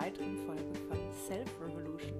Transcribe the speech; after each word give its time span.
weiteren 0.00 0.36
Folge 0.46 0.74
von 0.88 0.96
Self 1.12 1.50
Revolution. 1.60 2.16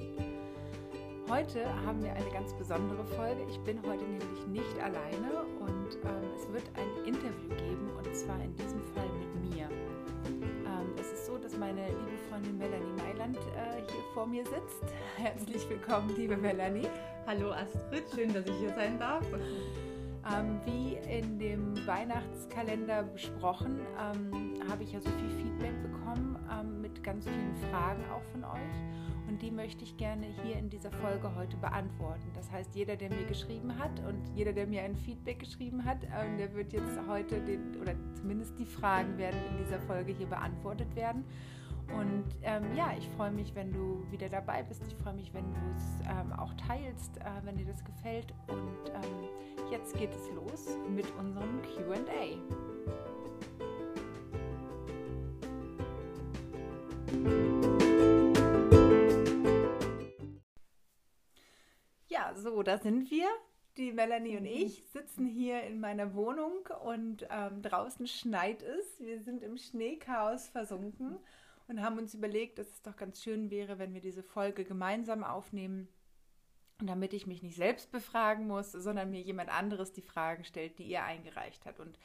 Heute 1.30 1.64
haben 1.87 2.03
wir 2.03 2.12
eine 2.12 2.30
ganz 2.30 2.53
besondere 2.53 3.04
Folge. 3.16 3.41
Ich 3.48 3.59
bin 3.61 3.80
heute 3.88 4.04
nämlich 4.04 4.46
nicht 4.48 4.79
alleine 4.82 5.45
und 5.61 5.95
ähm, 6.04 6.30
es 6.36 6.53
wird 6.53 6.64
ein 6.77 7.07
Interview 7.07 7.48
geben 7.48 7.90
und 7.96 8.14
zwar 8.14 8.39
in 8.43 8.54
diesem 8.57 8.82
Fall 8.93 9.08
mit 9.18 9.54
mir. 9.54 9.66
Ähm, 10.27 10.93
es 10.98 11.11
ist 11.11 11.25
so, 11.25 11.39
dass 11.39 11.57
meine 11.57 11.86
liebe 11.86 12.18
Freundin 12.29 12.58
Melanie 12.58 12.93
Mailand 12.98 13.39
äh, 13.39 13.81
hier 13.90 14.04
vor 14.12 14.26
mir 14.26 14.44
sitzt. 14.44 14.85
Herzlich 15.17 15.67
willkommen, 15.71 16.14
liebe 16.18 16.36
Melanie. 16.36 16.89
Hallo 17.26 17.53
Astrid, 17.53 18.04
schön, 18.14 18.35
dass 18.35 18.44
ich 18.44 18.57
hier 18.58 18.75
sein 18.75 18.99
darf. 18.99 19.25
Ähm, 20.31 20.61
wie 20.67 20.99
in 21.11 21.39
dem 21.39 21.86
Weihnachtskalender 21.86 23.04
besprochen, 23.04 23.81
ähm, 23.99 24.61
habe 24.68 24.82
ich 24.82 24.93
ja 24.93 25.00
so 25.00 25.08
viel 25.08 25.31
Feedback 25.31 25.82
bekommen 25.82 26.29
ähm, 26.50 26.81
mit 26.81 27.03
ganz 27.03 27.27
vielen 27.27 27.54
Fragen 27.71 28.03
auch 28.11 28.22
von 28.32 28.45
euch. 28.45 29.29
Und 29.29 29.41
die 29.43 29.50
möchte 29.50 29.85
ich 29.85 29.96
gerne 29.96 30.27
hier 30.43 30.57
in 30.57 30.68
dieser 30.71 30.91
Folge 30.91 31.35
heute 31.36 31.57
beantworten. 31.57 32.31
Das 32.34 32.50
heißt, 32.50 32.75
jeder, 32.75 32.97
der 32.97 33.11
mir 33.11 33.25
geschrieben 33.27 33.78
hat 33.78 34.00
und 34.00 34.20
jeder, 34.34 34.53
der 34.53 34.67
mir 34.67 34.83
ein 34.83 34.97
Feedback 34.97 35.39
geschrieben 35.39 35.84
hat, 35.84 35.98
ähm, 36.05 36.36
der 36.36 36.53
wird 36.55 36.72
jetzt 36.72 36.98
heute 37.08 37.41
den, 37.41 37.81
oder 37.81 37.94
zumindest 38.14 38.58
die 38.58 38.67
Fragen 38.67 39.17
werden 39.19 39.39
in 39.50 39.64
dieser 39.64 39.78
Folge 39.81 40.12
hier 40.12 40.27
beantwortet 40.27 40.94
werden. 40.97 41.25
Und 41.97 42.25
ähm, 42.42 42.75
ja, 42.77 42.92
ich 42.97 43.08
freue 43.17 43.30
mich, 43.30 43.55
wenn 43.55 43.72
du 43.72 44.05
wieder 44.11 44.28
dabei 44.28 44.62
bist. 44.62 44.83
Ich 44.86 44.94
freue 44.94 45.14
mich, 45.14 45.33
wenn 45.34 45.44
du 45.53 45.61
es 45.75 46.08
ähm, 46.08 46.33
auch 46.33 46.53
teilst, 46.55 47.17
äh, 47.19 47.22
wenn 47.44 47.56
dir 47.56 47.67
das 47.67 47.84
gefällt. 47.84 48.33
Und 48.48 48.91
ähm, 48.94 49.70
jetzt 49.70 49.97
geht 49.97 50.11
es 50.11 50.30
los 50.34 50.77
mit 50.94 51.06
unserem 51.19 51.61
QA. 51.62 52.69
Ja, 62.08 62.34
so, 62.34 62.62
da 62.62 62.78
sind 62.78 63.11
wir. 63.11 63.27
Die 63.77 63.92
Melanie 63.92 64.36
und 64.36 64.47
ich 64.47 64.84
sitzen 64.92 65.27
hier 65.27 65.62
in 65.62 65.80
meiner 65.80 66.12
Wohnung 66.14 66.69
und 66.84 67.27
ähm, 67.30 67.62
draußen 67.62 68.06
schneit 68.06 68.62
es. 68.62 68.98
Wir 68.98 69.20
sind 69.20 69.42
im 69.42 69.56
Schneechaos 69.56 70.48
versunken 70.48 71.19
und 71.69 71.80
haben 71.80 71.98
uns 71.98 72.14
überlegt, 72.14 72.58
dass 72.58 72.69
es 72.69 72.83
doch 72.83 72.97
ganz 72.97 73.22
schön 73.22 73.48
wäre, 73.50 73.78
wenn 73.78 73.95
wir 73.95 74.00
diese 74.00 74.24
Folge 74.24 74.64
gemeinsam 74.64 75.22
aufnehmen. 75.22 75.89
Und 76.80 76.89
damit 76.89 77.12
ich 77.12 77.27
mich 77.27 77.42
nicht 77.42 77.56
selbst 77.56 77.92
befragen 77.92 78.47
muss, 78.48 78.72
sondern 78.72 79.11
mir 79.11 79.20
jemand 79.20 79.50
anderes 79.50 79.92
die 79.92 80.02
Fragen 80.02 80.45
stellt, 80.45 80.78
die 80.78 80.84
ihr 80.84 81.05
eingereicht 81.05 81.64
hat. 81.64 81.78
Und 81.78 81.98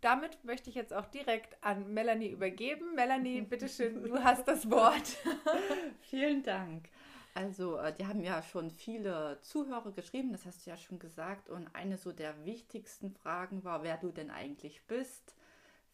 damit 0.00 0.44
möchte 0.44 0.70
ich 0.70 0.76
jetzt 0.76 0.92
auch 0.94 1.06
direkt 1.06 1.56
an 1.62 1.92
Melanie 1.92 2.30
übergeben. 2.30 2.94
Melanie, 2.94 3.40
bitteschön, 3.48 4.02
du 4.02 4.22
hast 4.22 4.46
das 4.46 4.70
Wort. 4.70 5.16
Vielen 6.00 6.42
Dank. 6.42 6.88
Also, 7.34 7.76
äh, 7.76 7.92
die 7.92 8.06
haben 8.06 8.22
ja 8.22 8.42
schon 8.42 8.70
viele 8.70 9.38
Zuhörer 9.42 9.92
geschrieben, 9.92 10.32
das 10.32 10.44
hast 10.44 10.66
du 10.66 10.70
ja 10.70 10.76
schon 10.76 10.98
gesagt. 10.98 11.48
Und 11.48 11.68
eine 11.74 11.96
so 11.96 12.12
der 12.12 12.44
wichtigsten 12.44 13.12
Fragen 13.12 13.64
war, 13.64 13.82
wer 13.82 13.96
du 13.96 14.10
denn 14.10 14.30
eigentlich 14.30 14.84
bist. 14.86 15.36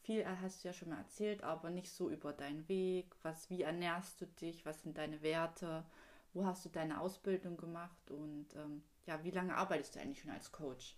Viel 0.01 0.27
hast 0.27 0.63
du 0.63 0.69
ja 0.69 0.75
schon 0.75 0.91
mal 0.91 0.99
erzählt, 0.99 1.43
aber 1.43 1.71
nicht 1.71 1.91
so 1.91 2.11
über 2.11 2.33
deinen 2.35 2.69
Weg. 2.69 3.15
Was, 3.23 3.49
wie 3.49 3.63
ernährst 3.63 4.21
du 4.21 4.27
dich? 4.27 4.67
Was 4.67 4.83
sind 4.83 4.99
deine 4.99 5.23
Werte? 5.23 5.85
Wo 6.35 6.45
hast 6.45 6.65
du 6.65 6.69
deine 6.69 7.01
Ausbildung 7.01 7.57
gemacht? 7.57 8.11
Und 8.11 8.55
ähm, 8.55 8.83
ja, 9.07 9.23
wie 9.25 9.31
lange 9.31 9.57
arbeitest 9.57 9.97
du 9.97 10.01
eigentlich 10.01 10.21
schon 10.21 10.31
als 10.31 10.53
Coach? 10.53 10.97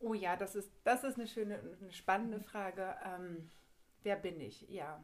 Oh 0.00 0.14
ja, 0.14 0.34
das 0.34 0.54
ist, 0.54 0.72
das 0.84 1.04
ist 1.04 1.16
eine 1.16 1.26
schöne, 1.26 1.60
eine 1.80 1.92
spannende 1.92 2.40
Frage. 2.40 2.96
Ähm, 3.04 3.50
wer 4.02 4.16
bin 4.16 4.40
ich? 4.40 4.62
Ja. 4.68 5.02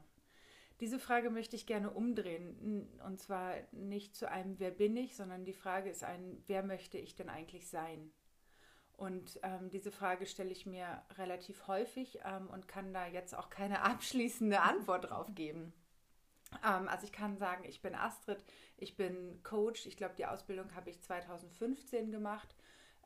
Diese 0.81 0.99
Frage 0.99 1.31
möchte 1.31 1.57
ich 1.57 1.67
gerne 1.67 1.91
umdrehen. 1.91 2.89
Und 3.05 3.21
zwar 3.21 3.55
nicht 3.73 4.17
zu 4.17 4.31
einem 4.31 4.59
Wer 4.59 4.71
bin 4.71 4.97
ich, 4.97 5.15
sondern 5.15 5.45
die 5.45 5.53
Frage 5.53 5.91
ist 5.91 6.03
ein, 6.03 6.43
wer 6.47 6.62
möchte 6.62 6.99
ich 6.99 7.15
denn 7.15 7.29
eigentlich 7.29 7.69
sein? 7.69 8.11
Und 8.97 9.39
ähm, 9.43 9.69
diese 9.71 9.93
Frage 9.93 10.27
stelle 10.27 10.51
ich 10.51 10.65
mir 10.65 11.03
relativ 11.19 11.67
häufig 11.67 12.19
ähm, 12.25 12.49
und 12.49 12.67
kann 12.67 12.95
da 12.95 13.06
jetzt 13.06 13.35
auch 13.35 13.51
keine 13.51 13.83
abschließende 13.83 14.61
Antwort 14.61 15.11
drauf 15.11 15.29
geben. 15.35 15.75
Ähm, 16.65 16.89
also 16.89 17.05
ich 17.05 17.12
kann 17.12 17.37
sagen, 17.37 17.65
ich 17.65 17.83
bin 17.83 17.95
Astrid, 17.95 18.43
ich 18.79 18.97
bin 18.97 19.43
Coach. 19.43 19.85
Ich 19.85 19.99
glaube, 19.99 20.15
die 20.17 20.25
Ausbildung 20.25 20.75
habe 20.75 20.89
ich 20.89 21.03
2015 21.03 22.11
gemacht 22.11 22.56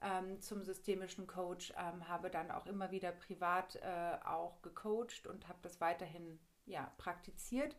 ähm, 0.03 0.41
zum 0.41 0.65
systemischen 0.65 1.27
Coach, 1.27 1.73
ähm, 1.77 2.09
habe 2.09 2.31
dann 2.31 2.51
auch 2.51 2.67
immer 2.67 2.91
wieder 2.91 3.13
privat 3.13 3.77
äh, 3.77 4.19
auch 4.25 4.63
gecoacht 4.63 5.27
und 5.27 5.49
habe 5.49 5.59
das 5.63 5.81
weiterhin 5.81 6.39
ja, 6.67 6.93
praktiziert. 6.99 7.77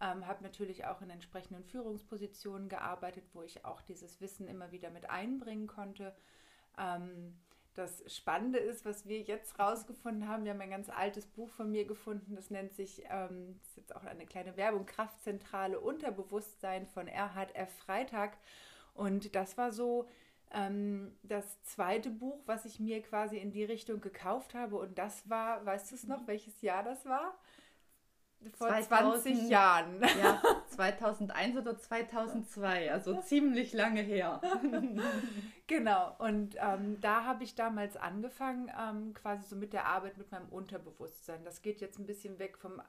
Ähm, 0.00 0.26
habe 0.26 0.42
natürlich 0.42 0.86
auch 0.86 1.02
in 1.02 1.10
entsprechenden 1.10 1.62
Führungspositionen 1.62 2.68
gearbeitet, 2.68 3.24
wo 3.34 3.42
ich 3.42 3.64
auch 3.64 3.82
dieses 3.82 4.20
Wissen 4.20 4.48
immer 4.48 4.72
wieder 4.72 4.90
mit 4.90 5.10
einbringen 5.10 5.66
konnte. 5.66 6.16
Ähm, 6.78 7.38
das 7.74 8.02
Spannende 8.12 8.58
ist, 8.58 8.84
was 8.84 9.06
wir 9.06 9.20
jetzt 9.20 9.58
rausgefunden 9.58 10.26
haben, 10.26 10.44
wir 10.44 10.52
haben 10.52 10.60
ein 10.60 10.70
ganz 10.70 10.88
altes 10.88 11.26
Buch 11.26 11.50
von 11.50 11.70
mir 11.70 11.84
gefunden, 11.84 12.34
das 12.34 12.50
nennt 12.50 12.74
sich, 12.74 13.04
ähm, 13.10 13.54
das 13.58 13.68
ist 13.68 13.76
jetzt 13.76 13.96
auch 13.96 14.04
eine 14.04 14.26
kleine 14.26 14.56
Werbung, 14.56 14.86
Kraftzentrale 14.86 15.78
Unterbewusstsein 15.78 16.86
von 16.86 17.06
Erhard 17.06 17.54
F. 17.54 17.70
Freitag. 17.78 18.38
Und 18.94 19.34
das 19.36 19.56
war 19.56 19.70
so 19.70 20.08
ähm, 20.52 21.16
das 21.22 21.62
zweite 21.62 22.10
Buch, 22.10 22.40
was 22.46 22.64
ich 22.64 22.80
mir 22.80 23.02
quasi 23.02 23.38
in 23.38 23.50
die 23.52 23.64
Richtung 23.64 24.00
gekauft 24.00 24.54
habe. 24.54 24.76
Und 24.76 24.98
das 24.98 25.28
war, 25.28 25.64
weißt 25.64 25.90
du 25.90 25.94
es 25.96 26.06
noch, 26.06 26.26
welches 26.26 26.60
Jahr 26.62 26.82
das 26.82 27.06
war? 27.06 27.38
Vor 28.56 28.68
2000, 28.68 29.22
20 29.22 29.50
Jahren. 29.50 30.00
Ja, 30.20 30.42
2001 30.68 31.56
oder 31.58 31.78
2002, 31.78 32.90
also 32.90 33.20
ziemlich 33.22 33.72
lange 33.72 34.00
her. 34.00 34.40
genau, 35.66 36.14
und 36.18 36.56
ähm, 36.58 37.00
da 37.00 37.24
habe 37.24 37.44
ich 37.44 37.54
damals 37.54 37.96
angefangen, 37.96 38.70
ähm, 38.78 39.14
quasi 39.14 39.46
so 39.46 39.56
mit 39.56 39.72
der 39.72 39.86
Arbeit 39.86 40.16
mit 40.16 40.30
meinem 40.32 40.48
Unterbewusstsein. 40.48 41.44
Das 41.44 41.62
geht 41.62 41.80
jetzt 41.80 41.98
ein 41.98 42.06
bisschen 42.06 42.38
weg 42.38 42.56
vom 42.56 42.80
äh, 42.80 42.82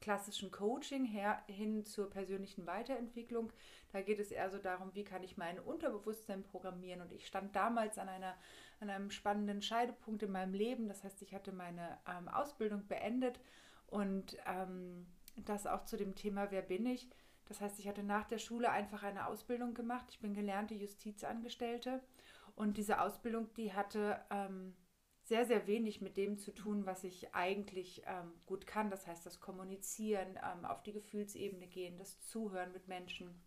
klassischen 0.00 0.50
Coaching 0.50 1.04
her 1.04 1.42
hin 1.46 1.84
zur 1.84 2.10
persönlichen 2.10 2.66
Weiterentwicklung. 2.66 3.52
Da 3.92 4.02
geht 4.02 4.18
es 4.18 4.30
eher 4.30 4.50
so 4.50 4.58
darum, 4.58 4.90
wie 4.94 5.04
kann 5.04 5.22
ich 5.22 5.36
mein 5.36 5.58
Unterbewusstsein 5.58 6.42
programmieren. 6.42 7.00
Und 7.00 7.12
ich 7.12 7.26
stand 7.26 7.54
damals 7.56 7.98
an, 7.98 8.08
einer, 8.08 8.34
an 8.80 8.90
einem 8.90 9.10
spannenden 9.10 9.62
Scheidepunkt 9.62 10.22
in 10.22 10.32
meinem 10.32 10.54
Leben. 10.54 10.88
Das 10.88 11.04
heißt, 11.04 11.22
ich 11.22 11.34
hatte 11.34 11.52
meine 11.52 11.98
ähm, 12.06 12.28
Ausbildung 12.28 12.86
beendet 12.88 13.38
und 13.92 14.38
ähm, 14.46 15.06
das 15.36 15.66
auch 15.66 15.84
zu 15.84 15.98
dem 15.98 16.14
Thema, 16.14 16.50
wer 16.50 16.62
bin 16.62 16.86
ich? 16.86 17.10
Das 17.44 17.60
heißt, 17.60 17.78
ich 17.78 17.86
hatte 17.86 18.02
nach 18.02 18.24
der 18.24 18.38
Schule 18.38 18.70
einfach 18.70 19.02
eine 19.02 19.26
Ausbildung 19.26 19.74
gemacht. 19.74 20.06
Ich 20.08 20.20
bin 20.20 20.32
gelernte 20.32 20.74
Justizangestellte 20.74 22.00
und 22.54 22.78
diese 22.78 23.02
Ausbildung, 23.02 23.52
die 23.52 23.74
hatte 23.74 24.18
ähm, 24.30 24.74
sehr, 25.24 25.44
sehr 25.44 25.66
wenig 25.66 26.00
mit 26.00 26.16
dem 26.16 26.38
zu 26.38 26.52
tun, 26.52 26.86
was 26.86 27.04
ich 27.04 27.34
eigentlich 27.34 28.02
ähm, 28.06 28.32
gut 28.46 28.66
kann. 28.66 28.90
Das 28.90 29.06
heißt, 29.06 29.26
das 29.26 29.40
Kommunizieren, 29.40 30.38
ähm, 30.42 30.64
auf 30.64 30.82
die 30.82 30.94
Gefühlsebene 30.94 31.66
gehen, 31.66 31.98
das 31.98 32.18
Zuhören 32.22 32.72
mit 32.72 32.88
Menschen. 32.88 33.42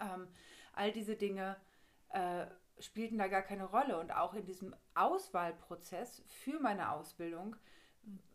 Ähm, 0.00 0.26
all 0.72 0.90
diese 0.90 1.14
Dinge 1.14 1.56
äh, 2.08 2.46
spielten 2.80 3.18
da 3.18 3.28
gar 3.28 3.42
keine 3.42 3.66
Rolle. 3.66 4.00
Und 4.00 4.10
auch 4.10 4.34
in 4.34 4.46
diesem 4.46 4.74
Auswahlprozess 4.94 6.24
für 6.26 6.58
meine 6.58 6.90
Ausbildung 6.90 7.54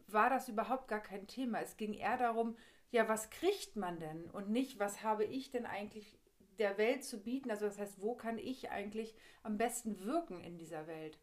war 0.07 0.29
das 0.29 0.49
überhaupt 0.49 0.87
gar 0.87 1.01
kein 1.01 1.27
Thema. 1.27 1.61
Es 1.61 1.77
ging 1.77 1.93
eher 1.93 2.17
darum, 2.17 2.55
ja, 2.91 3.07
was 3.07 3.29
kriegt 3.29 3.75
man 3.75 3.99
denn 3.99 4.29
und 4.31 4.49
nicht, 4.49 4.79
was 4.79 5.03
habe 5.03 5.23
ich 5.23 5.51
denn 5.51 5.65
eigentlich 5.65 6.17
der 6.57 6.77
Welt 6.77 7.03
zu 7.03 7.21
bieten? 7.21 7.51
Also 7.51 7.65
das 7.65 7.79
heißt, 7.79 8.01
wo 8.01 8.15
kann 8.15 8.37
ich 8.37 8.71
eigentlich 8.71 9.15
am 9.43 9.57
besten 9.57 10.03
wirken 10.03 10.41
in 10.41 10.57
dieser 10.57 10.87
Welt? 10.87 11.19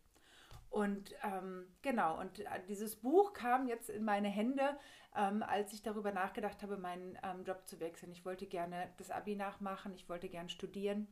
Und 0.71 1.15
ähm, 1.23 1.67
genau, 1.83 2.21
und 2.21 2.41
äh, 2.41 2.45
dieses 2.69 2.97
Buch 2.97 3.33
kam 3.33 3.67
jetzt 3.67 3.89
in 3.89 4.05
meine 4.05 4.29
Hände, 4.29 4.79
ähm, 5.15 5.43
als 5.43 5.73
ich 5.73 5.83
darüber 5.83 6.13
nachgedacht 6.13 6.63
habe, 6.63 6.77
meinen 6.77 7.19
ähm, 7.23 7.45
Job 7.45 7.67
zu 7.67 7.81
wechseln. 7.81 8.13
Ich 8.13 8.25
wollte 8.25 8.47
gerne 8.47 8.93
das 8.99 9.11
Abi 9.11 9.37
nachmachen, 9.37 9.95
ich 9.95 10.09
wollte 10.09 10.29
gerne 10.29 10.49
studieren 10.49 11.09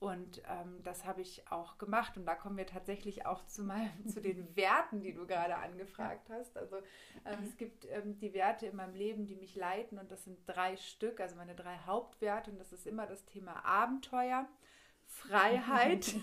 und 0.00 0.42
ähm, 0.46 0.80
das 0.84 1.04
habe 1.04 1.22
ich 1.22 1.50
auch 1.50 1.76
gemacht. 1.78 2.16
Und 2.16 2.24
da 2.24 2.36
kommen 2.36 2.56
wir 2.56 2.66
tatsächlich 2.66 3.26
auch 3.26 3.44
zu, 3.46 3.62
mal, 3.64 3.90
zu 4.06 4.20
den 4.20 4.54
Werten, 4.54 5.00
die 5.00 5.12
du 5.12 5.26
gerade 5.26 5.56
angefragt 5.56 6.30
hast. 6.30 6.56
Also 6.56 6.76
ähm, 7.24 7.38
es 7.44 7.56
gibt 7.56 7.84
ähm, 7.86 8.16
die 8.18 8.32
Werte 8.32 8.66
in 8.66 8.76
meinem 8.76 8.94
Leben, 8.94 9.26
die 9.26 9.34
mich 9.34 9.56
leiten. 9.56 9.98
Und 9.98 10.12
das 10.12 10.24
sind 10.24 10.38
drei 10.46 10.76
Stück, 10.76 11.20
also 11.20 11.34
meine 11.34 11.56
drei 11.56 11.76
Hauptwerte. 11.84 12.52
Und 12.52 12.60
das 12.60 12.72
ist 12.72 12.86
immer 12.86 13.06
das 13.06 13.24
Thema 13.24 13.64
Abenteuer, 13.64 14.48
Freiheit 15.06 16.14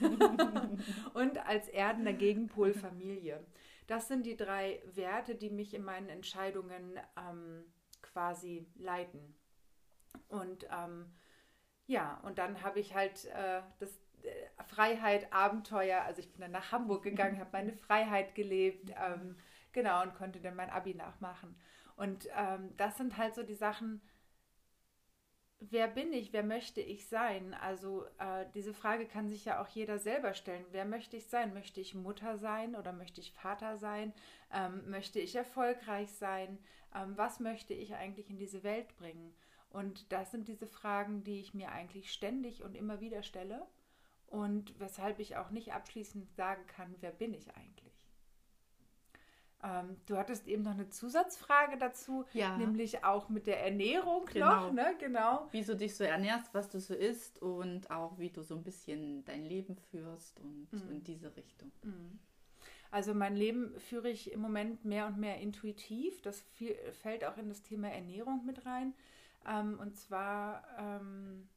und 1.13 1.45
als 1.45 1.67
erdender 1.67 2.13
Gegenpol 2.13 2.73
Familie. 2.73 3.45
Das 3.87 4.07
sind 4.07 4.25
die 4.25 4.37
drei 4.37 4.81
Werte, 4.93 5.35
die 5.35 5.49
mich 5.49 5.73
in 5.73 5.83
meinen 5.83 6.09
Entscheidungen 6.09 6.97
ähm, 7.17 7.65
quasi 8.01 8.65
leiten. 8.75 9.35
Und 10.29 10.65
ähm, 10.71 11.11
ja, 11.87 12.19
und 12.23 12.37
dann 12.37 12.61
habe 12.63 12.79
ich 12.79 12.95
halt 12.95 13.25
äh, 13.25 13.61
das 13.79 13.89
äh, 14.23 14.63
Freiheit, 14.67 15.31
Abenteuer, 15.31 16.01
also 16.01 16.19
ich 16.19 16.31
bin 16.31 16.41
dann 16.41 16.51
nach 16.51 16.71
Hamburg 16.71 17.03
gegangen, 17.03 17.39
habe 17.39 17.49
meine 17.53 17.73
Freiheit 17.73 18.35
gelebt, 18.35 18.91
ähm, 18.91 19.37
genau, 19.71 20.01
und 20.01 20.15
konnte 20.15 20.39
dann 20.39 20.55
mein 20.55 20.69
Abi 20.69 20.95
nachmachen. 20.95 21.55
Und 21.95 22.27
ähm, 22.37 22.75
das 22.77 22.97
sind 22.97 23.17
halt 23.17 23.35
so 23.35 23.43
die 23.43 23.53
Sachen, 23.55 24.01
wer 25.59 25.87
bin 25.87 26.13
ich, 26.13 26.33
wer 26.33 26.43
möchte 26.43 26.81
ich 26.81 27.07
sein? 27.07 27.53
Also 27.53 28.05
äh, 28.19 28.45
diese 28.53 28.73
Frage 28.73 29.05
kann 29.05 29.29
sich 29.29 29.45
ja 29.45 29.61
auch 29.61 29.67
jeder 29.67 29.99
selber 29.99 30.33
stellen. 30.33 30.65
Wer 30.71 30.85
möchte 30.85 31.17
ich 31.17 31.27
sein? 31.27 31.53
Möchte 31.53 31.79
ich 31.81 31.95
Mutter 31.95 32.37
sein 32.37 32.75
oder 32.75 32.93
möchte 32.93 33.21
ich 33.21 33.31
Vater 33.33 33.77
sein? 33.77 34.13
Ähm, 34.51 34.89
möchte 34.89 35.19
ich 35.19 35.35
erfolgreich 35.35 36.11
sein? 36.11 36.59
Ähm, 36.93 37.17
was 37.17 37.39
möchte 37.39 37.73
ich 37.73 37.95
eigentlich 37.95 38.29
in 38.29 38.37
diese 38.37 38.63
Welt 38.63 38.95
bringen? 38.97 39.33
Und 39.75 40.11
das 40.13 40.31
sind 40.31 40.47
diese 40.47 40.67
Fragen, 40.67 41.25
die 41.25 41.41
ich 41.41 41.53
mir 41.53 41.69
eigentlich 41.71 42.13
ständig 42.13 42.63
und 42.63 42.75
immer 42.75 43.01
wieder 43.01 43.23
stelle 43.23 43.67
und 44.27 44.79
weshalb 44.79 45.19
ich 45.19 45.35
auch 45.35 45.49
nicht 45.51 45.73
abschließend 45.73 46.33
sagen 46.33 46.65
kann, 46.67 46.95
wer 47.01 47.11
bin 47.11 47.33
ich 47.33 47.47
eigentlich? 47.55 47.93
Ähm, 49.63 49.97
du 50.05 50.15
hattest 50.17 50.47
eben 50.47 50.63
noch 50.63 50.73
eine 50.73 50.89
Zusatzfrage 50.89 51.77
dazu, 51.77 52.23
ja. 52.33 52.57
nämlich 52.57 53.03
auch 53.03 53.27
mit 53.27 53.47
der 53.47 53.63
Ernährung 53.63 54.25
genau. 54.25 54.67
noch, 54.67 54.71
ne? 54.71 54.95
Genau. 54.97 55.47
Wie 55.51 55.63
du 55.63 55.75
dich 55.75 55.95
so 55.95 56.05
ernährst, 56.05 56.53
was 56.53 56.69
du 56.69 56.79
so 56.79 56.93
isst 56.93 57.41
und 57.41 57.91
auch 57.91 58.17
wie 58.17 58.29
du 58.29 58.43
so 58.43 58.55
ein 58.55 58.63
bisschen 58.63 59.25
dein 59.25 59.43
Leben 59.43 59.75
führst 59.91 60.39
und 60.39 60.71
mhm. 60.71 60.91
in 60.91 61.03
diese 61.03 61.35
Richtung. 61.35 61.71
Mhm. 61.83 62.19
Also 62.91 63.13
mein 63.13 63.35
Leben 63.35 63.77
führe 63.79 64.09
ich 64.09 64.31
im 64.31 64.39
Moment 64.39 64.85
mehr 64.85 65.07
und 65.07 65.17
mehr 65.17 65.39
intuitiv. 65.39 66.21
Das 66.21 66.41
viel, 66.53 66.75
fällt 66.93 67.25
auch 67.25 67.37
in 67.37 67.49
das 67.49 67.61
Thema 67.61 67.89
Ernährung 67.89 68.45
mit 68.45 68.65
rein. 68.65 68.93
Ähm, 69.47 69.79
und 69.79 69.95
zwar, 69.95 70.63
ähm, 70.77 71.49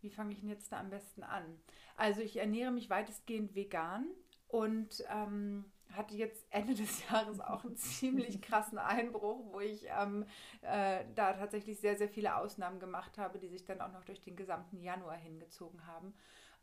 wie 0.00 0.10
fange 0.10 0.32
ich 0.32 0.40
denn 0.40 0.48
jetzt 0.48 0.72
da 0.72 0.80
am 0.80 0.90
besten 0.90 1.22
an? 1.22 1.60
Also 1.96 2.20
ich 2.20 2.36
ernähre 2.36 2.72
mich 2.72 2.90
weitestgehend 2.90 3.54
vegan 3.54 4.06
und 4.48 5.04
ähm, 5.08 5.64
hatte 5.92 6.14
jetzt 6.14 6.46
Ende 6.50 6.74
des 6.74 7.08
Jahres 7.10 7.40
auch 7.40 7.64
einen 7.64 7.76
ziemlich 7.76 8.40
krassen 8.42 8.78
Einbruch, 8.78 9.52
wo 9.52 9.60
ich 9.60 9.86
ähm, 9.88 10.26
äh, 10.62 11.04
da 11.14 11.34
tatsächlich 11.34 11.78
sehr, 11.80 11.96
sehr 11.96 12.08
viele 12.08 12.36
Ausnahmen 12.36 12.80
gemacht 12.80 13.18
habe, 13.18 13.38
die 13.38 13.48
sich 13.48 13.64
dann 13.64 13.80
auch 13.80 13.92
noch 13.92 14.04
durch 14.04 14.22
den 14.22 14.36
gesamten 14.36 14.80
Januar 14.80 15.16
hingezogen 15.16 15.86
haben. 15.86 16.14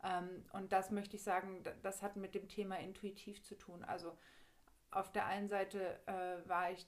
Ähm, 0.02 0.44
und 0.52 0.72
das 0.72 0.90
möchte 0.90 1.16
ich 1.16 1.22
sagen, 1.22 1.62
das 1.82 2.02
hat 2.02 2.16
mit 2.16 2.34
dem 2.34 2.48
Thema 2.48 2.78
intuitiv 2.78 3.42
zu 3.42 3.56
tun. 3.56 3.84
Also 3.84 4.16
auf 4.90 5.12
der 5.12 5.26
einen 5.26 5.48
Seite 5.48 6.00
äh, 6.06 6.48
war 6.48 6.72
ich 6.72 6.86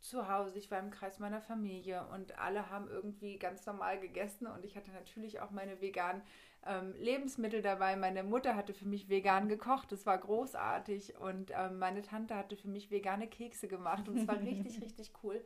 zu 0.00 0.28
Hause, 0.28 0.58
ich 0.58 0.70
war 0.70 0.78
im 0.78 0.90
Kreis 0.90 1.18
meiner 1.18 1.40
Familie 1.40 2.06
und 2.14 2.38
alle 2.38 2.70
haben 2.70 2.88
irgendwie 2.88 3.38
ganz 3.38 3.66
normal 3.66 4.00
gegessen 4.00 4.46
und 4.46 4.64
ich 4.64 4.76
hatte 4.76 4.90
natürlich 4.92 5.40
auch 5.40 5.50
meine 5.50 5.80
veganen 5.80 6.22
ähm, 6.66 6.94
Lebensmittel 6.98 7.62
dabei. 7.62 7.96
Meine 7.96 8.22
Mutter 8.22 8.56
hatte 8.56 8.74
für 8.74 8.86
mich 8.86 9.08
vegan 9.08 9.48
gekocht, 9.48 9.92
das 9.92 10.06
war 10.06 10.18
großartig 10.18 11.16
und 11.16 11.52
ähm, 11.54 11.78
meine 11.78 12.02
Tante 12.02 12.34
hatte 12.34 12.56
für 12.56 12.68
mich 12.68 12.90
vegane 12.90 13.28
Kekse 13.28 13.68
gemacht 13.68 14.08
und 14.08 14.18
es 14.18 14.28
war 14.28 14.40
richtig, 14.40 14.80
richtig 14.82 15.12
cool. 15.22 15.44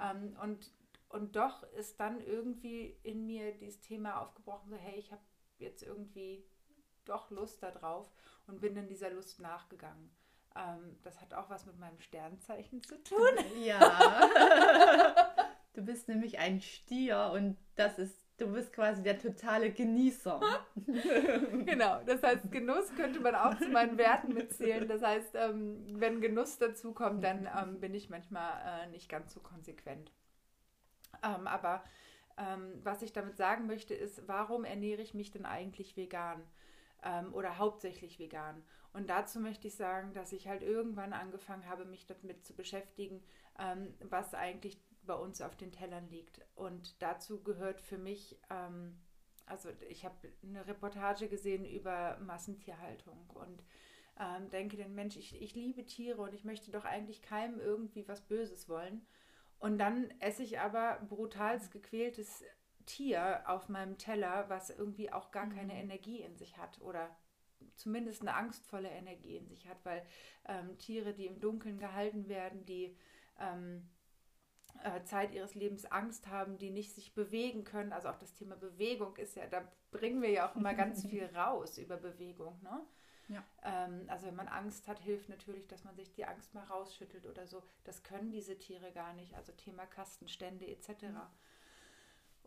Ähm, 0.00 0.36
und, 0.42 0.72
und 1.08 1.36
doch 1.36 1.62
ist 1.74 2.00
dann 2.00 2.20
irgendwie 2.20 2.96
in 3.02 3.26
mir 3.26 3.52
dieses 3.52 3.80
Thema 3.80 4.20
aufgebrochen, 4.20 4.70
so 4.70 4.76
hey, 4.76 4.98
ich 4.98 5.12
habe 5.12 5.22
jetzt 5.58 5.82
irgendwie 5.82 6.44
doch 7.04 7.30
Lust 7.30 7.62
darauf 7.62 8.10
und 8.46 8.60
bin 8.60 8.74
dann 8.74 8.88
dieser 8.88 9.10
Lust 9.10 9.40
nachgegangen. 9.40 10.10
Ähm, 10.56 10.96
das 11.02 11.20
hat 11.20 11.32
auch 11.34 11.48
was 11.48 11.66
mit 11.66 11.78
meinem 11.78 12.00
Sternzeichen 12.00 12.82
zu 12.82 13.02
tun. 13.02 13.18
Ja. 13.60 13.78
du 15.74 15.82
bist 15.82 16.08
nämlich 16.08 16.38
ein 16.38 16.60
Stier 16.60 17.30
und 17.32 17.56
das 17.76 17.98
ist, 17.98 18.16
du 18.38 18.52
bist 18.52 18.72
quasi 18.72 19.02
der 19.02 19.18
totale 19.18 19.70
Genießer. 19.70 20.40
genau, 21.66 22.02
das 22.04 22.22
heißt, 22.22 22.50
Genuss 22.50 22.92
könnte 22.96 23.20
man 23.20 23.34
auch 23.34 23.56
zu 23.58 23.68
meinen 23.68 23.96
Werten 23.98 24.34
mitzählen. 24.34 24.88
Das 24.88 25.02
heißt, 25.02 25.34
ähm, 25.34 25.84
wenn 26.00 26.20
Genuss 26.20 26.58
dazu 26.58 26.92
kommt, 26.92 27.22
dann 27.22 27.48
ähm, 27.56 27.80
bin 27.80 27.94
ich 27.94 28.10
manchmal 28.10 28.52
äh, 28.64 28.86
nicht 28.88 29.08
ganz 29.08 29.32
so 29.32 29.40
konsequent. 29.40 30.10
Ähm, 31.22 31.46
aber 31.46 31.84
was 32.84 33.02
ich 33.02 33.12
damit 33.12 33.36
sagen 33.36 33.66
möchte, 33.66 33.92
ist, 33.92 34.26
warum 34.26 34.64
ernähre 34.64 35.02
ich 35.02 35.12
mich 35.12 35.30
denn 35.30 35.44
eigentlich 35.44 35.94
vegan? 35.98 36.40
Oder 37.32 37.58
hauptsächlich 37.58 38.18
vegan. 38.18 38.62
Und 38.92 39.08
dazu 39.08 39.40
möchte 39.40 39.68
ich 39.68 39.74
sagen, 39.74 40.12
dass 40.14 40.32
ich 40.32 40.48
halt 40.48 40.62
irgendwann 40.62 41.12
angefangen 41.12 41.68
habe, 41.68 41.84
mich 41.84 42.06
damit 42.06 42.44
zu 42.44 42.54
beschäftigen, 42.54 43.22
ähm, 43.58 43.94
was 44.00 44.34
eigentlich 44.34 44.80
bei 45.04 45.14
uns 45.14 45.40
auf 45.40 45.56
den 45.56 45.72
Tellern 45.72 46.08
liegt. 46.10 46.40
Und 46.56 47.00
dazu 47.00 47.42
gehört 47.42 47.80
für 47.80 47.98
mich, 47.98 48.38
ähm, 48.50 48.98
also 49.46 49.68
ich 49.88 50.04
habe 50.04 50.16
eine 50.42 50.66
Reportage 50.66 51.28
gesehen 51.28 51.64
über 51.64 52.18
Massentierhaltung 52.20 53.18
und 53.34 53.62
ähm, 54.18 54.50
denke 54.50 54.76
den 54.76 54.94
Mensch, 54.94 55.16
ich, 55.16 55.40
ich 55.40 55.54
liebe 55.54 55.86
Tiere 55.86 56.20
und 56.20 56.34
ich 56.34 56.44
möchte 56.44 56.70
doch 56.70 56.84
eigentlich 56.84 57.22
keinem 57.22 57.58
irgendwie 57.58 58.06
was 58.08 58.20
Böses 58.20 58.68
wollen. 58.68 59.06
Und 59.58 59.78
dann 59.78 60.10
esse 60.20 60.42
ich 60.42 60.58
aber 60.58 61.00
brutalst 61.08 61.70
gequältes 61.70 62.42
Tier 62.86 63.42
auf 63.46 63.68
meinem 63.68 63.98
Teller, 63.98 64.48
was 64.48 64.70
irgendwie 64.70 65.12
auch 65.12 65.30
gar 65.30 65.48
keine 65.48 65.74
mhm. 65.74 65.80
Energie 65.80 66.20
in 66.20 66.36
sich 66.36 66.56
hat 66.56 66.80
oder 66.80 67.14
zumindest 67.74 68.22
eine 68.22 68.34
angstvolle 68.34 68.88
Energie 68.88 69.36
in 69.36 69.46
sich 69.46 69.68
hat, 69.68 69.84
weil 69.84 70.04
ähm, 70.46 70.78
Tiere, 70.78 71.14
die 71.14 71.26
im 71.26 71.40
Dunkeln 71.40 71.78
gehalten 71.78 72.28
werden, 72.28 72.64
die 72.66 72.96
ähm, 73.38 73.88
äh, 74.84 75.02
Zeit 75.04 75.32
ihres 75.32 75.54
Lebens 75.54 75.86
Angst 75.86 76.28
haben, 76.28 76.58
die 76.58 76.70
nicht 76.70 76.94
sich 76.94 77.14
bewegen 77.14 77.64
können, 77.64 77.92
also 77.92 78.08
auch 78.08 78.18
das 78.18 78.34
Thema 78.34 78.56
Bewegung 78.56 79.16
ist 79.16 79.36
ja, 79.36 79.46
da 79.46 79.66
bringen 79.90 80.22
wir 80.22 80.30
ja 80.30 80.50
auch 80.50 80.56
immer 80.56 80.74
ganz 80.74 81.04
viel 81.08 81.24
raus 81.34 81.78
über 81.78 81.96
Bewegung, 81.96 82.60
ne? 82.62 82.80
Ja. 83.28 83.44
Ähm, 83.62 84.06
also 84.08 84.26
wenn 84.26 84.34
man 84.34 84.48
Angst 84.48 84.88
hat, 84.88 84.98
hilft 84.98 85.28
natürlich, 85.28 85.66
dass 85.68 85.84
man 85.84 85.94
sich 85.94 86.12
die 86.12 86.24
Angst 86.24 86.52
mal 86.52 86.64
rausschüttelt 86.64 87.26
oder 87.26 87.46
so. 87.46 87.62
Das 87.84 88.02
können 88.02 88.32
diese 88.32 88.58
Tiere 88.58 88.90
gar 88.90 89.12
nicht. 89.12 89.34
Also 89.34 89.52
Thema 89.52 89.86
Kastenstände 89.86 90.66
etc. 90.66 90.88
Mhm. 91.02 91.20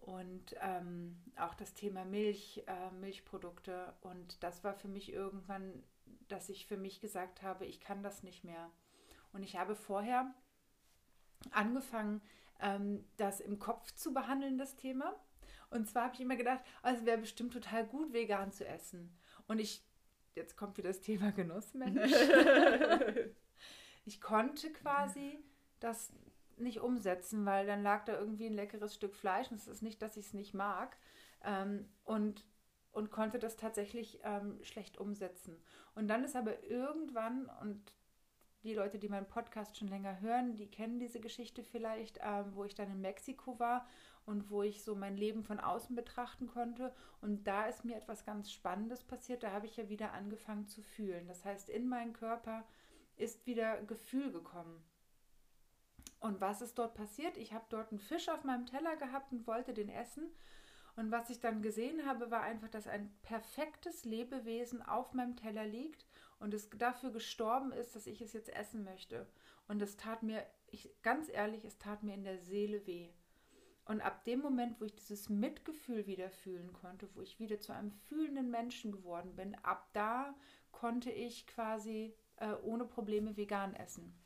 Und 0.06 0.56
ähm, 0.60 1.18
auch 1.38 1.54
das 1.54 1.74
Thema 1.74 2.04
Milch, 2.04 2.64
äh, 2.68 2.92
Milchprodukte. 2.92 3.94
Und 4.02 4.44
das 4.44 4.64
war 4.64 4.74
für 4.74 4.90
mich 4.90 5.12
irgendwann, 5.12 5.84
dass 6.28 6.50
ich 6.50 6.68
für 6.68 6.78
mich 6.78 7.00
gesagt 7.00 7.42
habe, 7.42 7.66
ich 7.66 7.80
kann 7.80 8.04
das 8.04 8.22
nicht 8.22 8.44
mehr. 8.44 8.70
Und 9.32 9.44
ich 9.44 9.56
habe 9.56 9.76
vorher 9.76 10.34
angefangen, 11.52 12.22
ähm, 12.60 13.06
das 13.16 13.40
im 13.40 13.60
Kopf 13.60 13.94
zu 13.94 14.14
behandeln, 14.14 14.58
das 14.58 14.76
Thema. 14.76 15.16
Und 15.70 15.90
zwar 15.90 16.06
habe 16.06 16.16
ich 16.16 16.22
immer 16.22 16.36
gedacht, 16.36 16.62
oh, 16.84 16.90
es 16.90 17.06
wäre 17.06 17.18
bestimmt 17.18 17.54
total 17.54 17.86
gut, 17.86 18.12
vegan 18.12 18.52
zu 18.52 18.68
essen. 18.68 19.18
Und 19.48 19.60
ich 19.60 19.86
jetzt 20.36 20.58
kommt 20.58 20.78
wieder 20.78 20.90
das 20.90 21.02
Thema 21.02 21.32
Genussmensch. 21.32 22.12
ich 24.06 24.22
konnte 24.22 24.72
quasi 24.72 25.40
das 25.80 26.12
nicht 26.58 26.80
umsetzen, 26.80 27.46
weil 27.46 27.66
dann 27.66 27.84
lag 27.84 28.06
da 28.06 28.18
irgendwie 28.18 28.48
ein 28.48 28.54
leckeres 28.54 28.96
Stück 28.96 29.16
Fleisch 29.16 29.52
und 29.52 29.58
es 29.58 29.68
ist 29.68 29.82
nicht, 29.82 30.02
dass 30.02 30.18
ich 30.18 30.28
es 30.28 30.34
nicht 30.34 30.54
mag. 30.54 30.98
Ähm, 31.44 31.90
und, 32.04 32.46
und 32.92 33.12
konnte 33.12 33.40
das 33.40 33.58
tatsächlich 33.58 34.20
ähm, 34.24 34.60
schlecht 34.64 34.98
umsetzen. 34.98 35.62
Und 35.96 36.08
dann 36.08 36.24
ist 36.24 36.36
aber 36.36 36.64
irgendwann, 36.64 37.50
und 37.62 37.94
die 38.64 38.74
Leute, 38.74 38.98
die 38.98 39.10
meinen 39.10 39.28
Podcast 39.28 39.78
schon 39.78 39.90
länger 39.90 40.22
hören, 40.22 40.56
die 40.56 40.70
kennen 40.70 41.00
diese 41.00 41.20
Geschichte 41.20 41.64
vielleicht, 41.64 42.20
ähm, 42.22 42.46
wo 42.54 42.64
ich 42.64 42.76
dann 42.76 42.90
in 42.90 43.02
Mexiko 43.02 43.60
war 43.60 43.86
und 44.26 44.50
wo 44.50 44.64
ich 44.64 44.84
so 44.84 44.96
mein 44.96 45.18
Leben 45.18 45.44
von 45.44 45.60
außen 45.60 45.96
betrachten 45.96 46.48
konnte. 46.48 46.94
Und 47.22 47.44
da 47.46 47.66
ist 47.66 47.84
mir 47.84 47.98
etwas 47.98 48.26
ganz 48.26 48.52
Spannendes 48.52 49.04
passiert. 49.04 49.44
Da 49.44 49.52
habe 49.52 49.66
ich 49.66 49.76
ja 49.76 49.90
wieder 49.90 50.14
angefangen 50.14 50.68
zu 50.68 50.82
fühlen. 50.82 51.28
Das 51.28 51.44
heißt, 51.44 51.70
in 51.70 51.90
meinen 51.90 52.14
Körper 52.14 52.64
ist 53.18 53.46
wieder 53.46 53.82
Gefühl 53.84 54.32
gekommen. 54.32 54.82
Und 56.24 56.40
was 56.40 56.62
ist 56.62 56.80
dort 56.80 56.94
passiert? 56.94 57.36
Ich 57.36 57.52
habe 57.52 57.66
dort 57.68 57.92
einen 57.92 58.00
Fisch 58.00 58.30
auf 58.30 58.46
meinem 58.46 58.66
Teller 58.66 58.96
gehabt 58.96 59.34
und 59.34 59.46
wollte 59.46 59.74
den 59.74 59.90
essen. 59.90 60.32
Und 60.96 61.12
was 61.12 61.30
ich 61.30 61.42
dann 61.42 61.62
gesehen 61.62 62.06
habe, 62.06 62.32
war 62.32 62.40
einfach, 62.44 62.70
dass 62.70 62.88
ein 62.88 63.14
perfektes 63.24 64.06
Lebewesen 64.06 64.82
auf 64.82 65.14
meinem 65.14 65.36
Teller 65.36 65.66
liegt 65.66 66.06
und 66.40 66.54
es 66.54 66.70
dafür 66.70 67.12
gestorben 67.12 67.74
ist, 67.74 67.94
dass 67.94 68.08
ich 68.08 68.22
es 68.22 68.32
jetzt 68.32 68.48
essen 68.56 68.86
möchte. 68.86 69.28
Und 69.68 69.82
es 69.82 69.98
tat 69.98 70.24
mir, 70.24 70.46
ich, 70.68 70.96
ganz 71.02 71.28
ehrlich, 71.28 71.66
es 71.66 71.78
tat 71.78 72.04
mir 72.04 72.14
in 72.14 72.24
der 72.24 72.40
Seele 72.40 72.88
weh. 72.88 73.10
Und 73.84 74.00
ab 74.00 74.24
dem 74.24 74.40
Moment, 74.40 74.80
wo 74.80 74.86
ich 74.86 74.96
dieses 74.96 75.28
Mitgefühl 75.28 76.08
wieder 76.08 76.30
fühlen 76.30 76.72
konnte, 76.72 77.10
wo 77.16 77.22
ich 77.22 77.38
wieder 77.38 77.60
zu 77.60 77.74
einem 77.74 77.92
fühlenden 77.92 78.50
Menschen 78.50 78.94
geworden 78.94 79.36
bin, 79.36 79.56
ab 79.56 79.90
da 79.92 80.34
konnte 80.72 81.12
ich 81.12 81.48
quasi 81.48 82.16
äh, 82.38 82.54
ohne 82.64 82.86
Probleme 82.86 83.36
vegan 83.36 83.76
essen. 83.76 84.18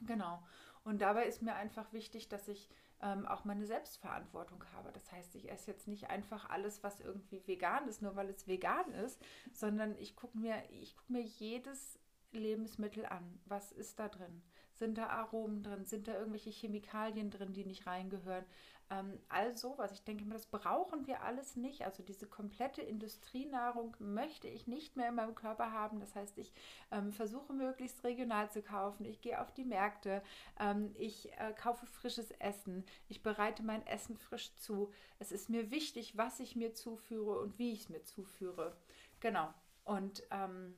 Genau. 0.00 0.42
Und 0.86 1.02
dabei 1.02 1.26
ist 1.26 1.42
mir 1.42 1.56
einfach 1.56 1.92
wichtig, 1.92 2.28
dass 2.28 2.46
ich 2.46 2.70
ähm, 3.02 3.26
auch 3.26 3.44
meine 3.44 3.66
Selbstverantwortung 3.66 4.62
habe. 4.72 4.92
Das 4.92 5.10
heißt, 5.10 5.34
ich 5.34 5.50
esse 5.50 5.72
jetzt 5.72 5.88
nicht 5.88 6.10
einfach 6.10 6.48
alles, 6.48 6.84
was 6.84 7.00
irgendwie 7.00 7.42
vegan 7.44 7.88
ist, 7.88 8.02
nur 8.02 8.14
weil 8.14 8.30
es 8.30 8.46
vegan 8.46 8.92
ist, 8.92 9.20
sondern 9.52 9.98
ich 9.98 10.14
gucke 10.14 10.38
mir, 10.38 10.62
ich 10.70 10.96
gucke 10.96 11.12
mir 11.12 11.22
jedes 11.22 11.98
Lebensmittel 12.30 13.04
an? 13.04 13.40
Was 13.46 13.72
ist 13.72 13.98
da 13.98 14.08
drin? 14.08 14.42
Sind 14.74 14.96
da 14.96 15.08
Aromen 15.08 15.64
drin? 15.64 15.84
Sind 15.84 16.06
da 16.06 16.14
irgendwelche 16.14 16.50
Chemikalien 16.50 17.30
drin, 17.30 17.52
die 17.52 17.64
nicht 17.64 17.88
reingehören? 17.88 18.44
Ähm, 18.90 19.18
also, 19.28 19.76
was 19.78 19.92
ich 19.92 20.04
denke, 20.04 20.24
das 20.26 20.46
brauchen 20.46 21.06
wir 21.06 21.22
alles 21.22 21.56
nicht. 21.56 21.84
Also 21.84 22.02
diese 22.02 22.26
komplette 22.26 22.82
Industrienahrung 22.82 23.96
möchte 23.98 24.48
ich 24.48 24.66
nicht 24.66 24.96
mehr 24.96 25.08
in 25.08 25.16
meinem 25.16 25.34
Körper 25.34 25.72
haben. 25.72 25.98
Das 26.00 26.14
heißt, 26.14 26.38
ich 26.38 26.52
ähm, 26.90 27.12
versuche 27.12 27.52
möglichst 27.52 28.04
regional 28.04 28.50
zu 28.50 28.62
kaufen. 28.62 29.04
Ich 29.04 29.20
gehe 29.20 29.40
auf 29.40 29.52
die 29.52 29.64
Märkte. 29.64 30.22
Ähm, 30.58 30.94
ich 30.94 31.32
äh, 31.38 31.52
kaufe 31.52 31.86
frisches 31.86 32.30
Essen. 32.32 32.84
Ich 33.08 33.22
bereite 33.22 33.62
mein 33.62 33.86
Essen 33.86 34.16
frisch 34.16 34.54
zu. 34.54 34.92
Es 35.18 35.32
ist 35.32 35.50
mir 35.50 35.70
wichtig, 35.70 36.16
was 36.16 36.38
ich 36.40 36.54
mir 36.54 36.74
zuführe 36.74 37.40
und 37.40 37.58
wie 37.58 37.72
ich 37.72 37.82
es 37.82 37.88
mir 37.88 38.04
zuführe. 38.04 38.76
Genau. 39.20 39.52
Und 39.84 40.22
ähm, 40.30 40.76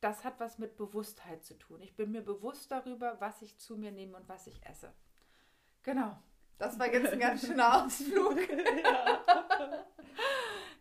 das 0.00 0.24
hat 0.24 0.40
was 0.40 0.58
mit 0.58 0.76
Bewusstheit 0.76 1.44
zu 1.44 1.58
tun. 1.58 1.80
Ich 1.82 1.94
bin 1.94 2.10
mir 2.10 2.22
bewusst 2.22 2.70
darüber, 2.70 3.20
was 3.20 3.42
ich 3.42 3.58
zu 3.58 3.76
mir 3.76 3.92
nehme 3.92 4.16
und 4.16 4.28
was 4.28 4.46
ich 4.46 4.64
esse. 4.66 4.92
Genau. 5.82 6.18
Das 6.60 6.78
war 6.78 6.92
jetzt 6.92 7.12
ein 7.12 7.18
ganz 7.18 7.46
schöner 7.46 7.84
Ausflug. 7.86 8.36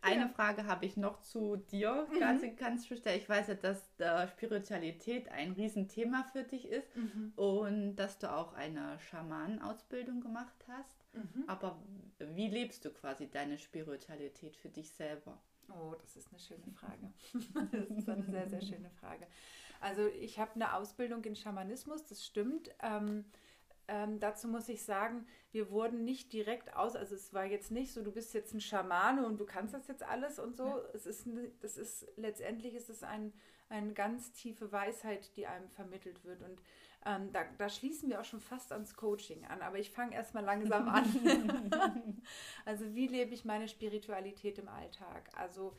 Eine 0.02 0.22
ja. 0.22 0.28
Frage 0.28 0.66
habe 0.66 0.86
ich 0.86 0.98
noch 0.98 1.22
zu 1.22 1.56
dir, 1.56 2.06
ganz, 2.20 2.42
mhm. 2.42 2.56
ganz 2.58 2.86
speziell. 2.86 3.18
Ich 3.18 3.30
weiß 3.30 3.48
ja, 3.48 3.54
dass 3.56 3.82
äh, 3.98 4.28
Spiritualität 4.28 5.30
ein 5.30 5.54
Riesenthema 5.54 6.26
für 6.34 6.44
dich 6.44 6.68
ist 6.68 6.96
mhm. 6.96 7.32
und 7.38 7.96
dass 7.96 8.20
du 8.20 8.30
auch 8.30 8.54
eine 8.54 9.00
Schamanenausbildung 9.00 10.20
gemacht 10.20 10.66
hast. 10.68 10.98
Mhm. 11.14 11.46
Aber 11.48 11.82
wie 12.18 12.50
lebst 12.50 12.84
du 12.84 12.92
quasi 12.92 13.30
deine 13.30 13.58
Spiritualität 13.58 14.58
für 14.58 14.70
dich 14.70 14.92
selber? 14.92 15.42
Oh, 15.70 15.96
das 16.02 16.18
ist 16.18 16.28
eine 16.30 16.40
schöne 16.40 16.74
Frage. 16.74 17.14
das 17.72 17.90
ist 17.90 18.10
eine 18.10 18.24
sehr, 18.24 18.50
sehr 18.50 18.62
schöne 18.62 18.90
Frage. 19.00 19.28
Also 19.80 20.08
ich 20.08 20.40
habe 20.40 20.56
eine 20.56 20.74
Ausbildung 20.74 21.24
in 21.24 21.38
Schamanismus, 21.38 22.06
das 22.06 22.26
stimmt. 22.26 22.70
Ähm, 22.82 23.24
ähm, 23.89 24.19
dazu 24.19 24.48
muss 24.48 24.69
ich 24.69 24.84
sagen, 24.84 25.25
wir 25.51 25.72
wurden 25.72 26.03
nicht 26.03 26.31
direkt 26.31 26.75
aus, 26.75 26.96
also 26.96 27.15
es 27.15 27.34
war 27.34 27.46
jetzt 27.46 27.72
nicht 27.72 27.91
so, 27.91 28.03
du 28.03 28.12
bist 28.12 28.36
jetzt 28.36 28.53
ein 28.53 28.62
Schamane 28.62 29.25
und 29.25 29.39
du 29.39 29.46
kannst 29.46 29.74
das 29.74 29.88
jetzt 29.88 30.03
alles 30.03 30.38
und 30.38 30.55
so. 30.55 30.65
Ja. 30.65 30.84
Es 30.93 31.08
ist, 31.08 31.27
das 31.62 31.75
ist 31.75 32.08
letztendlich 32.15 32.75
ist 32.75 32.89
es 32.89 33.01
ein, 33.01 33.34
eine 33.67 33.93
ganz 33.93 34.31
tiefe 34.31 34.72
Weisheit, 34.72 35.36
die 35.36 35.48
einem 35.48 35.67
vermittelt 35.69 36.24
wird. 36.24 36.43
Und 36.43 36.62
ähm, 37.03 37.31
da, 37.31 37.46
da, 37.58 37.67
schließen 37.67 38.10
wir 38.10 38.22
auch 38.22 38.25
schon 38.25 38.41
fast 38.41 38.72
ans 38.72 38.96
Coaching 38.96 39.43
an, 39.46 39.63
aber 39.63 39.79
ich 39.79 39.89
fange 39.89 40.13
erstmal 40.13 40.43
langsam 40.43 40.88
an. 40.88 42.22
also 42.65 42.93
wie 42.93 43.08
lebe 43.08 43.34
ich 43.34 43.43
meine 43.43 43.67
Spiritualität 43.67 44.60
im 44.60 44.67
Alltag? 44.67 45.31
Also 45.36 45.75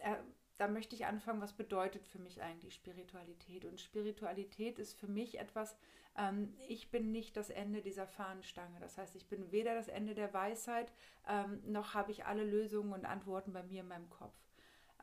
äh, 0.00 0.16
da 0.58 0.68
möchte 0.68 0.94
ich 0.94 1.06
anfangen, 1.06 1.40
was 1.40 1.54
bedeutet 1.54 2.06
für 2.06 2.18
mich 2.18 2.42
eigentlich 2.42 2.74
Spiritualität? 2.74 3.64
Und 3.64 3.80
Spiritualität 3.80 4.78
ist 4.78 4.98
für 4.98 5.06
mich 5.06 5.38
etwas, 5.38 5.76
ähm, 6.16 6.54
ich 6.68 6.90
bin 6.90 7.12
nicht 7.12 7.36
das 7.36 7.50
Ende 7.50 7.82
dieser 7.82 8.06
Fahnenstange. 8.06 8.78
Das 8.80 8.98
heißt, 8.98 9.16
ich 9.16 9.28
bin 9.28 9.52
weder 9.52 9.74
das 9.74 9.88
Ende 9.88 10.14
der 10.14 10.32
Weisheit, 10.32 10.92
ähm, 11.28 11.60
noch 11.66 11.94
habe 11.94 12.12
ich 12.12 12.24
alle 12.24 12.44
Lösungen 12.44 12.92
und 12.92 13.04
Antworten 13.04 13.52
bei 13.52 13.62
mir 13.62 13.80
in 13.80 13.88
meinem 13.88 14.10
Kopf. 14.10 14.34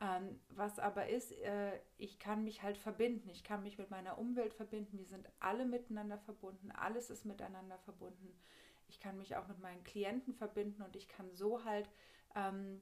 Ähm, 0.00 0.40
was 0.48 0.80
aber 0.80 1.08
ist, 1.08 1.32
äh, 1.32 1.78
ich 1.98 2.18
kann 2.18 2.42
mich 2.42 2.62
halt 2.62 2.76
verbinden. 2.76 3.28
Ich 3.28 3.44
kann 3.44 3.62
mich 3.62 3.78
mit 3.78 3.90
meiner 3.90 4.18
Umwelt 4.18 4.52
verbinden. 4.52 4.98
Wir 4.98 5.06
sind 5.06 5.28
alle 5.38 5.64
miteinander 5.64 6.18
verbunden. 6.18 6.72
Alles 6.72 7.10
ist 7.10 7.24
miteinander 7.24 7.78
verbunden. 7.78 8.36
Ich 8.88 8.98
kann 8.98 9.16
mich 9.16 9.36
auch 9.36 9.46
mit 9.46 9.60
meinen 9.60 9.84
Klienten 9.84 10.34
verbinden 10.34 10.82
und 10.82 10.96
ich 10.96 11.08
kann 11.08 11.30
so 11.32 11.64
halt, 11.64 11.88
ähm, 12.34 12.80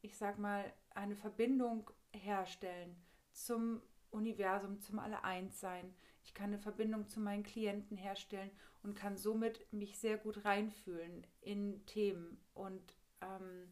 ich 0.00 0.16
sag 0.16 0.38
mal, 0.38 0.64
eine 0.94 1.14
Verbindung 1.14 1.90
herstellen 2.10 2.96
zum 3.32 3.80
Universum, 4.10 4.80
zum 4.80 4.98
Alle-Eins-Sein. 4.98 5.94
Ich 6.24 6.34
kann 6.34 6.46
eine 6.46 6.58
Verbindung 6.58 7.08
zu 7.08 7.20
meinen 7.20 7.42
Klienten 7.42 7.96
herstellen 7.96 8.50
und 8.82 8.94
kann 8.94 9.16
somit 9.16 9.72
mich 9.72 9.98
sehr 9.98 10.18
gut 10.18 10.44
reinfühlen 10.44 11.26
in 11.40 11.84
Themen. 11.86 12.38
Und 12.54 12.94
ähm, 13.20 13.68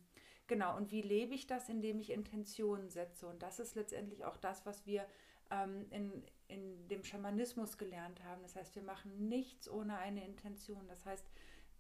genau, 0.46 0.76
und 0.76 0.90
wie 0.90 1.02
lebe 1.02 1.34
ich 1.34 1.46
das, 1.46 1.68
indem 1.68 2.00
ich 2.00 2.10
Intentionen 2.10 2.90
setze? 2.90 3.26
Und 3.26 3.42
das 3.42 3.60
ist 3.60 3.74
letztendlich 3.74 4.24
auch 4.24 4.36
das, 4.36 4.66
was 4.66 4.86
wir 4.86 5.06
ähm, 5.50 5.86
in, 5.90 6.24
in 6.48 6.88
dem 6.88 7.04
Schamanismus 7.04 7.78
gelernt 7.78 8.22
haben. 8.24 8.42
Das 8.42 8.56
heißt, 8.56 8.74
wir 8.74 8.82
machen 8.82 9.28
nichts 9.28 9.68
ohne 9.68 9.98
eine 9.98 10.24
Intention. 10.24 10.86
Das 10.88 11.04
heißt, 11.06 11.26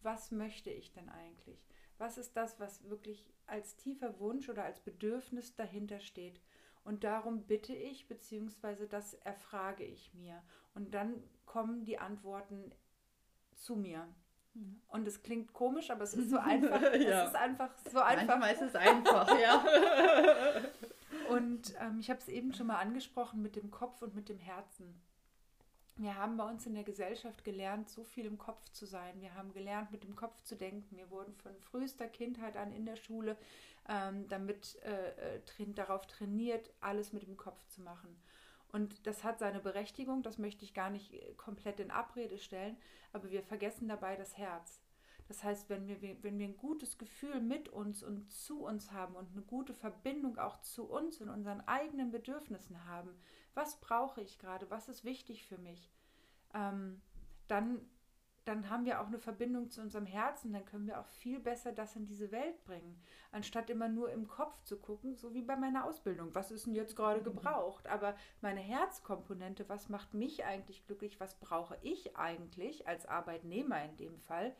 was 0.02 0.30
möchte 0.30 0.70
ich 0.70 0.92
denn 0.92 1.08
eigentlich? 1.08 1.66
Was 1.98 2.16
ist 2.16 2.36
das, 2.36 2.58
was 2.58 2.88
wirklich 2.88 3.26
als 3.46 3.76
tiefer 3.76 4.18
Wunsch 4.18 4.48
oder 4.48 4.64
als 4.64 4.80
Bedürfnis 4.80 5.54
dahinter 5.54 6.00
steht? 6.00 6.40
Und 6.84 7.04
darum 7.04 7.46
bitte 7.46 7.74
ich, 7.74 8.08
beziehungsweise 8.08 8.88
das 8.88 9.14
erfrage 9.14 9.84
ich 9.84 10.14
mir. 10.14 10.42
Und 10.74 10.94
dann 10.94 11.22
kommen 11.44 11.84
die 11.84 11.98
Antworten 11.98 12.72
zu 13.54 13.76
mir. 13.76 14.08
Und 14.88 15.06
es 15.06 15.22
klingt 15.22 15.52
komisch, 15.52 15.90
aber 15.90 16.02
es 16.04 16.14
ist 16.14 16.30
so 16.30 16.38
einfach. 16.40 16.80
ja. 16.94 17.24
Es 17.24 17.28
ist 17.30 17.36
einfach 17.36 17.70
so 17.90 18.00
einfach. 18.00 18.38
Manchmal 18.38 18.54
ist 18.54 18.62
es 18.62 18.74
einfach, 18.74 19.38
ja. 19.38 19.64
und 21.28 21.74
ähm, 21.80 22.00
ich 22.00 22.10
habe 22.10 22.20
es 22.20 22.28
eben 22.28 22.52
schon 22.52 22.66
mal 22.66 22.78
angesprochen 22.78 23.42
mit 23.42 23.56
dem 23.56 23.70
Kopf 23.70 24.02
und 24.02 24.14
mit 24.14 24.28
dem 24.28 24.38
Herzen. 24.38 25.00
Wir 26.00 26.16
haben 26.16 26.38
bei 26.38 26.48
uns 26.48 26.64
in 26.64 26.72
der 26.72 26.82
Gesellschaft 26.82 27.44
gelernt, 27.44 27.90
so 27.90 28.04
viel 28.04 28.24
im 28.24 28.38
Kopf 28.38 28.70
zu 28.70 28.86
sein. 28.86 29.20
Wir 29.20 29.34
haben 29.34 29.52
gelernt, 29.52 29.92
mit 29.92 30.02
dem 30.02 30.16
Kopf 30.16 30.42
zu 30.44 30.56
denken. 30.56 30.96
Wir 30.96 31.10
wurden 31.10 31.34
von 31.34 31.54
frühester 31.58 32.08
Kindheit 32.08 32.56
an 32.56 32.72
in 32.72 32.86
der 32.86 32.96
Schule 32.96 33.36
ähm, 33.86 34.26
damit 34.28 34.78
äh, 34.82 35.36
äh 35.36 35.72
darauf 35.74 36.06
trainiert, 36.06 36.70
alles 36.80 37.12
mit 37.12 37.24
dem 37.24 37.36
Kopf 37.36 37.66
zu 37.66 37.82
machen. 37.82 38.16
Und 38.72 39.06
das 39.06 39.24
hat 39.24 39.40
seine 39.40 39.60
Berechtigung, 39.60 40.22
das 40.22 40.38
möchte 40.38 40.64
ich 40.64 40.72
gar 40.72 40.88
nicht 40.88 41.12
äh, 41.12 41.34
komplett 41.34 41.80
in 41.80 41.90
Abrede 41.90 42.38
stellen, 42.38 42.78
aber 43.12 43.30
wir 43.30 43.42
vergessen 43.42 43.86
dabei 43.86 44.16
das 44.16 44.38
Herz. 44.38 44.80
Das 45.28 45.44
heißt, 45.44 45.68
wenn 45.68 45.86
wir, 45.86 46.00
wenn 46.22 46.38
wir 46.38 46.46
ein 46.46 46.56
gutes 46.56 46.96
Gefühl 46.96 47.42
mit 47.42 47.68
uns 47.68 48.02
und 48.02 48.32
zu 48.32 48.64
uns 48.64 48.90
haben 48.90 49.16
und 49.16 49.32
eine 49.32 49.42
gute 49.42 49.74
Verbindung 49.74 50.38
auch 50.38 50.62
zu 50.62 50.88
uns 50.88 51.20
und 51.20 51.28
unseren 51.28 51.60
eigenen 51.68 52.10
Bedürfnissen 52.10 52.86
haben, 52.86 53.10
was 53.54 53.80
brauche 53.80 54.20
ich 54.20 54.38
gerade, 54.38 54.70
was 54.70 54.88
ist 54.88 55.04
wichtig 55.04 55.44
für 55.44 55.58
mich, 55.58 55.90
ähm, 56.54 57.00
dann 57.48 57.80
dann 58.44 58.70
haben 58.70 58.84
wir 58.84 59.00
auch 59.00 59.06
eine 59.06 59.18
Verbindung 59.18 59.70
zu 59.70 59.80
unserem 59.80 60.06
Herzen, 60.06 60.52
dann 60.52 60.64
können 60.64 60.86
wir 60.86 60.98
auch 60.98 61.06
viel 61.06 61.38
besser 61.38 61.72
das 61.72 61.94
in 61.94 62.06
diese 62.06 62.32
Welt 62.32 62.64
bringen, 62.64 63.00
anstatt 63.32 63.70
immer 63.70 63.88
nur 63.88 64.10
im 64.10 64.26
Kopf 64.28 64.60
zu 64.64 64.78
gucken, 64.78 65.16
so 65.16 65.34
wie 65.34 65.42
bei 65.42 65.56
meiner 65.56 65.84
Ausbildung. 65.84 66.34
Was 66.34 66.50
ist 66.50 66.66
denn 66.66 66.74
jetzt 66.74 66.96
gerade 66.96 67.22
gebraucht? 67.22 67.86
Aber 67.86 68.16
meine 68.40 68.60
Herzkomponente, 68.60 69.68
was 69.68 69.88
macht 69.88 70.14
mich 70.14 70.44
eigentlich 70.44 70.86
glücklich? 70.86 71.20
Was 71.20 71.38
brauche 71.38 71.76
ich 71.82 72.16
eigentlich 72.16 72.88
als 72.88 73.06
Arbeitnehmer 73.06 73.84
in 73.84 73.96
dem 73.98 74.18
Fall 74.18 74.56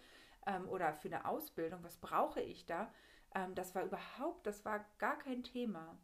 ähm, 0.47 0.69
oder 0.69 0.93
für 0.95 1.09
eine 1.09 1.25
Ausbildung? 1.25 1.83
Was 1.83 1.97
brauche 1.97 2.41
ich 2.41 2.67
da? 2.67 2.93
Ähm, 3.35 3.55
das 3.55 3.75
war 3.75 3.85
überhaupt, 3.85 4.47
das 4.47 4.65
war 4.65 4.85
gar 4.99 5.19
kein 5.19 5.43
Thema. 5.43 5.97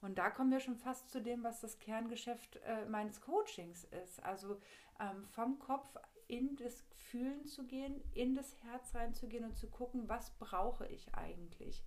Und 0.00 0.18
da 0.18 0.30
kommen 0.30 0.50
wir 0.50 0.60
schon 0.60 0.76
fast 0.76 1.10
zu 1.10 1.20
dem, 1.20 1.42
was 1.42 1.60
das 1.60 1.78
Kerngeschäft 1.78 2.56
äh, 2.64 2.86
meines 2.86 3.20
Coachings 3.20 3.84
ist. 3.84 4.22
Also 4.22 4.60
ähm, 4.98 5.26
vom 5.28 5.58
Kopf 5.58 5.96
in 6.26 6.56
das 6.56 6.84
Fühlen 6.92 7.44
zu 7.46 7.66
gehen, 7.66 8.00
in 8.14 8.34
das 8.34 8.56
Herz 8.62 8.94
reinzugehen 8.94 9.44
und 9.44 9.56
zu 9.56 9.68
gucken, 9.68 10.08
was 10.08 10.30
brauche 10.38 10.86
ich 10.86 11.12
eigentlich. 11.14 11.84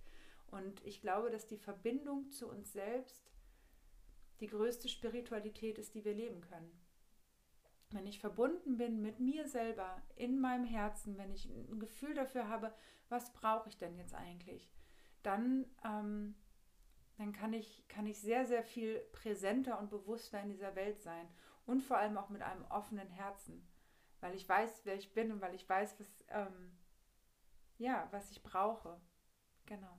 Und 0.48 0.84
ich 0.84 1.00
glaube, 1.00 1.30
dass 1.30 1.46
die 1.46 1.56
Verbindung 1.56 2.30
zu 2.30 2.48
uns 2.48 2.72
selbst 2.72 3.32
die 4.40 4.46
größte 4.46 4.88
Spiritualität 4.88 5.78
ist, 5.78 5.94
die 5.94 6.04
wir 6.04 6.14
leben 6.14 6.40
können. 6.42 6.70
Wenn 7.90 8.06
ich 8.06 8.20
verbunden 8.20 8.76
bin 8.76 9.00
mit 9.00 9.20
mir 9.20 9.48
selber, 9.48 10.02
in 10.16 10.38
meinem 10.38 10.64
Herzen, 10.64 11.16
wenn 11.16 11.32
ich 11.32 11.46
ein 11.46 11.78
Gefühl 11.78 12.14
dafür 12.14 12.48
habe, 12.48 12.74
was 13.08 13.32
brauche 13.32 13.68
ich 13.68 13.78
denn 13.78 13.96
jetzt 13.96 14.14
eigentlich, 14.14 14.70
dann, 15.22 15.66
ähm, 15.84 16.34
dann 17.16 17.32
kann, 17.32 17.52
ich, 17.52 17.86
kann 17.88 18.06
ich 18.06 18.20
sehr, 18.20 18.46
sehr 18.46 18.64
viel 18.64 18.98
präsenter 19.12 19.78
und 19.78 19.90
bewusster 19.90 20.40
in 20.40 20.50
dieser 20.50 20.74
Welt 20.74 21.00
sein 21.00 21.28
und 21.66 21.82
vor 21.82 21.98
allem 21.98 22.18
auch 22.18 22.28
mit 22.28 22.42
einem 22.42 22.64
offenen 22.66 23.08
Herzen 23.08 23.66
weil 24.24 24.34
ich 24.36 24.48
weiß, 24.48 24.86
wer 24.86 24.94
ich 24.94 25.12
bin 25.12 25.30
und 25.32 25.42
weil 25.42 25.54
ich 25.54 25.68
weiß, 25.68 26.00
was, 26.00 26.24
ähm, 26.30 26.72
ja, 27.76 28.08
was 28.10 28.30
ich 28.30 28.42
brauche. 28.42 28.98
Genau. 29.66 29.98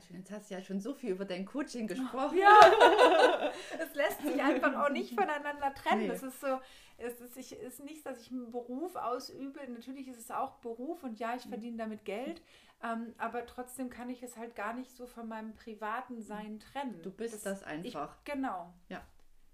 Schön. 0.00 0.18
Jetzt 0.18 0.30
hast 0.30 0.50
du 0.50 0.54
ja 0.54 0.62
schon 0.62 0.80
so 0.80 0.94
viel 0.94 1.10
über 1.10 1.24
dein 1.24 1.44
Coaching 1.44 1.86
gesprochen. 1.86 2.38
Ja, 2.38 2.60
es 3.78 3.94
lässt 3.94 4.22
sich 4.22 4.42
einfach 4.42 4.74
auch 4.76 4.90
nicht 4.90 5.14
voneinander 5.14 5.74
trennen. 5.74 6.08
Nee. 6.08 6.08
Es 6.08 6.22
ist 6.22 6.40
so, 6.40 6.60
es 6.98 7.20
ist, 7.20 7.36
ich, 7.36 7.52
ist 7.52 7.84
nicht, 7.84 8.06
dass 8.06 8.20
ich 8.20 8.30
einen 8.30 8.50
Beruf 8.50 8.96
ausübe. 8.96 9.60
Natürlich 9.68 10.08
ist 10.08 10.18
es 10.18 10.30
auch 10.30 10.56
Beruf 10.56 11.02
und 11.02 11.18
ja, 11.18 11.34
ich 11.36 11.44
mhm. 11.46 11.50
verdiene 11.50 11.76
damit 11.76 12.04
Geld. 12.04 12.42
Ähm, 12.82 13.14
aber 13.18 13.46
trotzdem 13.46 13.90
kann 13.90 14.10
ich 14.10 14.22
es 14.22 14.36
halt 14.36 14.56
gar 14.56 14.74
nicht 14.74 14.90
so 14.96 15.06
von 15.06 15.28
meinem 15.28 15.54
privaten 15.54 16.22
Sein 16.22 16.58
trennen. 16.58 17.00
Du 17.02 17.10
bist 17.10 17.34
das, 17.34 17.42
das 17.42 17.62
einfach. 17.62 18.16
Ich, 18.24 18.32
genau. 18.32 18.72
Ja. 18.88 19.02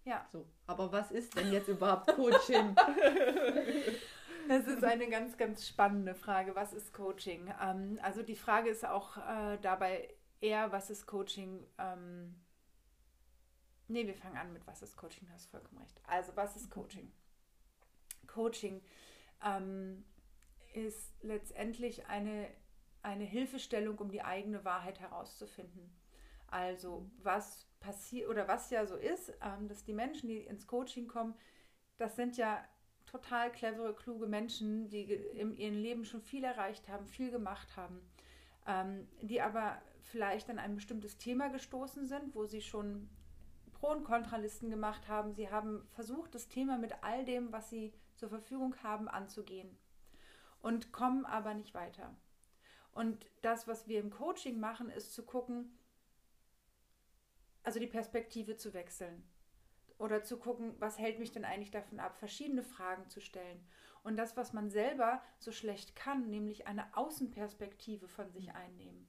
Ja. 0.05 0.27
So. 0.33 0.47
Aber 0.67 0.91
was 0.91 1.11
ist 1.11 1.37
denn 1.37 1.53
jetzt 1.53 1.69
überhaupt 1.69 2.07
Coaching? 2.15 2.75
Das 4.49 4.67
ist 4.67 4.83
eine 4.83 5.09
ganz, 5.09 5.37
ganz 5.37 5.69
spannende 5.69 6.15
Frage. 6.15 6.57
Was 6.57 6.73
ist 6.73 6.95
Coaching? 6.95 7.53
Ähm, 7.63 7.99
also 8.03 8.23
die 8.23 8.35
Frage 8.35 8.71
ist 8.71 8.87
auch 8.87 9.19
äh, 9.19 9.59
dabei 9.61 10.09
eher, 10.41 10.73
was 10.73 10.91
ist 10.91 11.07
Coaching? 11.07 11.67
Ähm, 11.79 12.35
nee, 13.89 14.07
wir 14.07 14.15
fangen 14.15 14.37
an 14.37 14.53
mit, 14.53 14.67
was 14.67 14.83
ist 14.83 14.97
Coaching? 14.97 15.27
Du 15.27 15.33
hast 15.33 15.47
vollkommen 15.47 15.81
recht. 15.81 16.01
Also, 16.07 16.33
was 16.37 16.57
ist 16.57 16.71
Coaching? 16.71 17.11
Coaching 18.27 18.83
ähm, 19.45 20.05
ist 20.75 21.13
letztendlich 21.23 22.07
eine, 22.07 22.49
eine 23.03 23.25
Hilfestellung, 23.25 23.99
um 23.99 24.11
die 24.11 24.23
eigene 24.23 24.65
Wahrheit 24.65 25.01
herauszufinden. 25.01 25.93
Also, 26.49 27.11
was 27.23 27.67
passiert 27.81 28.29
oder 28.29 28.49
was 28.49 28.71
ja 28.71 28.87
so 28.87 28.97
ist, 28.97 29.33
ähm, 29.43 29.69
dass 29.69 29.85
die 29.85 29.93
Menschen, 29.93 30.29
die 30.29 30.39
ins 30.39 30.67
Coaching 30.67 31.07
kommen, 31.07 31.35
das 31.97 32.17
sind 32.17 32.37
ja 32.37 32.65
total 33.07 33.51
clevere, 33.51 33.95
kluge 33.95 34.27
Menschen, 34.27 34.89
die 34.89 35.05
in 35.05 35.57
ihrem 35.57 35.77
Leben 35.77 36.05
schon 36.05 36.21
viel 36.23 36.45
erreicht 36.45 36.89
haben, 36.89 37.07
viel 37.07 37.31
gemacht 37.31 37.77
haben, 37.77 38.01
ähm, 38.69 39.09
die 39.23 39.41
aber 39.41 39.83
vielleicht 40.03 40.49
an 40.51 40.59
ein 40.59 40.77
bestimmtes 40.77 41.19
Thema 41.19 41.49
gestoßen 41.49 42.07
sind, 42.07 42.35
wo 42.35 42.45
sie 42.45 42.61
schon 42.61 43.09
Pro- 43.73 43.91
und 43.91 44.05
Kontralisten 44.05 44.71
gemacht 44.71 45.09
haben. 45.09 45.33
Sie 45.33 45.51
haben 45.51 45.89
versucht, 45.91 46.35
das 46.35 46.49
Thema 46.49 46.79
mit 46.79 47.03
all 47.03 47.25
dem, 47.25 47.51
was 47.51 47.71
sie 47.71 47.93
zur 48.15 48.29
Verfügung 48.29 48.77
haben, 48.83 49.09
anzugehen 49.09 49.77
und 50.61 50.93
kommen 50.93 51.25
aber 51.25 51.55
nicht 51.55 51.75
weiter. 51.75 52.15
Und 52.93 53.27
das, 53.43 53.69
was 53.69 53.89
wir 53.89 54.01
im 54.01 54.11
Coaching 54.11 54.61
machen, 54.61 54.91
ist 54.91 55.15
zu 55.15 55.25
gucken, 55.25 55.79
also 57.63 57.79
die 57.79 57.87
Perspektive 57.87 58.57
zu 58.57 58.75
wechseln 58.75 59.23
oder 59.99 60.23
zu 60.23 60.39
gucken, 60.39 60.75
was 60.79 60.99
hält 60.99 61.19
mich 61.19 61.33
denn 61.33 61.45
eigentlich 61.45 61.71
davon 61.71 62.01
ab, 62.01 62.19
verschiedene 62.19 62.63
Fragen 62.63 63.09
zu 63.09 63.21
stellen. 63.21 63.65
Und 64.05 64.17
das, 64.17 64.37
was 64.37 64.53
man 64.53 64.71
selber 64.71 65.23
so 65.39 65.53
schlecht 65.53 65.97
kann, 65.97 66.31
nämlich 66.31 66.67
eine 66.67 66.97
Außenperspektive 66.97 68.09
von 68.09 68.31
sich 68.31 68.55
einnehmen 68.55 69.09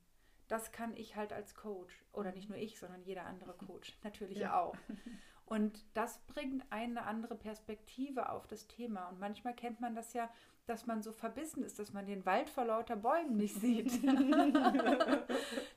das 0.49 0.71
kann 0.71 0.97
ich 0.97 1.15
halt 1.15 1.31
als 1.31 1.55
Coach. 1.55 2.03
Oder 2.11 2.33
nicht 2.33 2.49
nur 2.49 2.57
ich, 2.57 2.77
sondern 2.77 3.01
jeder 3.03 3.25
andere 3.25 3.53
Coach 3.67 3.97
natürlich 4.03 4.39
ja. 4.39 4.59
auch. 4.59 4.75
Und 5.45 5.83
das 5.95 6.19
bringt 6.27 6.63
eine 6.69 7.05
andere 7.05 7.35
Perspektive 7.35 8.29
auf 8.29 8.45
das 8.45 8.67
Thema. 8.67 9.07
Und 9.07 9.19
manchmal 9.19 9.55
kennt 9.55 9.79
man 9.79 9.95
das 9.95 10.13
ja, 10.13 10.29
dass 10.67 10.85
man 10.85 11.01
so 11.01 11.11
verbissen 11.11 11.63
ist, 11.63 11.79
dass 11.79 11.91
man 11.91 12.05
den 12.05 12.23
Wald 12.27 12.51
vor 12.51 12.65
lauter 12.65 12.95
Bäumen 12.95 13.37
nicht 13.37 13.55
sieht. 13.59 13.91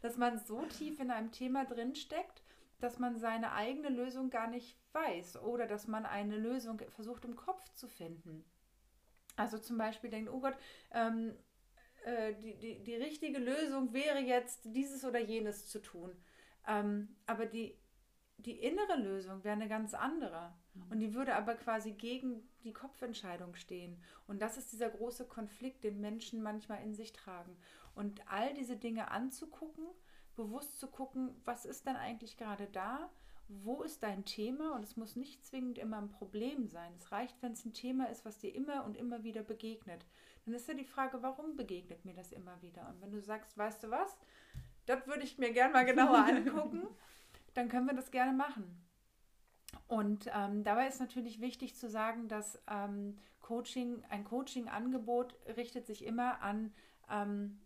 dass 0.03 0.19
man 0.19 0.39
so 0.39 0.63
tief 0.67 1.01
in 1.01 1.11
einem 1.11 1.33
Thema 1.33 1.65
drinsteckt, 1.65 2.43
dass 2.81 2.99
man 2.99 3.17
seine 3.17 3.53
eigene 3.53 3.89
Lösung 3.89 4.29
gar 4.29 4.49
nicht 4.49 4.77
weiß 4.93 5.41
oder 5.41 5.67
dass 5.67 5.87
man 5.87 6.05
eine 6.05 6.37
Lösung 6.37 6.83
versucht 6.91 7.25
im 7.25 7.37
Kopf 7.37 7.67
zu 7.73 7.89
finden. 7.89 8.45
Also 9.43 9.59
zum 9.59 9.77
Beispiel 9.77 10.09
denkt, 10.09 10.31
oh 10.33 10.39
Gott, 10.39 10.57
ähm, 10.93 11.35
äh, 12.05 12.35
die, 12.35 12.57
die, 12.59 12.83
die 12.85 12.95
richtige 12.95 13.39
Lösung 13.39 13.93
wäre 13.93 14.21
jetzt, 14.21 14.61
dieses 14.67 15.05
oder 15.05 15.19
jenes 15.19 15.67
zu 15.69 15.83
tun. 15.83 16.13
Ähm, 16.69 17.17
aber 17.27 17.47
die, 17.47 17.77
die 18.37 18.61
innere 18.61 18.97
Lösung 18.99 19.43
wäre 19.43 19.57
eine 19.57 19.69
ganz 19.69 19.95
andere. 19.95 20.55
Mhm. 20.75 20.91
Und 20.91 21.01
die 21.01 21.13
würde 21.13 21.35
aber 21.35 21.57
quasi 21.57 21.91
gegen 21.91 22.49
die 22.63 22.73
Kopfentscheidung 22.73 23.57
stehen. 23.57 24.01
Und 24.29 24.41
das 24.41 24.57
ist 24.57 24.73
dieser 24.73 24.91
große 24.91 25.27
Konflikt, 25.27 25.83
den 25.83 26.01
Menschen 26.01 26.41
manchmal 26.41 26.85
in 26.85 26.95
sich 26.95 27.13
tragen. 27.13 27.57
Und 27.97 28.23
all 28.29 28.55
diese 28.55 28.77
Dinge 28.77 29.11
anzugucken, 29.11 29.87
bewusst 30.37 30.79
zu 30.79 30.87
gucken, 30.87 31.35
was 31.45 31.65
ist 31.65 31.85
denn 31.85 31.97
eigentlich 31.97 32.37
gerade 32.37 32.69
da? 32.69 33.11
Wo 33.63 33.83
ist 33.83 34.03
dein 34.03 34.25
Thema? 34.25 34.75
Und 34.75 34.83
es 34.83 34.97
muss 34.97 35.17
nicht 35.17 35.45
zwingend 35.45 35.79
immer 35.79 35.99
ein 35.99 36.09
Problem 36.09 36.67
sein. 36.67 36.93
Es 36.97 37.13
reicht, 37.13 37.43
wenn 37.43 37.53
es 37.53 37.65
ein 37.65 37.75
Thema 37.75 38.09
ist, 38.11 38.25
was 38.25 38.39
dir 38.39 38.55
immer 38.55 38.85
und 38.85 38.97
immer 38.97 39.25
wieder 39.25 39.43
begegnet 39.43 40.05
dann 40.45 40.55
ist 40.55 40.69
ja 40.69 40.75
die 40.75 40.85
Frage, 40.85 41.23
warum 41.23 41.57
begegnet 41.57 42.05
mir 42.05 42.15
das 42.15 42.33
immer 42.33 42.61
wieder? 42.63 42.89
Und 42.89 43.01
wenn 43.01 43.13
du 43.13 43.21
sagst, 43.21 43.57
weißt 43.57 43.85
du 43.85 43.91
was, 43.91 44.17
das 44.87 45.07
würde 45.07 45.23
ich 45.23 45.39
mir 45.39 45.53
gerne 45.53 45.73
mal 45.73 45.85
genauer 45.85 46.19
angucken, 46.27 46.87
dann 47.55 47.69
können 47.69 47.87
wir 47.87 47.95
das 47.95 48.11
gerne 48.11 48.33
machen. 48.33 48.65
Und 49.87 50.29
ähm, 50.35 50.65
dabei 50.65 50.89
ist 50.89 51.01
natürlich 51.01 51.41
wichtig 51.41 51.77
zu 51.77 51.89
sagen, 51.89 52.29
dass 52.29 52.61
ähm, 52.69 53.19
Coaching, 53.41 54.03
ein 54.09 54.25
Coaching-Angebot 54.25 55.37
richtet 55.57 55.87
sich 55.87 56.05
immer 56.05 56.41
an 56.43 56.73
ähm, 57.11 57.61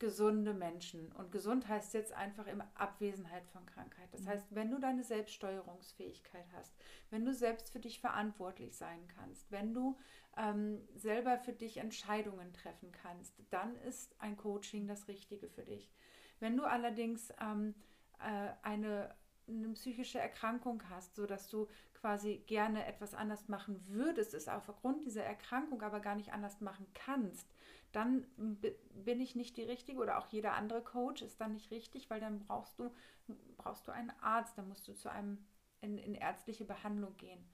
gesunde 0.00 0.54
Menschen. 0.54 1.12
Und 1.12 1.30
gesund 1.30 1.68
heißt 1.68 1.94
jetzt 1.94 2.12
einfach 2.12 2.48
in 2.48 2.60
Abwesenheit 2.74 3.46
von 3.46 3.64
Krankheit. 3.66 4.08
Das 4.12 4.22
mhm. 4.22 4.28
heißt, 4.28 4.46
wenn 4.50 4.70
du 4.70 4.80
deine 4.80 5.04
Selbststeuerungsfähigkeit 5.04 6.46
hast, 6.56 6.74
wenn 7.10 7.24
du 7.24 7.32
selbst 7.32 7.70
für 7.70 7.78
dich 7.78 8.00
verantwortlich 8.00 8.76
sein 8.76 9.06
kannst, 9.14 9.52
wenn 9.52 9.72
du 9.72 9.96
ähm, 10.36 10.80
selber 10.96 11.38
für 11.38 11.52
dich 11.52 11.76
Entscheidungen 11.76 12.52
treffen 12.52 12.90
kannst, 12.90 13.34
dann 13.50 13.76
ist 13.76 14.16
ein 14.18 14.36
Coaching 14.36 14.88
das 14.88 15.06
Richtige 15.06 15.48
für 15.48 15.62
dich. 15.62 15.92
Wenn 16.40 16.56
du 16.56 16.64
allerdings 16.64 17.32
ähm, 17.40 17.74
äh, 18.18 18.48
eine, 18.62 19.14
eine 19.46 19.68
psychische 19.74 20.18
Erkrankung 20.18 20.82
hast, 20.88 21.14
sodass 21.14 21.48
du 21.48 21.68
quasi 22.00 22.42
gerne 22.46 22.86
etwas 22.86 23.14
anders 23.14 23.48
machen 23.48 23.86
würdest, 23.86 24.32
es 24.32 24.48
aufgrund 24.48 25.04
dieser 25.04 25.24
Erkrankung 25.24 25.82
aber 25.82 26.00
gar 26.00 26.14
nicht 26.14 26.32
anders 26.32 26.62
machen 26.62 26.86
kannst, 26.94 27.46
dann 27.92 28.26
bin 28.94 29.20
ich 29.20 29.34
nicht 29.34 29.56
die 29.56 29.64
richtige 29.64 30.00
oder 30.00 30.18
auch 30.18 30.26
jeder 30.26 30.54
andere 30.54 30.82
Coach 30.82 31.22
ist 31.22 31.40
dann 31.40 31.54
nicht 31.54 31.70
richtig, 31.70 32.08
weil 32.10 32.20
dann 32.20 32.40
brauchst 32.40 32.78
du, 32.78 32.90
brauchst 33.56 33.86
du 33.88 33.92
einen 33.92 34.12
Arzt, 34.20 34.56
dann 34.56 34.68
musst 34.68 34.86
du 34.86 34.94
zu 34.94 35.10
einem 35.10 35.38
in, 35.80 35.98
in 35.98 36.14
ärztliche 36.14 36.64
Behandlung 36.64 37.16
gehen 37.16 37.44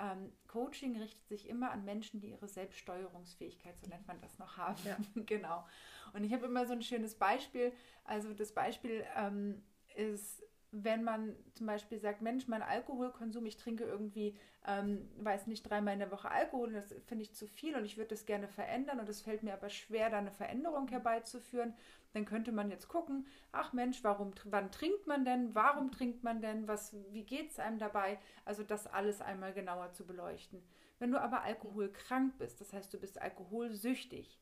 ähm, 0.00 0.32
Coaching 0.48 0.96
richtet 0.96 1.28
sich 1.28 1.48
immer 1.48 1.70
an 1.70 1.84
Menschen, 1.84 2.20
die 2.20 2.30
ihre 2.30 2.48
Selbststeuerungsfähigkeit, 2.48 3.78
so 3.78 3.88
nennt 3.88 4.08
man 4.08 4.20
das 4.20 4.38
noch, 4.38 4.56
haben. 4.56 4.78
Ja. 4.84 4.96
genau. 5.26 5.66
Und 6.14 6.24
ich 6.24 6.32
habe 6.32 6.46
immer 6.46 6.66
so 6.66 6.72
ein 6.72 6.82
schönes 6.82 7.14
Beispiel. 7.14 7.72
Also 8.04 8.32
das 8.32 8.52
Beispiel 8.52 9.04
ähm, 9.14 9.62
ist, 9.94 10.42
wenn 10.72 11.02
man 11.02 11.34
zum 11.54 11.66
Beispiel 11.66 11.98
sagt, 11.98 12.22
Mensch, 12.22 12.46
mein 12.46 12.62
Alkoholkonsum, 12.62 13.44
ich 13.46 13.56
trinke 13.56 13.84
irgendwie, 13.84 14.36
ähm, 14.66 15.08
weiß 15.18 15.46
nicht, 15.46 15.68
dreimal 15.68 15.94
in 15.94 16.00
der 16.00 16.12
Woche 16.12 16.30
Alkohol, 16.30 16.72
das 16.72 16.94
finde 17.06 17.22
ich 17.22 17.34
zu 17.34 17.46
viel 17.46 17.74
und 17.74 17.84
ich 17.84 17.96
würde 17.96 18.10
das 18.10 18.24
gerne 18.24 18.46
verändern 18.46 19.00
und 19.00 19.08
es 19.08 19.20
fällt 19.20 19.42
mir 19.42 19.52
aber 19.52 19.68
schwer, 19.68 20.10
da 20.10 20.18
eine 20.18 20.30
Veränderung 20.30 20.86
herbeizuführen, 20.88 21.74
dann 22.12 22.24
könnte 22.24 22.52
man 22.52 22.70
jetzt 22.70 22.88
gucken, 22.88 23.26
ach 23.52 23.72
Mensch, 23.72 24.04
warum, 24.04 24.32
wann 24.44 24.70
trinkt 24.70 25.06
man 25.06 25.24
denn, 25.24 25.54
warum 25.54 25.90
trinkt 25.90 26.22
man 26.22 26.40
denn, 26.40 26.68
was, 26.68 26.94
wie 27.10 27.24
geht 27.24 27.50
es 27.50 27.58
einem 27.58 27.78
dabei? 27.78 28.18
Also 28.44 28.62
das 28.62 28.86
alles 28.86 29.20
einmal 29.20 29.52
genauer 29.52 29.92
zu 29.92 30.06
beleuchten. 30.06 30.62
Wenn 30.98 31.10
du 31.10 31.20
aber 31.20 31.42
alkoholkrank 31.42 32.38
bist, 32.38 32.60
das 32.60 32.72
heißt, 32.72 32.92
du 32.92 32.98
bist 32.98 33.20
alkoholsüchtig, 33.20 34.38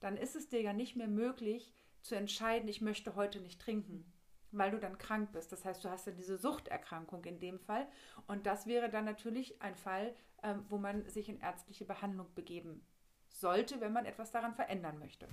dann 0.00 0.16
ist 0.16 0.36
es 0.36 0.48
dir 0.48 0.60
ja 0.60 0.72
nicht 0.72 0.96
mehr 0.96 1.08
möglich 1.08 1.72
zu 2.02 2.14
entscheiden, 2.14 2.68
ich 2.68 2.80
möchte 2.80 3.14
heute 3.14 3.40
nicht 3.40 3.60
trinken, 3.60 4.10
weil 4.52 4.70
du 4.70 4.78
dann 4.78 4.98
krank 4.98 5.32
bist. 5.32 5.52
Das 5.52 5.64
heißt, 5.64 5.84
du 5.84 5.90
hast 5.90 6.06
ja 6.06 6.12
diese 6.12 6.38
Suchterkrankung 6.38 7.24
in 7.24 7.38
dem 7.38 7.58
Fall. 7.58 7.86
Und 8.26 8.46
das 8.46 8.66
wäre 8.66 8.90
dann 8.90 9.04
natürlich 9.04 9.60
ein 9.62 9.76
Fall, 9.76 10.14
ähm, 10.42 10.64
wo 10.68 10.78
man 10.78 11.08
sich 11.08 11.28
in 11.28 11.40
ärztliche 11.40 11.84
Behandlung 11.84 12.34
begeben 12.34 12.84
sollte, 13.28 13.80
wenn 13.80 13.92
man 13.92 14.06
etwas 14.06 14.30
daran 14.30 14.54
verändern 14.54 14.98
möchte 14.98 15.28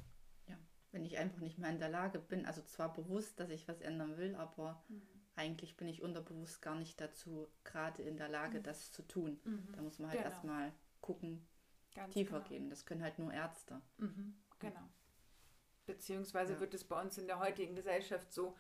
wenn 0.92 1.06
ich 1.06 1.18
einfach 1.18 1.40
nicht 1.40 1.58
mehr 1.58 1.70
in 1.70 1.80
der 1.80 1.90
Lage 1.90 2.20
bin, 2.20 2.46
also 2.46 2.62
zwar 2.64 2.94
bewusst, 2.94 3.40
dass 3.40 3.50
ich 3.50 3.68
was 3.68 3.82
ändern 3.82 4.18
will, 4.18 4.36
aber 4.36 4.84
mhm. 4.88 5.02
eigentlich 5.36 5.78
bin 5.78 5.88
ich 5.88 6.02
unterbewusst 6.02 6.62
gar 6.62 6.76
nicht 6.76 7.00
dazu 7.00 7.48
gerade 7.64 8.02
in 8.02 8.18
der 8.18 8.30
Lage, 8.30 8.60
mhm. 8.60 8.64
das 8.64 8.92
zu 8.92 9.04
tun. 9.04 9.40
Mhm. 9.44 9.68
Da 9.74 9.82
muss 9.82 10.00
man 10.00 10.10
halt 10.10 10.20
genau. 10.20 10.32
erstmal 10.32 10.74
gucken, 11.02 11.46
Ganz 11.94 12.14
tiefer 12.14 12.38
genau. 12.38 12.50
gehen. 12.50 12.70
Das 12.70 12.86
können 12.86 13.04
halt 13.04 13.20
nur 13.20 13.34
Ärzte. 13.34 13.82
Mhm. 13.98 14.38
Genau. 14.60 14.90
Beziehungsweise 15.86 16.54
ja. 16.54 16.60
wird 16.60 16.74
es 16.74 16.84
bei 16.84 17.00
uns 17.00 17.18
in 17.18 17.28
der 17.28 17.40
heutigen 17.40 17.76
Gesellschaft 17.76 18.34
so 18.34 18.56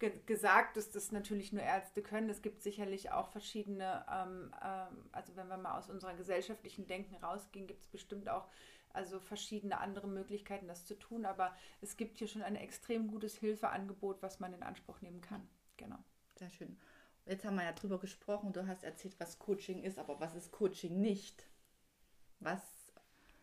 ge 0.00 0.12
gesagt, 0.26 0.76
dass 0.76 0.90
das 0.90 1.12
natürlich 1.12 1.52
nur 1.52 1.62
Ärzte 1.62 2.02
können. 2.02 2.28
Es 2.28 2.42
gibt 2.42 2.62
sicherlich 2.62 3.12
auch 3.12 3.28
verschiedene, 3.28 4.04
ähm, 4.10 4.52
ähm, 4.64 5.08
also 5.12 5.36
wenn 5.36 5.46
wir 5.48 5.56
mal 5.56 5.78
aus 5.78 5.88
unserer 5.88 6.14
gesellschaftlichen 6.14 6.86
Denken 6.88 7.14
rausgehen, 7.16 7.68
gibt 7.68 7.82
es 7.82 7.88
bestimmt 7.88 8.28
auch 8.28 8.48
also 8.92 9.20
verschiedene 9.20 9.78
andere 9.78 10.08
Möglichkeiten, 10.08 10.66
das 10.66 10.84
zu 10.84 10.98
tun. 10.98 11.24
Aber 11.24 11.54
es 11.80 11.96
gibt 11.96 12.18
hier 12.18 12.26
schon 12.26 12.42
ein 12.42 12.56
extrem 12.56 13.06
gutes 13.06 13.36
Hilfeangebot, 13.36 14.20
was 14.22 14.40
man 14.40 14.52
in 14.52 14.64
Anspruch 14.64 15.00
nehmen 15.00 15.20
kann. 15.20 15.48
Genau. 15.76 15.98
Sehr 16.36 16.50
schön. 16.50 16.76
Jetzt 17.26 17.44
haben 17.44 17.56
wir 17.56 17.64
ja 17.64 17.72
drüber 17.72 18.00
gesprochen. 18.00 18.52
Du 18.52 18.66
hast 18.66 18.82
erzählt, 18.82 19.14
was 19.20 19.38
Coaching 19.38 19.84
ist, 19.84 19.98
aber 19.98 20.18
was 20.18 20.34
ist 20.34 20.50
Coaching 20.50 21.00
nicht? 21.00 21.46
Was 22.40 22.79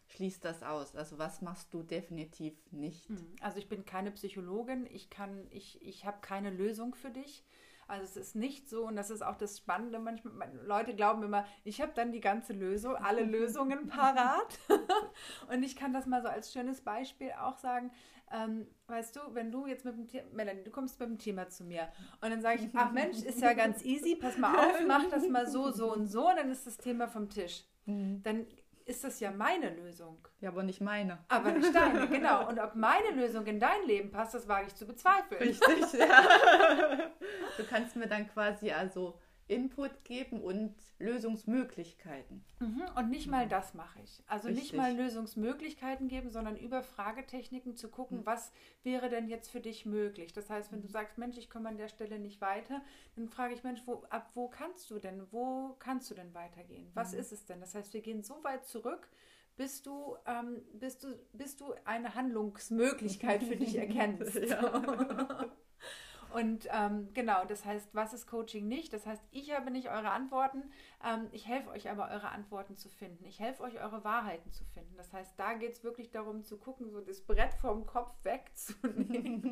schließt 0.07 0.43
das 0.43 0.63
aus? 0.63 0.95
Also 0.95 1.17
was 1.17 1.41
machst 1.41 1.73
du 1.73 1.83
definitiv 1.83 2.53
nicht? 2.71 3.07
Hm, 3.09 3.35
also 3.41 3.57
ich 3.59 3.69
bin 3.69 3.85
keine 3.85 4.11
Psychologin. 4.11 4.87
Ich 4.91 5.09
kann, 5.09 5.47
ich, 5.51 5.81
ich 5.81 6.05
habe 6.05 6.17
keine 6.21 6.49
Lösung 6.49 6.95
für 6.95 7.09
dich. 7.09 7.43
Also 7.87 8.03
es 8.03 8.17
ist 8.17 8.35
nicht 8.35 8.69
so, 8.69 8.85
und 8.85 8.97
das 8.97 9.09
ist 9.09 9.21
auch 9.21 9.37
das 9.37 9.57
Spannende, 9.57 9.97
manchmal, 9.97 10.51
Leute 10.65 10.93
glauben 10.93 11.23
immer, 11.23 11.45
ich 11.63 11.81
habe 11.81 11.93
dann 11.95 12.11
die 12.11 12.19
ganze 12.19 12.51
Lösung, 12.51 12.95
alle 12.95 13.23
Lösungen 13.23 13.87
parat. 13.87 14.59
und 15.49 15.63
ich 15.63 15.75
kann 15.75 15.93
das 15.93 16.05
mal 16.05 16.21
so 16.21 16.27
als 16.27 16.51
schönes 16.51 16.81
Beispiel 16.81 17.31
auch 17.41 17.57
sagen. 17.57 17.91
Ähm, 18.29 18.67
weißt 18.87 19.15
du, 19.15 19.21
wenn 19.33 19.53
du 19.53 19.67
jetzt 19.67 19.85
mit 19.85 19.95
dem 19.95 20.05
Thema, 20.05 20.27
Melanie, 20.33 20.63
du 20.63 20.69
kommst 20.69 20.99
mit 20.99 21.07
dem 21.07 21.17
Thema 21.17 21.47
zu 21.47 21.63
mir 21.63 21.87
und 22.19 22.29
dann 22.29 22.41
sage 22.41 22.59
ich, 22.61 22.69
ach 22.73 22.91
Mensch, 22.91 23.19
ist 23.19 23.39
ja 23.39 23.53
ganz 23.53 23.85
easy, 23.85 24.17
pass 24.17 24.37
mal 24.37 24.53
auf, 24.53 24.85
mach 24.85 25.09
das 25.09 25.29
mal 25.29 25.47
so, 25.47 25.71
so 25.71 25.93
und 25.93 26.07
so, 26.07 26.27
und 26.29 26.35
dann 26.35 26.51
ist 26.51 26.67
das 26.67 26.75
Thema 26.75 27.07
vom 27.07 27.29
Tisch. 27.29 27.63
Mhm. 27.85 28.21
Dann 28.23 28.45
ist 28.87 29.03
das 29.03 29.19
ja 29.19 29.31
meine 29.31 29.69
Lösung. 29.69 30.25
Ja, 30.39 30.49
aber 30.49 30.63
nicht 30.63 30.79
meine. 30.79 31.19
Aber 31.27 31.51
nicht 31.51 31.75
deine, 31.75 32.07
genau. 32.09 32.47
Und 32.47 32.57
ob 32.57 32.75
meine 32.75 33.11
Lösung 33.11 33.45
in 33.45 33.59
dein 33.59 33.83
Leben 33.85 34.11
passt, 34.11 34.33
das 34.33 34.47
wage 34.47 34.67
ich 34.67 34.75
zu 34.75 34.87
bezweifeln. 34.87 35.41
Richtig, 35.41 35.93
ja. 35.93 36.23
Du 37.57 37.63
kannst 37.65 37.95
mir 37.95 38.07
dann 38.07 38.27
quasi 38.29 38.71
also 38.71 39.19
Input 39.47 40.03
geben 40.03 40.41
und 40.41 40.75
Lösungsmöglichkeiten. 40.99 42.43
Mhm. 42.59 42.83
Und 42.95 43.09
nicht 43.09 43.27
mal 43.27 43.47
das 43.47 43.73
mache 43.73 43.99
ich. 44.03 44.21
Also 44.27 44.47
Richtig. 44.47 44.63
nicht 44.65 44.75
mal 44.75 44.93
Lösungsmöglichkeiten 44.93 46.09
geben, 46.09 46.29
sondern 46.29 46.57
über 46.57 46.83
Fragetechniken 46.83 47.75
zu 47.75 47.89
gucken, 47.89 48.19
mhm. 48.19 48.25
was 48.25 48.51
wäre 48.83 49.09
denn 49.09 49.27
jetzt 49.27 49.49
für 49.49 49.61
dich 49.61 49.85
möglich. 49.85 50.33
Das 50.33 50.49
heißt, 50.49 50.71
wenn 50.71 50.81
du 50.81 50.87
mhm. 50.87 50.91
sagst, 50.91 51.17
Mensch, 51.17 51.37
ich 51.37 51.49
komme 51.49 51.69
an 51.69 51.77
der 51.77 51.87
Stelle 51.87 52.19
nicht 52.19 52.41
weiter, 52.41 52.81
dann 53.15 53.29
frage 53.29 53.53
ich, 53.53 53.63
Mensch, 53.63 53.81
wo, 53.85 54.03
ab 54.09 54.31
wo 54.33 54.49
kannst 54.49 54.89
du 54.89 54.99
denn, 54.99 55.25
wo 55.31 55.75
kannst 55.79 56.11
du 56.11 56.15
denn 56.15 56.33
weitergehen? 56.33 56.89
Was 56.93 57.13
mhm. 57.13 57.19
ist 57.19 57.31
es 57.31 57.45
denn? 57.45 57.61
Das 57.61 57.73
heißt, 57.73 57.93
wir 57.93 58.01
gehen 58.01 58.23
so 58.23 58.43
weit 58.43 58.65
zurück, 58.65 59.07
bis 59.55 59.81
du, 59.81 60.17
ähm, 60.25 60.61
bis 60.73 60.99
du, 60.99 61.17
bis 61.33 61.55
du 61.55 61.73
eine 61.85 62.15
Handlungsmöglichkeit 62.15 63.43
für 63.43 63.55
dich 63.55 63.75
erkennst. 63.77 64.35
Ja. 64.35 65.45
Und 66.33 66.67
ähm, 66.71 67.09
genau, 67.13 67.45
das 67.45 67.65
heißt, 67.65 67.93
was 67.93 68.13
ist 68.13 68.27
Coaching 68.27 68.67
nicht? 68.67 68.91
Das 68.93 69.05
heißt, 69.05 69.23
ich 69.31 69.55
habe 69.55 69.71
nicht 69.71 69.89
eure 69.89 70.11
Antworten, 70.11 70.63
ähm, 71.03 71.27
ich 71.31 71.47
helfe 71.47 71.69
euch 71.69 71.89
aber, 71.89 72.09
eure 72.09 72.29
Antworten 72.29 72.75
zu 72.75 72.89
finden. 72.89 73.25
Ich 73.25 73.39
helfe 73.39 73.63
euch, 73.63 73.81
eure 73.81 74.03
Wahrheiten 74.03 74.51
zu 74.51 74.65
finden. 74.65 74.95
Das 74.97 75.13
heißt, 75.13 75.39
da 75.39 75.53
geht 75.53 75.73
es 75.73 75.83
wirklich 75.83 76.11
darum 76.11 76.43
zu 76.43 76.57
gucken, 76.57 76.89
so 76.89 77.01
das 77.01 77.21
Brett 77.21 77.53
vom 77.55 77.85
Kopf 77.85 78.13
wegzunehmen 78.23 79.45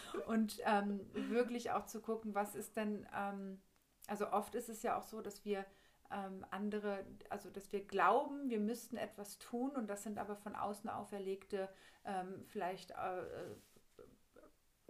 und 0.26 0.58
ähm, 0.64 1.00
wirklich 1.14 1.70
auch 1.70 1.86
zu 1.86 2.00
gucken, 2.00 2.34
was 2.34 2.54
ist 2.54 2.76
denn, 2.76 3.06
ähm, 3.16 3.60
also 4.08 4.30
oft 4.32 4.54
ist 4.54 4.68
es 4.68 4.82
ja 4.82 4.98
auch 4.98 5.04
so, 5.04 5.20
dass 5.20 5.44
wir 5.44 5.64
ähm, 6.10 6.44
andere, 6.50 7.04
also 7.30 7.50
dass 7.50 7.72
wir 7.72 7.84
glauben, 7.84 8.50
wir 8.50 8.60
müssten 8.60 8.96
etwas 8.96 9.38
tun 9.38 9.70
und 9.70 9.88
das 9.88 10.02
sind 10.02 10.18
aber 10.18 10.36
von 10.36 10.54
außen 10.54 10.90
auferlegte, 10.90 11.68
ähm, 12.04 12.44
vielleicht 12.46 12.90
äh, 12.90 13.20
äh 13.20 13.56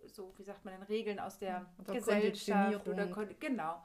so, 0.06 0.32
wie 0.38 0.42
sagt 0.42 0.64
man 0.64 0.74
denn, 0.74 0.82
Regeln 0.84 1.18
aus 1.18 1.38
der 1.38 1.66
oder 1.78 1.94
Gesellschaft 1.94 2.88
oder 2.88 3.06
genau. 3.38 3.84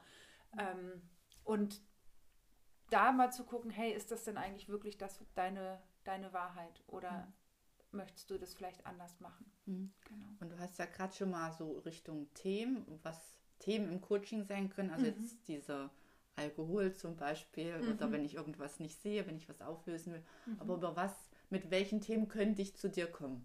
Ähm, 0.58 1.02
und 1.44 1.80
da 2.90 3.12
mal 3.12 3.32
zu 3.32 3.44
gucken, 3.44 3.70
hey, 3.70 3.92
ist 3.92 4.10
das 4.10 4.24
denn 4.24 4.36
eigentlich 4.36 4.68
wirklich 4.68 4.98
das 4.98 5.22
deine, 5.34 5.80
deine 6.04 6.32
Wahrheit 6.32 6.82
oder 6.86 7.10
mhm. 7.92 7.98
möchtest 7.98 8.30
du 8.30 8.38
das 8.38 8.54
vielleicht 8.54 8.86
anders 8.86 9.20
machen? 9.20 9.50
Mhm. 9.66 9.92
Genau. 10.08 10.26
Und 10.40 10.52
du 10.52 10.58
hast 10.58 10.78
ja 10.78 10.86
gerade 10.86 11.14
schon 11.14 11.30
mal 11.30 11.52
so 11.52 11.78
Richtung 11.80 12.32
Themen, 12.34 13.00
was 13.02 13.36
Themen 13.58 13.90
im 13.90 14.00
Coaching 14.00 14.44
sein 14.44 14.70
können, 14.70 14.90
also 14.90 15.06
mhm. 15.06 15.12
jetzt 15.12 15.48
diese 15.48 15.90
Alkohol 16.36 16.94
zum 16.94 17.16
Beispiel 17.16 17.74
oder 17.92 18.06
mhm. 18.06 18.12
wenn 18.12 18.24
ich 18.24 18.34
irgendwas 18.34 18.78
nicht 18.78 19.00
sehe, 19.00 19.26
wenn 19.26 19.36
ich 19.36 19.48
was 19.48 19.60
auflösen 19.60 20.14
will, 20.14 20.24
mhm. 20.46 20.60
aber 20.60 20.74
über 20.74 20.96
was, 20.96 21.12
mit 21.50 21.70
welchen 21.70 22.00
Themen 22.00 22.28
könnte 22.28 22.62
ich 22.62 22.76
zu 22.76 22.88
dir 22.88 23.06
kommen? 23.06 23.44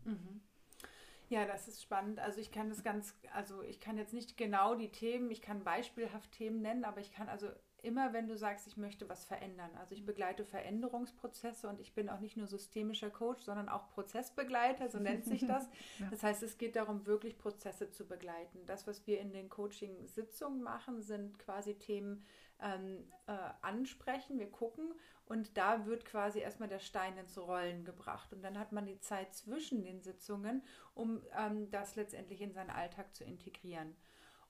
Ja, 1.34 1.48
das 1.48 1.68
ist 1.68 1.82
spannend. 1.82 2.20
Also 2.20 2.40
ich 2.40 2.52
kann 2.52 2.70
das 2.70 2.84
ganz, 2.84 3.16
also 3.34 3.64
ich 3.64 3.80
kann 3.80 3.98
jetzt 3.98 4.14
nicht 4.14 4.38
genau 4.38 4.76
die 4.76 4.92
Themen, 4.92 5.32
ich 5.32 5.42
kann 5.42 5.64
beispielhaft 5.64 6.32
Themen 6.32 6.62
nennen, 6.62 6.84
aber 6.84 7.02
ich 7.02 7.12
kann 7.12 7.28
also 7.28 7.48
immer, 7.82 8.14
wenn 8.14 8.28
du 8.28 8.38
sagst, 8.38 8.68
ich 8.68 8.78
möchte 8.78 9.10
was 9.10 9.26
verändern. 9.26 9.72
Also 9.80 9.96
ich 9.96 10.06
begleite 10.06 10.46
Veränderungsprozesse 10.46 11.68
und 11.68 11.80
ich 11.80 11.96
bin 11.96 12.08
auch 12.08 12.20
nicht 12.20 12.38
nur 12.38 12.46
systemischer 12.46 13.10
Coach, 13.10 13.42
sondern 13.42 13.68
auch 13.68 13.90
Prozessbegleiter, 13.90 14.90
so 14.90 15.00
nennt 15.00 15.26
sich 15.26 15.42
das. 15.48 15.68
ja. 15.98 16.08
Das 16.12 16.22
heißt, 16.22 16.44
es 16.44 16.60
geht 16.60 16.76
darum, 16.76 17.08
wirklich 17.08 17.40
Prozesse 17.40 17.90
zu 17.90 18.08
begleiten. 18.08 18.64
Das, 18.68 18.86
was 18.86 19.08
wir 19.08 19.20
in 19.20 19.34
den 19.34 19.50
Coaching-Sitzungen 19.50 20.62
machen, 20.62 21.02
sind 21.02 21.40
quasi 21.40 21.74
Themen 21.80 22.24
ähm, 22.62 23.12
äh, 23.28 23.34
ansprechen. 23.62 24.40
Wir 24.40 24.50
gucken 24.50 24.94
und 25.26 25.58
da 25.58 25.86
wird 25.86 26.06
quasi 26.06 26.40
erstmal 26.40 26.70
der 26.70 26.80
Stein 26.80 27.18
ins 27.18 27.38
Rollen 27.38 27.86
gebracht. 27.86 28.34
Und 28.34 28.42
dann 28.42 28.60
hat 28.60 28.72
man 28.72 28.86
die 28.86 29.00
Zeit 29.00 29.34
zwischen 29.34 29.84
den 29.84 30.02
Sitzungen, 30.02 30.64
um 30.94 31.24
ähm, 31.38 31.70
das 31.72 31.96
letztendlich 31.96 32.42
in 32.42 32.54
seinen 32.54 32.70
Alltag 32.70 33.16
zu 33.16 33.24
integrieren. 33.24 33.96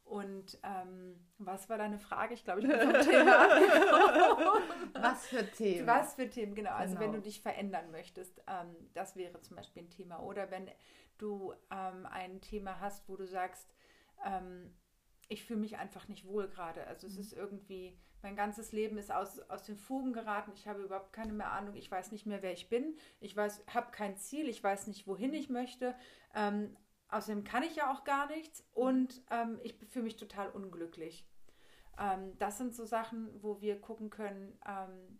Und 0.06 0.60
ähm, 0.64 1.16
was 1.38 1.70
war 1.70 1.78
deine 1.78 1.98
Frage? 1.98 2.34
Ich 2.34 2.44
glaube, 2.44 2.62
ich 2.62 2.68
bin 2.68 2.80
vom 2.80 3.02
Thema. 3.02 3.48
was 4.94 5.28
für 5.28 5.50
Themen? 5.50 5.88
Was 5.88 6.16
für 6.16 6.30
Themen, 6.30 6.56
genau. 6.56 6.72
Also 6.72 6.96
wenn 6.96 7.12
genau. 7.12 7.14
du 7.16 7.22
dich 7.22 7.42
verändern 7.42 7.90
möchtest, 7.92 8.42
ähm, 8.48 8.76
das 8.94 9.16
wäre 9.16 9.40
zum 9.42 9.56
Beispiel 9.56 9.84
ein 9.84 9.90
Thema. 9.90 10.22
Oder 10.22 10.52
wenn 10.52 10.70
du 11.18 11.54
ähm, 11.72 12.06
ein 12.08 12.42
Thema 12.42 12.80
hast, 12.82 13.08
wo 13.08 13.16
du 13.16 13.26
sagst, 13.26 13.74
ähm, 14.26 14.74
ich 15.30 15.44
fühle 15.44 15.60
mich 15.60 15.78
einfach 15.78 16.08
nicht 16.08 16.26
wohl 16.26 16.48
gerade. 16.48 16.86
Also 16.88 17.08
es 17.08 17.16
mhm. 17.16 17.22
ist 17.22 17.34
irgendwie, 17.34 17.98
mein 18.22 18.36
ganzes 18.36 18.72
Leben 18.72 18.98
ist 18.98 19.12
aus, 19.12 19.40
aus 19.50 19.64
den 19.64 19.78
Fugen 19.78 20.14
geraten. 20.14 20.52
Ich 20.56 20.68
habe 20.68 20.84
überhaupt 20.84 21.14
keine 21.14 21.34
mehr 21.34 21.52
Ahnung. 21.52 21.76
Ich 21.76 21.90
weiß 21.90 22.12
nicht 22.12 22.26
mehr, 22.26 22.42
wer 22.42 22.54
ich 22.54 22.70
bin. 22.70 22.98
Ich 23.20 23.36
weiß, 23.36 23.64
habe 23.74 23.92
kein 23.92 24.18
Ziel. 24.18 24.50
Ich 24.50 24.64
weiß 24.64 24.88
nicht, 24.88 25.08
wohin 25.08 25.34
ich 25.34 25.50
möchte. 25.50 25.96
Ähm, 26.34 26.76
außerdem 27.10 27.44
kann 27.44 27.64
ich 27.64 27.76
ja 27.76 27.92
auch 27.92 28.04
gar 28.04 28.28
nichts 28.28 28.66
und 28.74 29.22
ähm, 29.30 29.60
ich 29.64 29.76
fühle 29.90 30.06
mich 30.06 30.16
total 30.16 30.50
unglücklich. 30.50 31.28
Ähm, 31.98 32.38
das 32.40 32.58
sind 32.58 32.74
so 32.74 32.86
Sachen, 32.86 33.30
wo 33.42 33.62
wir 33.62 33.80
gucken 33.80 34.10
können, 34.10 34.58
ähm, 34.68 35.20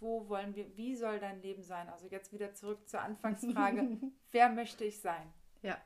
wo 0.00 0.28
wollen 0.28 0.54
wir, 0.54 0.76
wie 0.76 0.96
soll 0.96 1.18
dein 1.18 1.42
Leben 1.42 1.62
sein? 1.62 1.88
Also 1.88 2.06
jetzt 2.06 2.32
wieder 2.32 2.54
zurück 2.54 2.88
zur 2.88 3.00
Anfangsfrage, 3.00 3.98
wer 4.30 4.48
möchte 4.48 4.84
ich 4.84 5.00
sein? 5.00 5.32
Ja. 5.62 5.78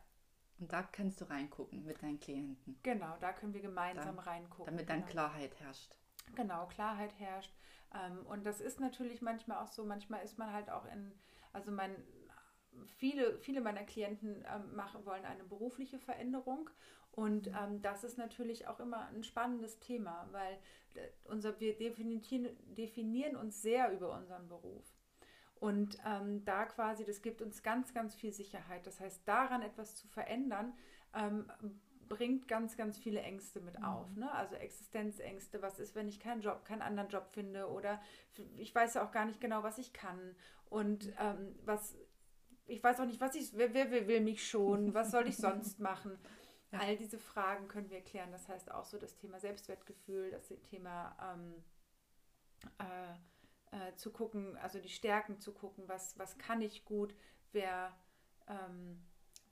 Und 0.59 0.73
da 0.73 0.83
kannst 0.83 1.21
du 1.21 1.25
reingucken 1.29 1.85
mit 1.85 2.03
deinen 2.03 2.19
Klienten. 2.19 2.79
Genau, 2.83 3.17
da 3.21 3.33
können 3.33 3.55
wir 3.55 3.61
gemeinsam 3.61 4.17
dann, 4.17 4.19
reingucken. 4.19 4.67
Damit 4.67 4.89
dann 4.89 5.01
genau. 5.01 5.11
Klarheit 5.11 5.61
herrscht. 5.61 5.95
Genau, 6.35 6.67
Klarheit 6.67 7.19
herrscht. 7.19 7.55
Ähm, 7.95 8.27
und 8.27 8.45
das 8.45 8.61
ist 8.61 8.81
natürlich 8.81 9.23
manchmal 9.23 9.59
auch 9.59 9.69
so, 9.69 9.85
manchmal 9.85 10.23
ist 10.25 10.39
man 10.39 10.53
halt 10.53 10.69
auch 10.71 10.85
in, 10.87 11.13
also 11.53 11.71
mein, 11.71 11.95
viele, 12.87 13.39
viele 13.39 13.61
meiner 13.61 13.85
Klienten 13.85 14.45
ähm, 14.53 14.75
machen, 14.75 15.05
wollen 15.07 15.25
eine 15.25 15.45
berufliche 15.45 15.99
Veränderung. 15.99 16.71
Und 17.13 17.49
ähm, 17.49 17.83
das 17.83 18.05
ist 18.05 18.19
natürlich 18.19 18.69
auch 18.69 18.81
immer 18.81 19.07
ein 19.09 19.25
spannendes 19.25 19.79
Thema, 19.81 20.29
weil 20.31 20.55
äh, 20.95 21.09
unser, 21.25 21.59
wir 21.61 21.77
definieren, 21.77 22.57
definieren 22.77 23.37
uns 23.37 23.63
sehr 23.63 23.93
über 23.93 24.17
unseren 24.17 24.49
Beruf. 24.49 24.85
Und 25.61 25.99
ähm, 26.07 26.45
da 26.45 26.67
quasi, 26.67 27.05
das 27.05 27.23
gibt 27.23 27.43
uns 27.43 27.63
ganz, 27.63 27.93
ganz 27.93 28.15
viel 28.15 28.33
Sicherheit. 28.33 28.87
Das 28.87 29.01
heißt, 29.01 29.27
daran 29.27 29.63
etwas 29.63 29.97
zu 29.97 30.07
verändern, 30.07 30.73
ähm, 31.15 31.51
bringt 32.09 32.49
ganz, 32.49 32.77
ganz 32.77 32.99
viele 32.99 33.21
Ängste 33.21 33.61
mit 33.61 33.79
mhm. 33.79 33.85
auf. 33.85 34.17
Ne? 34.17 34.31
Also 34.33 34.55
Existenzängste, 34.57 35.63
was 35.63 35.79
ist, 35.79 35.95
wenn 35.95 36.09
ich 36.09 36.21
keinen 36.21 36.41
Job, 36.41 36.65
keinen 36.65 36.83
anderen 36.83 37.09
Job 37.09 37.29
finde 37.29 37.69
oder 37.69 38.01
ich 38.57 38.75
weiß 38.75 38.95
ja 38.95 39.07
auch 39.07 39.13
gar 39.13 39.25
nicht 39.25 39.41
genau, 39.41 39.63
was 39.63 39.79
ich 39.79 39.93
kann 39.93 40.35
und 40.67 41.13
ähm, 41.19 41.55
was, 41.65 41.97
ich 42.67 42.83
weiß 42.83 43.01
auch 43.01 43.07
nicht, 43.07 43.21
was 43.21 43.35
ich, 43.35 43.57
wer, 43.57 43.75
wer 43.75 43.91
will 43.91 44.21
mich 44.21 44.49
schon, 44.49 44.95
was 44.95 45.11
soll 45.11 45.29
ich 45.29 45.37
sonst 45.37 45.81
machen? 45.81 46.19
Ja. 46.73 46.81
All 46.81 46.97
diese 46.97 47.19
Fragen 47.19 47.67
können 47.69 47.91
wir 47.91 48.03
klären. 48.03 48.31
Das 48.31 48.49
heißt 48.49 48.71
auch 48.71 48.85
so 48.85 48.99
das 48.99 49.17
Thema 49.17 49.41
Selbstwertgefühl, 49.41 50.31
das 50.31 50.49
Thema 50.63 51.17
ähm, 51.35 51.65
äh, 52.79 53.15
äh, 53.73 53.95
zu 53.97 54.13
gucken, 54.13 54.57
also 54.59 54.79
die 54.81 54.89
Stärken 54.89 55.39
zu 55.41 55.53
gucken, 55.53 55.85
was, 55.87 56.19
was 56.19 56.39
kann 56.39 56.61
ich 56.61 56.85
gut, 56.85 57.15
wer, 57.53 57.97
ähm, 58.47 59.03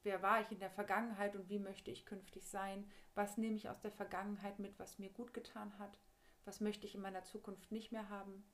wer 0.02 0.22
war 0.22 0.40
ich 0.40 0.50
in 0.50 0.58
der 0.58 0.70
Vergangenheit 0.70 1.36
und 1.36 1.48
wie 1.48 1.58
möchte 1.58 1.90
ich 1.90 2.06
künftig 2.06 2.48
sein, 2.48 2.88
was 3.14 3.38
nehme 3.38 3.56
ich 3.56 3.68
aus 3.68 3.80
der 3.80 3.92
Vergangenheit 3.92 4.58
mit, 4.58 4.78
was 4.78 4.98
mir 4.98 5.10
gut 5.10 5.34
getan 5.34 5.78
hat, 5.78 5.98
was 6.44 6.60
möchte 6.60 6.86
ich 6.86 6.94
in 6.94 7.02
meiner 7.02 7.24
Zukunft 7.24 7.72
nicht 7.72 7.92
mehr 7.92 8.08
haben. 8.08 8.44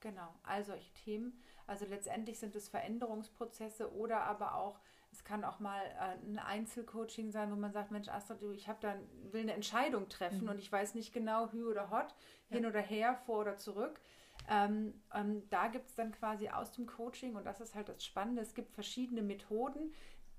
Genau, 0.00 0.34
all 0.42 0.64
solche 0.64 0.92
Themen. 0.94 1.40
Also 1.66 1.86
letztendlich 1.86 2.40
sind 2.40 2.56
es 2.56 2.68
Veränderungsprozesse 2.68 3.94
oder 3.94 4.22
aber 4.22 4.56
auch, 4.56 4.80
es 5.12 5.22
kann 5.22 5.44
auch 5.44 5.60
mal 5.60 5.80
äh, 5.84 6.26
ein 6.26 6.38
Einzelcoaching 6.38 7.30
sein, 7.30 7.52
wo 7.52 7.56
man 7.56 7.72
sagt, 7.72 7.92
Mensch, 7.92 8.08
Astrid, 8.08 8.42
ich 8.54 8.68
habe 8.68 8.80
da, 8.80 8.96
will 9.30 9.42
eine 9.42 9.52
Entscheidung 9.52 10.08
treffen 10.08 10.44
mhm. 10.44 10.50
und 10.50 10.58
ich 10.58 10.72
weiß 10.72 10.94
nicht 10.94 11.12
genau, 11.12 11.52
hü 11.52 11.64
oder 11.66 11.90
hot, 11.90 12.14
hin 12.48 12.64
ja. 12.64 12.70
oder 12.70 12.80
her, 12.80 13.14
vor 13.26 13.40
oder 13.40 13.56
zurück. 13.56 14.00
Ähm, 14.48 15.00
ähm, 15.14 15.48
da 15.50 15.68
gibt 15.68 15.88
es 15.88 15.94
dann 15.94 16.12
quasi 16.12 16.48
aus 16.48 16.72
dem 16.72 16.86
Coaching, 16.86 17.36
und 17.36 17.44
das 17.44 17.60
ist 17.60 17.74
halt 17.74 17.88
das 17.88 18.04
Spannende, 18.04 18.42
es 18.42 18.54
gibt 18.54 18.72
verschiedene 18.72 19.22
Methoden, 19.22 19.92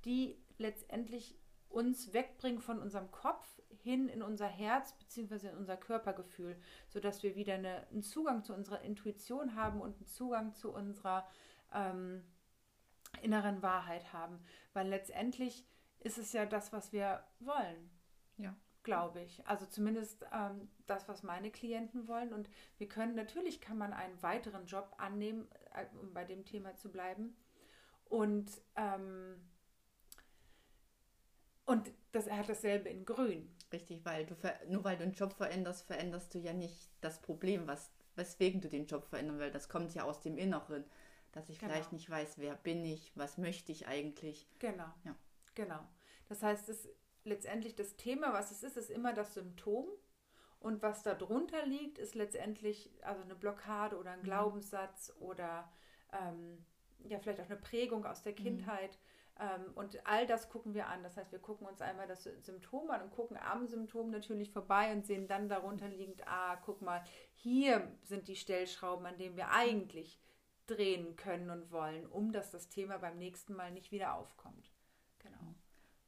die 0.06 0.38
letztendlich 0.58 1.38
uns 1.70 2.13
wegbringen 2.13 2.62
von 2.62 2.80
unserem 2.80 3.12
Kopf 3.12 3.62
hin 3.82 4.08
in 4.08 4.22
unser 4.22 4.48
Herz 4.48 4.94
bzw. 4.94 5.50
in 5.50 5.58
unser 5.58 5.76
Körpergefühl, 5.76 6.56
sodass 6.88 7.24
wir 7.24 7.36
wieder 7.36 7.56
eine, 7.56 7.88
einen 7.88 8.04
Zugang 8.04 8.44
zu 8.44 8.54
unserer 8.54 8.82
Intuition 8.82 9.56
haben 9.56 9.82
und 9.82 9.96
einen 9.96 10.06
Zugang 10.06 10.54
zu 10.54 10.72
unserer 10.72 11.28
ähm, 11.74 12.24
inneren 13.22 13.62
Wahrheit 13.62 14.13
haben. 14.13 14.39
Weil 14.74 14.88
letztendlich 14.88 15.66
ist 16.00 16.18
es 16.18 16.32
ja 16.34 16.46
das, 16.46 16.72
was 16.74 16.94
wir 16.94 17.24
wollen. 17.39 17.89
Glaube 18.84 19.22
ich. 19.22 19.46
Also 19.48 19.65
zumindest 19.65 20.26
ähm, 20.34 20.69
das, 20.88 21.08
was 21.08 21.24
meine 21.24 21.52
Klienten 21.52 22.08
wollen. 22.08 22.34
Und 22.34 22.50
wir 22.78 22.89
können, 22.89 23.15
natürlich 23.15 23.62
kann 23.62 23.78
man 23.78 23.93
einen 23.93 24.22
weiteren 24.22 24.65
Job 24.65 24.93
annehmen, 24.98 25.48
äh, 25.74 25.86
um 26.02 26.13
bei 26.13 26.26
dem 26.26 26.43
Thema 26.43 26.76
zu 26.76 26.91
bleiben. 26.91 27.36
Und, 28.06 28.52
ähm, 28.76 29.41
und 31.65 31.91
das, 32.12 32.28
er 32.28 32.38
hat 32.38 32.50
dasselbe 32.50 32.89
in 32.89 33.06
Grün. 33.06 33.50
Richtig, 33.72 34.06
weil 34.06 34.26
du 34.26 34.36
nur 34.67 34.84
weil 34.84 34.98
du 34.98 35.04
einen 35.04 35.13
Job 35.13 35.34
veränderst, 35.34 35.88
veränderst 35.88 36.34
du 36.36 36.39
ja 36.39 36.54
nicht 36.54 36.91
das 37.02 37.22
Problem, 37.22 37.65
was, 37.65 37.89
weswegen 38.15 38.62
du 38.62 38.67
den 38.67 38.86
Job 38.86 39.06
verändern 39.06 39.39
willst. 39.39 39.56
Das 39.56 39.69
kommt 39.69 39.96
ja 39.96 40.04
aus 40.04 40.22
dem 40.22 40.38
Inneren, 40.38 40.84
dass 41.32 41.50
ich 41.50 41.58
genau. 41.58 41.72
vielleicht 41.72 41.93
nicht 41.93 42.10
weiß, 42.10 42.38
wer 42.38 42.56
bin 42.56 42.86
ich, 42.86 43.13
was 43.15 43.38
möchte 43.38 43.72
ich 43.72 43.88
eigentlich. 43.88 44.48
Genau. 44.60 44.93
Ja. 45.06 45.15
Genau. 45.56 45.80
Das 46.28 46.43
heißt, 46.43 46.69
es 46.69 46.88
letztendlich 47.23 47.75
das 47.75 47.95
Thema, 47.95 48.33
was 48.33 48.51
es 48.51 48.63
ist, 48.63 48.77
ist 48.77 48.89
immer 48.89 49.13
das 49.13 49.33
Symptom. 49.33 49.88
Und 50.59 50.81
was 50.81 51.03
darunter 51.03 51.65
liegt, 51.65 51.97
ist 51.97 52.15
letztendlich 52.15 52.89
also 53.01 53.21
eine 53.21 53.36
Blockade 53.36 53.97
oder 53.97 54.12
ein 54.12 54.19
mhm. 54.19 54.23
Glaubenssatz 54.23 55.13
oder 55.19 55.69
ähm, 56.13 56.65
ja, 57.03 57.19
vielleicht 57.19 57.41
auch 57.41 57.49
eine 57.49 57.57
Prägung 57.57 58.05
aus 58.05 58.23
der 58.23 58.31
mhm. 58.31 58.38
Kindheit. 58.38 58.97
Mhm. 59.39 59.73
und 59.73 60.05
all 60.05 60.27
das 60.27 60.49
gucken 60.49 60.73
wir 60.73 60.88
an. 60.88 61.03
Das 61.03 61.17
heißt, 61.17 61.31
wir 61.31 61.39
gucken 61.39 61.67
uns 61.67 61.81
einmal 61.81 62.07
das 62.07 62.23
Symptom 62.23 62.89
an 62.91 63.01
und 63.01 63.12
gucken 63.12 63.36
am 63.36 63.67
Symptom 63.67 64.12
natürlich 64.12 64.51
vorbei 64.51 64.93
und 64.93 65.05
sehen 65.05 65.27
dann 65.27 65.49
darunter 65.49 65.88
liegend, 65.89 66.25
ah, 66.27 66.55
guck 66.57 66.81
mal, 66.81 67.03
hier 67.33 67.91
sind 68.03 68.27
die 68.27 68.36
Stellschrauben, 68.36 69.05
an 69.05 69.17
denen 69.17 69.36
wir 69.36 69.49
eigentlich 69.49 70.19
drehen 70.67 71.15
können 71.15 71.49
und 71.49 71.71
wollen, 71.71 72.05
um 72.05 72.31
dass 72.31 72.51
das 72.51 72.69
Thema 72.69 72.99
beim 72.99 73.17
nächsten 73.17 73.53
Mal 73.53 73.71
nicht 73.71 73.91
wieder 73.91 74.15
aufkommt. 74.15 74.72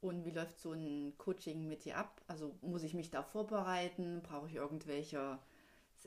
Und 0.06 0.24
wie 0.24 0.32
läuft 0.32 0.60
so 0.60 0.74
ein 0.74 1.14
Coaching 1.18 1.68
mit 1.68 1.84
dir 1.84 1.98
ab? 1.98 2.22
Also 2.28 2.56
muss 2.62 2.84
ich 2.84 2.94
mich 2.94 3.10
da 3.10 3.24
vorbereiten? 3.24 4.22
Brauche 4.22 4.48
ich 4.48 4.56
irgendwelche 4.56 5.40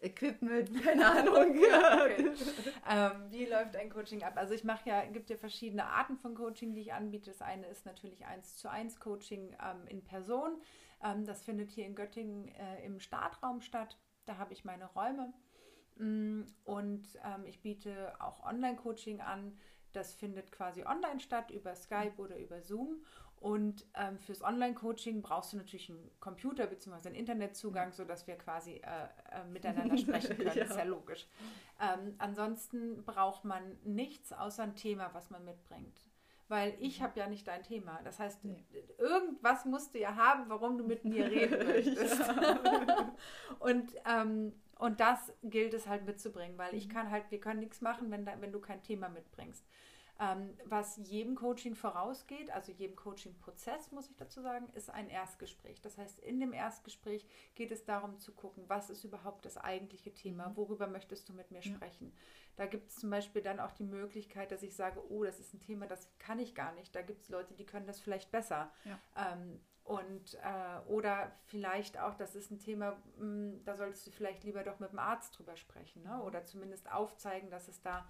Equipment, 0.00 0.70
keine 0.84 1.04
Ahnung. 1.04 1.34
okay. 1.50 2.30
ähm, 2.88 3.12
wie 3.30 3.46
läuft 3.46 3.74
ein 3.74 3.90
Coaching 3.90 4.22
ab? 4.22 4.34
Also 4.36 4.54
ich 4.54 4.62
mache 4.62 4.88
ja, 4.88 5.04
gibt 5.06 5.30
ja 5.30 5.36
verschiedene 5.36 5.84
Arten 5.84 6.16
von 6.16 6.36
Coaching, 6.36 6.74
die 6.74 6.82
ich 6.82 6.92
anbiete. 6.92 7.32
Das 7.32 7.42
eine 7.42 7.66
ist 7.66 7.86
natürlich 7.86 8.24
eins 8.24 8.56
zu 8.56 8.70
eins 8.70 9.00
Coaching 9.00 9.56
ähm, 9.60 9.88
in 9.88 10.04
Person. 10.04 10.60
Ähm, 11.02 11.24
das 11.26 11.42
findet 11.42 11.72
hier 11.72 11.84
in 11.84 11.96
Göttingen 11.96 12.46
äh, 12.54 12.86
im 12.86 13.00
Startraum 13.00 13.60
statt. 13.60 13.98
Da 14.26 14.38
habe 14.38 14.52
ich 14.52 14.64
meine 14.64 14.86
Räume. 14.86 15.32
Mm, 15.96 16.42
und 16.62 17.02
ähm, 17.24 17.46
ich 17.46 17.62
biete 17.62 18.14
auch 18.20 18.44
Online-Coaching 18.44 19.20
an. 19.20 19.58
Das 19.92 20.14
findet 20.14 20.52
quasi 20.52 20.84
online 20.84 21.18
statt 21.18 21.50
über 21.50 21.74
Skype 21.74 22.18
oder 22.18 22.38
über 22.38 22.60
Zoom. 22.60 23.02
Und 23.40 23.86
ähm, 23.94 24.18
fürs 24.18 24.42
Online-Coaching 24.42 25.22
brauchst 25.22 25.52
du 25.52 25.58
natürlich 25.58 25.90
einen 25.90 26.10
Computer 26.18 26.66
bzw. 26.66 27.08
einen 27.08 27.16
Internetzugang, 27.16 27.92
sodass 27.92 28.26
wir 28.26 28.36
quasi 28.36 28.82
äh, 28.82 29.04
äh, 29.32 29.44
miteinander 29.52 29.96
sprechen 29.96 30.36
können. 30.36 30.56
ja. 30.56 30.64
Ist 30.64 30.76
ja 30.76 30.84
logisch. 30.84 31.26
Ähm, 31.80 32.14
ansonsten 32.18 33.04
braucht 33.04 33.44
man 33.44 33.78
nichts 33.84 34.32
außer 34.32 34.64
ein 34.64 34.74
Thema, 34.74 35.10
was 35.12 35.30
man 35.30 35.44
mitbringt. 35.44 36.08
Weil 36.48 36.74
ich 36.80 36.98
mhm. 36.98 37.04
habe 37.04 37.20
ja 37.20 37.28
nicht 37.28 37.46
dein 37.46 37.62
Thema. 37.62 38.00
Das 38.02 38.18
heißt, 38.18 38.44
nee. 38.44 38.64
irgendwas 38.96 39.64
musst 39.64 39.94
du 39.94 40.00
ja 40.00 40.16
haben, 40.16 40.48
warum 40.48 40.76
du 40.78 40.84
mit 40.84 41.04
mir 41.04 41.30
reden 41.30 41.66
möchtest. 41.66 42.20
und, 43.60 43.94
ähm, 44.06 44.52
und 44.78 44.98
das 44.98 45.32
gilt 45.44 45.74
es 45.74 45.86
halt 45.86 46.06
mitzubringen, 46.06 46.58
weil 46.58 46.74
ich 46.74 46.88
mhm. 46.88 46.92
kann 46.92 47.10
halt, 47.10 47.30
wir 47.30 47.38
können 47.38 47.60
nichts 47.60 47.82
machen, 47.82 48.10
wenn, 48.10 48.24
da, 48.24 48.40
wenn 48.40 48.50
du 48.52 48.60
kein 48.60 48.82
Thema 48.82 49.08
mitbringst. 49.08 49.64
Ähm, 50.20 50.56
was 50.64 50.96
jedem 50.96 51.36
Coaching 51.36 51.76
vorausgeht, 51.76 52.50
also 52.50 52.72
jedem 52.72 52.96
Coaching-Prozess, 52.96 53.92
muss 53.92 54.10
ich 54.10 54.16
dazu 54.16 54.40
sagen, 54.40 54.68
ist 54.74 54.90
ein 54.90 55.10
Erstgespräch. 55.10 55.80
Das 55.80 55.96
heißt, 55.96 56.18
in 56.18 56.40
dem 56.40 56.52
Erstgespräch 56.52 57.24
geht 57.54 57.70
es 57.70 57.84
darum 57.84 58.18
zu 58.18 58.32
gucken, 58.32 58.64
was 58.66 58.90
ist 58.90 59.04
überhaupt 59.04 59.44
das 59.44 59.56
eigentliche 59.56 60.12
Thema, 60.12 60.48
mhm. 60.48 60.56
worüber 60.56 60.88
möchtest 60.88 61.28
du 61.28 61.34
mit 61.34 61.52
mir 61.52 61.60
ja. 61.60 61.72
sprechen. 61.72 62.12
Da 62.56 62.66
gibt 62.66 62.88
es 62.88 62.96
zum 62.96 63.10
Beispiel 63.10 63.42
dann 63.42 63.60
auch 63.60 63.70
die 63.70 63.84
Möglichkeit, 63.84 64.50
dass 64.50 64.64
ich 64.64 64.74
sage, 64.74 65.00
oh, 65.08 65.22
das 65.22 65.38
ist 65.38 65.54
ein 65.54 65.60
Thema, 65.60 65.86
das 65.86 66.08
kann 66.18 66.40
ich 66.40 66.56
gar 66.56 66.72
nicht. 66.72 66.96
Da 66.96 67.02
gibt 67.02 67.22
es 67.22 67.28
Leute, 67.28 67.54
die 67.54 67.66
können 67.66 67.86
das 67.86 68.00
vielleicht 68.00 68.32
besser. 68.32 68.72
Ja. 68.84 68.98
Ähm, 69.16 69.60
und 69.84 70.34
äh, 70.34 70.80
oder 70.88 71.30
vielleicht 71.46 71.98
auch, 71.98 72.14
das 72.14 72.34
ist 72.34 72.50
ein 72.50 72.58
Thema, 72.58 73.00
mh, 73.16 73.20
hm, 73.20 73.64
da 73.64 73.76
solltest 73.76 74.06
du 74.06 74.10
vielleicht 74.10 74.42
lieber 74.42 74.64
doch 74.64 74.80
mit 74.80 74.90
dem 74.90 74.98
Arzt 74.98 75.38
drüber 75.38 75.56
sprechen, 75.56 76.02
ne? 76.02 76.16
Mhm. 76.16 76.22
oder 76.22 76.44
zumindest 76.44 76.90
aufzeigen, 76.90 77.48
dass 77.50 77.68
es 77.68 77.80
da 77.80 78.06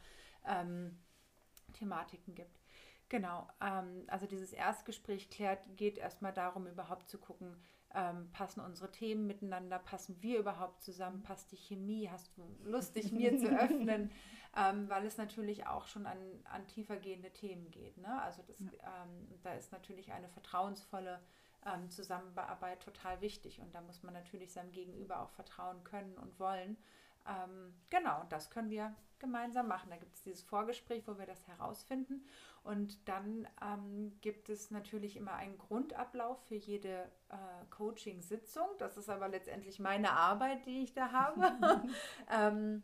ähm, 0.47 0.99
Thematiken 1.79 2.35
gibt. 2.35 2.61
Genau, 3.09 3.49
ähm, 3.63 4.05
also 4.09 4.27
dieses 4.27 4.53
Erstgespräch 4.53 5.31
klärt, 5.31 5.61
geht 5.77 5.97
erstmal 5.97 6.33
darum, 6.33 6.67
überhaupt 6.67 7.09
zu 7.09 7.19
gucken, 7.19 7.57
ähm, 7.95 8.31
passen 8.33 8.61
unsere 8.61 8.91
Themen 8.91 9.27
miteinander, 9.27 9.79
passen 9.79 10.21
wir 10.21 10.39
überhaupt 10.39 10.83
zusammen, 10.83 11.23
passt 11.23 11.51
die 11.53 11.57
Chemie, 11.57 12.11
hast 12.11 12.37
du 12.37 12.43
Lust, 12.65 12.97
dich 12.97 13.11
mir 13.13 13.39
zu 13.39 13.47
öffnen, 13.59 14.11
ähm, 14.55 14.91
weil 14.91 15.07
es 15.07 15.17
natürlich 15.17 15.67
auch 15.67 15.87
schon 15.87 16.07
an, 16.07 16.19
an 16.45 16.67
tiefergehende 16.67 17.31
Themen 17.33 17.71
geht. 17.71 17.97
Ne? 17.97 18.21
Also 18.21 18.43
das, 18.43 18.59
ja. 18.61 18.71
Ähm, 19.03 19.41
da 19.43 19.55
ist 19.55 19.73
natürlich 19.73 20.13
eine 20.13 20.29
vertrauensvolle 20.29 21.21
ähm, 21.65 21.89
Zusammenarbeit 21.91 22.83
total 22.83 23.23
wichtig 23.23 23.61
und 23.61 23.75
da 23.75 23.81
muss 23.81 24.03
man 24.03 24.13
natürlich 24.13 24.53
seinem 24.53 24.73
Gegenüber 24.73 25.23
auch 25.23 25.31
vertrauen 25.31 25.83
können 25.83 26.19
und 26.19 26.39
wollen. 26.39 26.77
Ähm, 27.29 27.75
genau, 27.91 28.25
das 28.31 28.51
können 28.51 28.71
wir 28.71 28.95
gemeinsam 29.19 29.69
machen. 29.69 29.91
Da 29.91 29.97
gibt 29.97 30.15
es 30.15 30.23
dieses 30.23 30.43
Vorgespräch, 30.43 31.07
wo 31.07 31.19
wir 31.19 31.27
das 31.27 31.47
herausfinden. 31.47 32.25
Und 32.63 33.09
dann 33.09 33.47
ähm, 33.63 34.19
gibt 34.21 34.49
es 34.49 34.71
natürlich 34.71 35.17
immer 35.17 35.35
einen 35.35 35.59
Grundablauf 35.59 36.43
für 36.47 36.55
jede 36.55 37.11
äh, 37.29 37.67
Coaching-Sitzung. 37.71 38.67
Das 38.79 38.97
ist 38.97 39.09
aber 39.09 39.29
letztendlich 39.29 39.79
meine 39.79 40.13
Arbeit, 40.13 40.67
die 40.67 40.83
ich 40.83 40.95
da 40.95 41.13
habe. 41.13 41.83
ähm, 42.31 42.83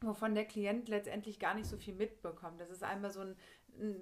wovon 0.00 0.34
der 0.34 0.44
Klient 0.44 0.88
letztendlich 0.88 1.38
gar 1.38 1.54
nicht 1.54 1.68
so 1.68 1.76
viel 1.76 1.94
mitbekommt. 1.94 2.60
Das 2.60 2.70
ist 2.70 2.82
einmal 2.82 3.10
so 3.10 3.20
ein, 3.20 3.36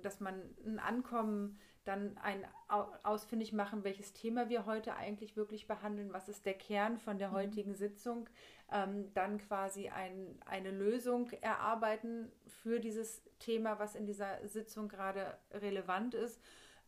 dass 0.02 0.20
man 0.20 0.42
ein 0.64 0.78
Ankommen 0.78 1.58
dann 1.84 2.16
ein 2.18 2.46
ausfindig 3.02 3.52
machen, 3.52 3.84
welches 3.84 4.12
Thema 4.12 4.48
wir 4.48 4.66
heute 4.66 4.94
eigentlich 4.96 5.36
wirklich 5.36 5.66
behandeln, 5.66 6.12
was 6.12 6.28
ist 6.28 6.46
der 6.46 6.54
Kern 6.54 6.98
von 6.98 7.18
der 7.18 7.28
mhm. 7.28 7.34
heutigen 7.34 7.74
Sitzung, 7.74 8.28
ähm, 8.72 9.12
dann 9.14 9.38
quasi 9.38 9.88
ein, 9.88 10.40
eine 10.46 10.70
Lösung 10.70 11.30
erarbeiten 11.40 12.32
für 12.46 12.80
dieses 12.80 13.22
Thema, 13.38 13.78
was 13.78 13.94
in 13.94 14.06
dieser 14.06 14.46
Sitzung 14.48 14.88
gerade 14.88 15.38
relevant 15.52 16.14
ist 16.14 16.40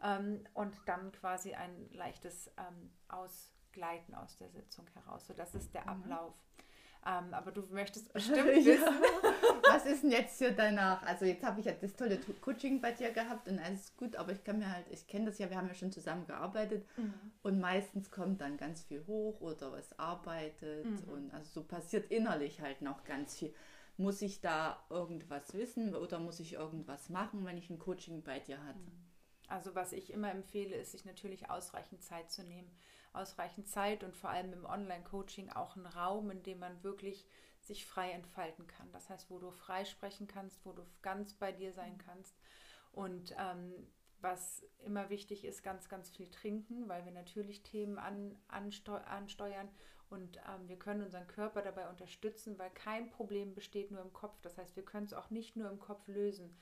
ähm, 0.02 0.44
und 0.54 0.74
dann 0.86 1.12
quasi 1.12 1.54
ein 1.54 1.88
leichtes 1.92 2.50
ähm, 2.56 2.90
Ausgleiten 3.08 4.14
aus 4.14 4.36
der 4.38 4.50
Sitzung 4.50 4.86
heraus. 4.94 5.26
So, 5.26 5.34
das 5.34 5.54
ist 5.54 5.74
der 5.74 5.82
mhm. 5.82 5.88
Ähm, 7.06 7.32
aber 7.32 7.52
du 7.52 7.62
möchtest 7.70 8.12
bestimmt 8.12 8.46
wissen. 8.46 8.82
Was 9.62 9.86
ist 9.86 10.02
denn 10.02 10.10
jetzt 10.10 10.38
hier 10.38 10.50
danach? 10.50 11.02
Also 11.02 11.24
jetzt 11.24 11.44
habe 11.44 11.60
ich 11.60 11.66
ja 11.66 11.72
das 11.72 11.94
tolle 11.94 12.18
Coaching 12.40 12.80
bei 12.80 12.92
dir 12.92 13.10
gehabt 13.10 13.48
und 13.48 13.58
alles 13.58 13.96
gut, 13.96 14.16
aber 14.16 14.32
ich 14.32 14.42
kann 14.42 14.58
mir 14.58 14.70
halt, 14.70 14.86
ich 14.90 15.06
kenne 15.06 15.26
das 15.26 15.38
ja, 15.38 15.48
wir 15.48 15.56
haben 15.56 15.68
ja 15.68 15.74
schon 15.74 15.92
zusammen 15.92 16.26
gearbeitet 16.26 16.84
mhm. 16.96 17.14
und 17.42 17.60
meistens 17.60 18.10
kommt 18.10 18.40
dann 18.40 18.56
ganz 18.56 18.82
viel 18.82 19.04
hoch 19.06 19.40
oder 19.40 19.72
was 19.72 19.96
arbeitet 19.98 20.84
mhm. 20.84 21.12
und 21.12 21.34
also 21.34 21.60
so 21.60 21.62
passiert 21.62 22.10
innerlich 22.10 22.60
halt 22.60 22.82
noch 22.82 23.04
ganz 23.04 23.36
viel. 23.36 23.54
Muss 23.98 24.20
ich 24.20 24.40
da 24.40 24.84
irgendwas 24.90 25.54
wissen 25.54 25.94
oder 25.94 26.18
muss 26.18 26.40
ich 26.40 26.54
irgendwas 26.54 27.08
machen, 27.08 27.44
wenn 27.44 27.56
ich 27.56 27.70
ein 27.70 27.78
Coaching 27.78 28.22
bei 28.22 28.40
dir 28.40 28.62
hatte? 28.64 28.80
Mhm. 28.80 29.06
Also 29.48 29.74
was 29.76 29.92
ich 29.92 30.12
immer 30.12 30.32
empfehle, 30.32 30.74
ist, 30.74 30.92
sich 30.92 31.04
natürlich 31.04 31.50
ausreichend 31.50 32.02
Zeit 32.02 32.30
zu 32.32 32.42
nehmen 32.42 32.70
ausreichend 33.16 33.68
Zeit 33.68 34.04
und 34.04 34.16
vor 34.16 34.30
allem 34.30 34.52
im 34.52 34.64
Online-Coaching 34.64 35.50
auch 35.50 35.76
einen 35.76 35.86
Raum, 35.86 36.30
in 36.30 36.42
dem 36.42 36.58
man 36.58 36.82
wirklich 36.82 37.26
sich 37.60 37.86
frei 37.86 38.12
entfalten 38.12 38.66
kann. 38.66 38.90
Das 38.92 39.10
heißt, 39.10 39.30
wo 39.30 39.38
du 39.38 39.50
frei 39.50 39.84
sprechen 39.84 40.26
kannst, 40.26 40.64
wo 40.64 40.72
du 40.72 40.82
ganz 41.02 41.34
bei 41.34 41.52
dir 41.52 41.72
sein 41.72 41.98
kannst. 41.98 42.38
Und 42.92 43.34
ähm, 43.38 43.72
was 44.20 44.64
immer 44.84 45.10
wichtig 45.10 45.44
ist, 45.44 45.62
ganz, 45.62 45.88
ganz 45.88 46.08
viel 46.10 46.30
trinken, 46.30 46.88
weil 46.88 47.04
wir 47.04 47.12
natürlich 47.12 47.62
Themen 47.62 47.98
an, 47.98 48.38
ansteu 48.48 48.96
ansteuern 48.98 49.68
und 50.08 50.36
ähm, 50.36 50.68
wir 50.68 50.78
können 50.78 51.02
unseren 51.02 51.26
Körper 51.26 51.62
dabei 51.62 51.88
unterstützen, 51.88 52.58
weil 52.58 52.70
kein 52.70 53.10
Problem 53.10 53.54
besteht 53.54 53.90
nur 53.90 54.00
im 54.00 54.12
Kopf. 54.12 54.40
Das 54.42 54.56
heißt, 54.56 54.76
wir 54.76 54.84
können 54.84 55.06
es 55.06 55.12
auch 55.12 55.30
nicht 55.30 55.56
nur 55.56 55.68
im 55.68 55.80
Kopf 55.80 56.06
lösen. 56.06 56.56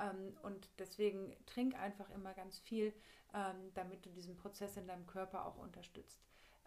Ähm, 0.00 0.36
und 0.42 0.68
deswegen 0.78 1.36
trink 1.46 1.78
einfach 1.78 2.08
immer 2.10 2.34
ganz 2.34 2.58
viel, 2.58 2.92
ähm, 3.34 3.72
damit 3.74 4.04
du 4.06 4.10
diesen 4.10 4.36
Prozess 4.36 4.76
in 4.76 4.86
deinem 4.86 5.06
Körper 5.06 5.46
auch 5.46 5.56
unterstützt. 5.56 6.20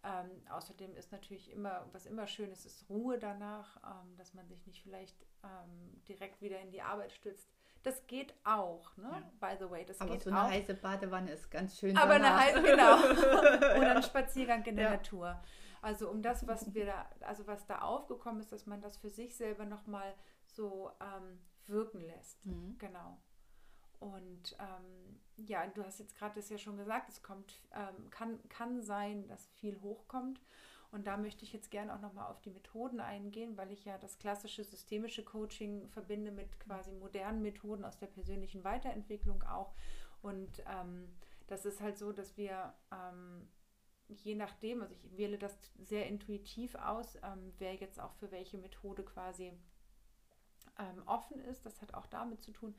Ähm, 0.05 0.29
außerdem 0.49 0.95
ist 0.97 1.13
natürlich 1.13 1.49
immer, 1.51 1.87
was 1.93 2.05
immer 2.05 2.27
schön 2.27 2.51
ist, 2.51 2.65
ist 2.65 2.89
Ruhe 2.89 3.17
danach, 3.17 3.77
ähm, 3.77 4.17
dass 4.17 4.33
man 4.33 4.47
sich 4.49 4.65
nicht 4.67 4.83
vielleicht 4.83 5.15
ähm, 5.43 6.01
direkt 6.07 6.41
wieder 6.41 6.59
in 6.59 6.71
die 6.71 6.81
Arbeit 6.81 7.13
stützt. 7.13 7.49
Das 7.83 8.05
geht 8.07 8.33
auch, 8.43 8.95
ne? 8.97 9.09
Ja. 9.11 9.49
By 9.49 9.57
the 9.59 9.69
way, 9.69 9.85
das 9.85 9.99
Aber 10.01 10.11
geht 10.11 10.23
so 10.23 10.29
eine 10.29 10.43
auch. 10.43 10.49
heiße 10.49 10.73
Badewanne 10.75 11.31
ist 11.31 11.49
ganz 11.49 11.79
schön. 11.79 11.97
Aber 11.97 12.13
danach. 12.13 12.37
eine 12.37 12.39
heiße, 12.39 12.61
genau. 12.63 12.95
Oder 13.77 13.95
ein 13.95 14.03
Spaziergang 14.03 14.63
in 14.65 14.75
der 14.75 14.85
ja. 14.85 14.91
Natur. 14.91 15.41
Also 15.81 16.09
um 16.09 16.21
das, 16.21 16.47
was 16.47 16.73
wir 16.73 16.85
da, 16.85 17.09
also 17.21 17.47
was 17.47 17.65
da 17.65 17.79
aufgekommen 17.79 18.41
ist, 18.41 18.51
dass 18.51 18.65
man 18.65 18.81
das 18.81 18.97
für 18.97 19.09
sich 19.09 19.35
selber 19.35 19.65
nochmal 19.65 20.13
so 20.45 20.91
ähm, 21.01 21.39
wirken 21.67 22.01
lässt. 22.01 22.45
Mhm. 22.45 22.77
Genau. 22.77 23.17
Und 23.99 24.57
ähm, 24.59 25.19
ja, 25.37 25.65
du 25.67 25.83
hast 25.83 25.99
jetzt 25.99 26.15
gerade 26.15 26.35
das 26.35 26.49
ja 26.49 26.57
schon 26.57 26.77
gesagt, 26.77 27.09
es 27.09 27.23
kommt, 27.23 27.61
ähm, 27.73 28.09
kann, 28.09 28.37
kann 28.49 28.81
sein, 28.81 29.27
dass 29.27 29.47
viel 29.55 29.79
hochkommt. 29.81 30.41
Und 30.91 31.07
da 31.07 31.17
möchte 31.17 31.43
ich 31.43 31.53
jetzt 31.53 31.71
gerne 31.71 31.95
auch 31.95 32.01
nochmal 32.01 32.29
auf 32.29 32.41
die 32.41 32.51
Methoden 32.51 32.99
eingehen, 32.99 33.57
weil 33.57 33.71
ich 33.71 33.83
ja 33.83 33.97
das 33.97 34.19
klassische 34.19 34.63
systemische 34.63 35.23
Coaching 35.23 35.87
verbinde 35.89 36.31
mit 36.31 36.59
quasi 36.59 36.91
modernen 36.91 37.41
Methoden 37.41 37.83
aus 37.83 37.97
der 37.97 38.07
persönlichen 38.07 38.63
Weiterentwicklung 38.63 39.41
auch. 39.43 39.73
Und 40.21 40.63
ähm, 40.67 41.07
das 41.47 41.65
ist 41.65 41.81
halt 41.81 41.97
so, 41.97 42.11
dass 42.11 42.37
wir 42.37 42.73
ähm, 42.91 43.47
je 44.07 44.35
nachdem, 44.35 44.81
also 44.81 44.93
ich 44.93 45.17
wähle 45.17 45.37
das 45.37 45.57
sehr 45.79 46.07
intuitiv 46.07 46.75
aus, 46.75 47.15
ähm, 47.23 47.53
wer 47.57 47.75
jetzt 47.75 47.99
auch 47.99 48.13
für 48.13 48.31
welche 48.31 48.57
Methode 48.57 49.03
quasi 49.03 49.53
ähm, 50.79 51.03
offen 51.05 51.39
ist. 51.39 51.65
Das 51.65 51.81
hat 51.81 51.93
auch 51.93 52.07
damit 52.07 52.41
zu 52.41 52.51
tun. 52.51 52.75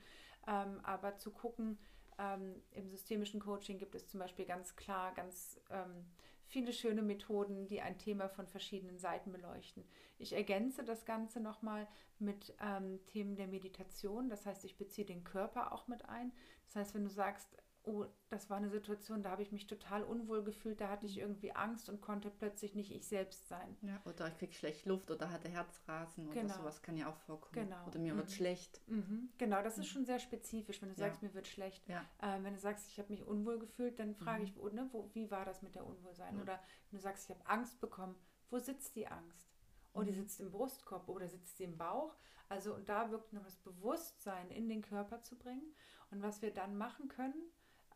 Ähm, 0.47 0.81
aber 0.83 1.17
zu 1.17 1.31
gucken, 1.31 1.79
ähm, 2.19 2.63
im 2.71 2.89
systemischen 2.89 3.41
Coaching 3.41 3.79
gibt 3.79 3.95
es 3.95 4.07
zum 4.07 4.21
Beispiel 4.21 4.45
ganz 4.45 4.77
klar, 4.77 5.13
ganz 5.15 5.61
ähm, 5.71 6.07
viele 6.47 6.73
schöne 6.73 7.03
Methoden, 7.03 7.67
die 7.67 7.81
ein 7.81 7.99
Thema 7.99 8.29
von 8.29 8.47
verschiedenen 8.47 8.99
Seiten 8.99 9.33
beleuchten. 9.33 9.85
Ich 10.19 10.33
ergänze 10.33 10.85
das 10.85 11.05
Ganze 11.05 11.41
nochmal 11.41 11.89
mit 12.19 12.55
ähm, 12.61 13.05
Themen 13.07 13.37
der 13.37 13.49
Meditation. 13.49 14.29
Das 14.29 14.47
heißt, 14.47 14.65
ich 14.65 14.77
beziehe 14.77 15.07
den 15.07 15.25
Körper 15.25 15.73
auch 15.73 15.89
mit 15.89 16.09
ein. 16.09 16.33
Das 16.67 16.77
heißt, 16.77 16.95
wenn 16.95 17.05
du 17.05 17.11
sagst, 17.11 17.57
oh, 17.85 18.07
das 18.31 18.51
war 18.51 18.57
eine 18.57 18.71
Situation, 18.71 19.23
da 19.23 19.31
habe 19.31 19.43
ich 19.43 19.53
mich 19.53 19.67
total 19.67 20.03
unwohl 20.03 20.43
gefühlt, 20.43 20.81
da 20.81 20.89
hatte 20.89 21.07
ich 21.07 21.19
irgendwie 21.19 21.53
Angst 21.53 21.89
und 21.89 22.01
konnte 22.01 22.31
plötzlich 22.31 22.75
nicht 22.75 22.91
ich 22.91 23.07
selbst 23.07 23.49
sein. 23.49 23.77
Ja, 23.83 24.01
oder 24.05 24.29
ich 24.29 24.39
kriege 24.39 24.53
schlecht 24.53 24.87
Luft 24.87 25.11
oder 25.11 25.31
hatte 25.31 25.49
Herzrasen 25.49 26.29
oder 26.29 26.41
genau. 26.41 26.55
sowas 26.55 26.83
kann 26.83 26.97
ja 26.97 27.09
auch 27.09 27.17
vorkommen. 27.19 27.69
Genau. 27.69 27.87
Oder 27.87 27.99
mir 27.99 28.15
mhm. 28.15 28.19
wird 28.19 28.33
schlecht. 28.33 28.81
Mhm. 28.87 29.29
Genau, 29.39 29.63
das 29.63 29.79
ist 29.79 29.87
mhm. 29.87 29.91
schon 29.91 30.05
sehr 30.07 30.19
spezifisch, 30.19 30.81
wenn 30.83 30.89
du 30.89 30.95
sagst, 30.95 31.23
ja. 31.23 31.29
mir 31.29 31.35
wird 31.35 31.47
schlecht. 31.47 31.87
Ja. 31.89 32.05
Äh, 32.19 32.43
wenn 32.43 32.55
du 32.55 32.61
sagst, 32.61 32.89
ich 32.89 32.99
habe 32.99 33.11
mich 33.13 33.23
unwohl 33.25 33.59
gefühlt, 33.59 33.99
dann 33.99 34.15
frage 34.15 34.41
mhm. 34.41 34.45
ich, 34.47 34.57
wo, 34.57 34.69
ne, 34.69 34.89
wo, 34.93 35.11
wie 35.13 35.31
war 35.31 35.45
das 35.45 35.63
mit 35.63 35.75
der 35.75 35.87
Unwohlsein? 35.87 36.41
Oder 36.41 36.61
wenn 36.91 36.99
du 36.99 37.03
sagst, 37.03 37.25
ich 37.29 37.37
habe 37.37 37.47
Angst 37.47 37.81
bekommen, 37.81 38.17
wo 38.51 38.59
sitzt 38.59 38.97
die 38.97 39.07
Angst? 39.07 39.55
Oh, 39.93 40.03
die 40.03 40.11
mhm. 40.11 40.17
sitzt 40.17 40.41
im 40.41 40.51
Brustkorb 40.51 41.09
oder 41.09 41.29
sitzt 41.29 41.57
sie 41.57 41.65
im 41.65 41.77
Bauch. 41.77 42.17
Also 42.49 42.75
und 42.75 42.89
da 42.89 43.11
wirklich 43.11 43.33
noch 43.33 43.45
das 43.45 43.57
Bewusstsein 43.57 44.51
in 44.51 44.69
den 44.69 44.83
Körper 44.83 45.21
zu 45.23 45.37
bringen. 45.37 45.75
Und 46.11 46.23
was 46.23 46.43
wir 46.43 46.53
dann 46.53 46.77
machen 46.77 47.09
können, 47.09 47.35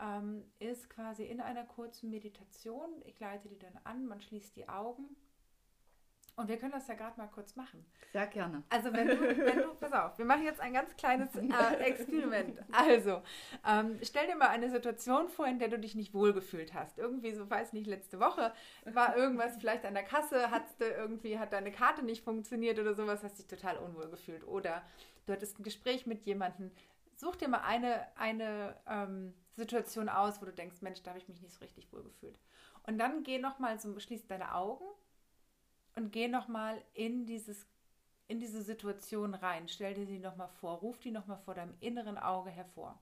ähm, 0.01 0.45
ist 0.59 0.89
quasi 0.91 1.25
in 1.25 1.41
einer 1.41 1.65
kurzen 1.65 2.11
Meditation. 2.11 2.91
Ich 3.05 3.19
leite 3.21 3.49
die 3.49 3.59
dann 3.59 3.79
an, 3.85 4.07
man 4.07 4.21
schließt 4.21 4.57
die 4.57 4.69
Augen. 4.69 5.17
Und 6.39 6.47
wir 6.47 6.57
können 6.57 6.71
das 6.71 6.87
ja 6.87 6.95
gerade 6.95 7.19
mal 7.19 7.27
kurz 7.27 7.57
machen. 7.57 7.85
Sehr 8.13 8.29
gerne. 8.29 8.63
Also 8.69 8.93
wenn 8.93 9.09
du, 9.09 9.21
wenn 9.21 9.59
du, 9.59 9.75
pass 9.75 9.93
auf, 9.93 10.17
wir 10.19 10.25
machen 10.25 10.45
jetzt 10.45 10.61
ein 10.61 10.73
ganz 10.73 10.97
kleines 10.97 11.35
äh, 11.35 11.75
Experiment. 11.81 12.61
Also, 12.71 13.23
ähm, 13.67 13.99
stell 14.03 14.29
dir 14.29 14.37
mal 14.37 14.47
eine 14.47 14.71
Situation 14.71 15.29
vor, 15.29 15.49
in 15.49 15.59
der 15.59 15.67
du 15.67 15.81
dich 15.81 15.97
nicht 15.97 16.15
wohlgefühlt 16.15 16.75
hast. 16.75 16.97
Irgendwie, 16.97 17.33
so 17.33 17.51
weiß 17.51 17.73
nicht, 17.73 17.89
letzte 17.89 18.21
Woche 18.21 18.53
war 18.85 19.17
irgendwas 19.17 19.57
vielleicht 19.57 19.85
an 19.85 19.95
der 19.95 20.05
Kasse, 20.05 20.53
hast 20.53 20.81
du 20.81 20.85
irgendwie, 20.85 21.41
hat 21.41 21.53
deine 21.53 21.73
Karte 21.73 22.05
nicht 22.05 22.23
funktioniert 22.23 22.79
oder 22.79 22.95
sowas, 22.95 23.25
hast 23.25 23.41
dich 23.41 23.49
total 23.49 23.77
unwohl 23.79 24.09
gefühlt. 24.09 24.47
Oder 24.47 24.85
du 25.27 25.33
hattest 25.33 25.59
ein 25.59 25.65
Gespräch 25.65 26.07
mit 26.07 26.25
jemandem. 26.25 26.71
Such 27.19 27.35
dir 27.35 27.49
mal 27.49 27.63
eine, 27.63 28.07
eine 28.17 28.77
ähm, 28.87 29.35
Situation 29.57 30.09
aus, 30.09 30.41
wo 30.41 30.45
du 30.45 30.53
denkst, 30.53 30.83
Mensch, 30.83 31.03
da 31.03 31.11
habe 31.11 31.19
ich 31.19 31.27
mich 31.29 31.43
nicht 31.43 31.53
so 31.53 31.59
richtig 31.59 31.93
wohl 31.93 32.05
gefühlt. 32.05 32.39
Und 32.85 32.97
dann 32.99 33.25
geh 33.25 33.39
nochmal, 33.41 33.81
so, 33.81 33.99
schließ 33.99 34.29
deine 34.29 34.55
Augen 34.55 34.85
und 35.97 36.13
geh 36.13 36.29
nochmal 36.29 36.81
in 36.95 37.27
dieses 37.27 37.67
in 38.29 38.41
diese 38.41 38.63
Situation 38.63 39.35
rein. 39.35 39.69
Stell 39.69 39.95
dir 39.95 40.07
sie 40.07 40.19
nochmal 40.21 40.49
vor, 40.61 40.79
ruf 40.79 41.01
die 41.01 41.11
nochmal 41.11 41.39
vor 41.39 41.55
deinem 41.55 41.75
inneren 41.81 42.19
Auge 42.19 42.51
hervor. 42.51 43.01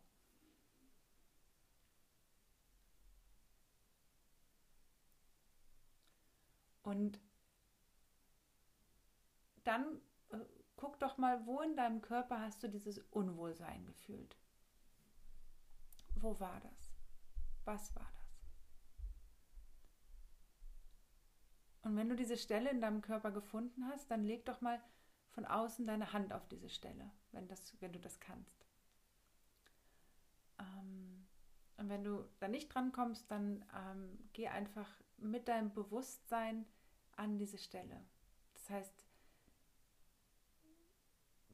Und 6.85 7.19
dann 9.65 10.01
guck 10.87 11.01
doch 11.01 11.19
mal, 11.19 11.45
wo 11.47 11.61
in 11.63 11.75
deinem 11.75 12.01
Körper 12.01 12.41
hast 12.41 12.63
du 12.63 12.69
dieses 12.69 12.99
Unwohlsein 13.11 13.85
gefühlt. 13.87 14.37
Wo 16.15 16.39
war 16.39 16.61
das? 16.61 16.93
Was 17.65 17.97
war 17.97 18.09
das? 18.15 18.47
Und 21.83 21.97
wenn 21.97 22.09
du 22.09 22.15
diese 22.15 22.37
Stelle 22.37 22.71
in 22.71 22.81
deinem 22.81 23.03
Körper 23.03 23.33
gefunden 23.33 23.89
hast, 23.89 24.09
dann 24.13 24.23
leg 24.23 24.47
doch 24.47 24.61
mal 24.61 24.81
von 25.31 25.45
außen 25.45 25.89
deine 25.89 26.13
Hand 26.13 26.33
auf 26.33 26.47
diese 26.47 26.69
Stelle, 26.69 27.11
wenn, 27.33 27.49
das, 27.49 27.75
wenn 27.81 27.93
du 27.93 27.99
das 27.99 28.21
kannst. 28.21 28.65
Ähm, 30.61 31.27
und 31.79 31.89
wenn 31.89 32.05
du 32.05 32.29
da 32.39 32.47
nicht 32.47 32.73
dran 32.73 32.93
kommst, 32.93 33.29
dann 33.29 33.65
ähm, 33.75 34.29
geh 34.35 34.47
einfach 34.47 34.89
mit 35.17 35.49
deinem 35.49 35.75
Bewusstsein 35.75 36.65
an 37.17 37.39
diese 37.39 37.59
Stelle. 37.59 38.07
Das 38.55 38.71
heißt, 38.71 39.06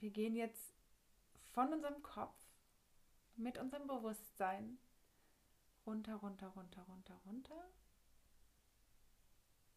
wir 0.03 0.11
gehen 0.11 0.35
jetzt 0.35 0.75
von 1.53 1.73
unserem 1.73 2.03
Kopf 2.03 2.37
mit 3.37 3.57
unserem 3.57 3.87
Bewusstsein 3.87 4.79
runter, 5.87 6.17
runter, 6.17 6.49
runter, 6.49 6.83
runter, 6.83 7.15
runter 7.25 7.65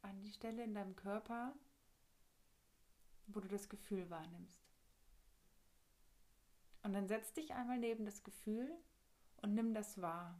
an 0.01 0.19
die 0.21 0.31
Stelle 0.31 0.63
in 0.63 0.73
deinem 0.73 0.95
Körper, 0.95 1.53
wo 3.27 3.39
du 3.39 3.47
das 3.47 3.69
Gefühl 3.69 4.09
wahrnimmst. 4.09 4.59
Und 6.81 6.93
dann 6.93 7.07
setz 7.07 7.33
dich 7.33 7.53
einmal 7.53 7.77
neben 7.77 8.05
das 8.05 8.23
Gefühl 8.23 8.71
und 9.37 9.53
nimm 9.53 9.75
das 9.75 10.01
wahr. 10.01 10.39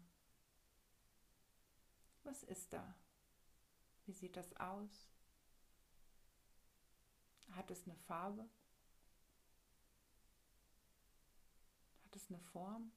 Was 2.23 2.41
ist 2.43 2.73
da? 2.73 2.95
Wie 4.05 4.13
sieht 4.13 4.35
das 4.35 4.55
aus? 4.57 5.09
Hat 7.51 7.69
es 7.69 7.85
eine 7.85 7.95
Farbe? 7.95 8.49
Es 12.15 12.29
eine 12.29 12.39
Form? 12.39 12.91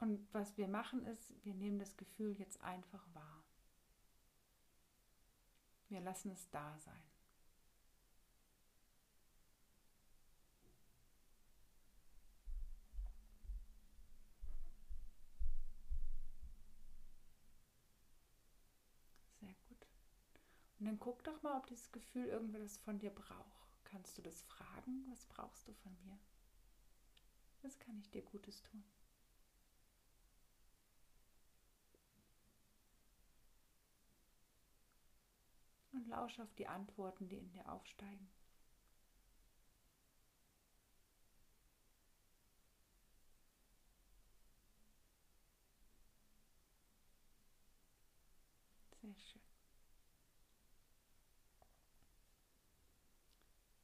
Und 0.00 0.28
was 0.34 0.54
wir 0.58 0.68
machen 0.68 1.02
ist, 1.06 1.32
wir 1.44 1.54
nehmen 1.54 1.78
das 1.78 1.96
Gefühl 1.96 2.36
jetzt 2.38 2.60
einfach 2.60 3.02
wahr. 3.14 3.42
Wir 5.88 6.02
lassen 6.02 6.30
es 6.30 6.50
da 6.50 6.76
sein. 6.78 7.02
Sehr 19.40 19.54
gut. 19.68 19.86
Und 20.84 20.88
dann 20.90 21.00
guck 21.00 21.24
doch 21.24 21.42
mal, 21.42 21.56
ob 21.56 21.66
dieses 21.66 21.90
Gefühl 21.92 22.26
irgendwas 22.26 22.76
von 22.76 22.98
dir 22.98 23.08
braucht. 23.08 23.84
Kannst 23.84 24.18
du 24.18 24.22
das 24.22 24.42
fragen? 24.42 25.06
Was 25.08 25.24
brauchst 25.24 25.66
du 25.66 25.72
von 25.72 25.96
mir? 26.04 26.18
Was 27.62 27.78
kann 27.78 27.98
ich 27.98 28.10
dir 28.10 28.20
Gutes 28.20 28.62
tun? 28.62 28.84
und 35.94 36.08
lausche 36.08 36.42
auf 36.42 36.52
die 36.54 36.66
Antworten, 36.66 37.28
die 37.28 37.36
in 37.38 37.50
dir 37.50 37.68
aufsteigen. 37.70 38.28
Sehr 49.00 49.14
schön. 49.16 49.42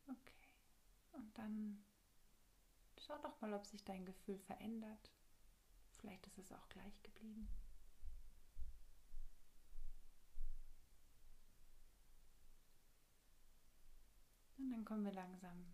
Okay. 0.09 0.49
Und 1.13 1.30
dann 1.40 1.83
schau 2.98 3.18
doch 3.18 3.40
mal, 3.40 3.55
ob 3.55 3.66
sich 3.66 3.85
dein 3.85 4.05
Gefühl 4.05 4.38
verändert. 4.38 5.11
Vielleicht 5.98 6.26
ist 6.26 6.38
es 6.38 6.53
auch 6.53 6.68
gleich 6.68 7.03
geblieben. 7.03 7.48
Und 14.59 14.70
dann 14.70 14.85
kommen 14.85 15.05
wir 15.05 15.12
langsam 15.12 15.64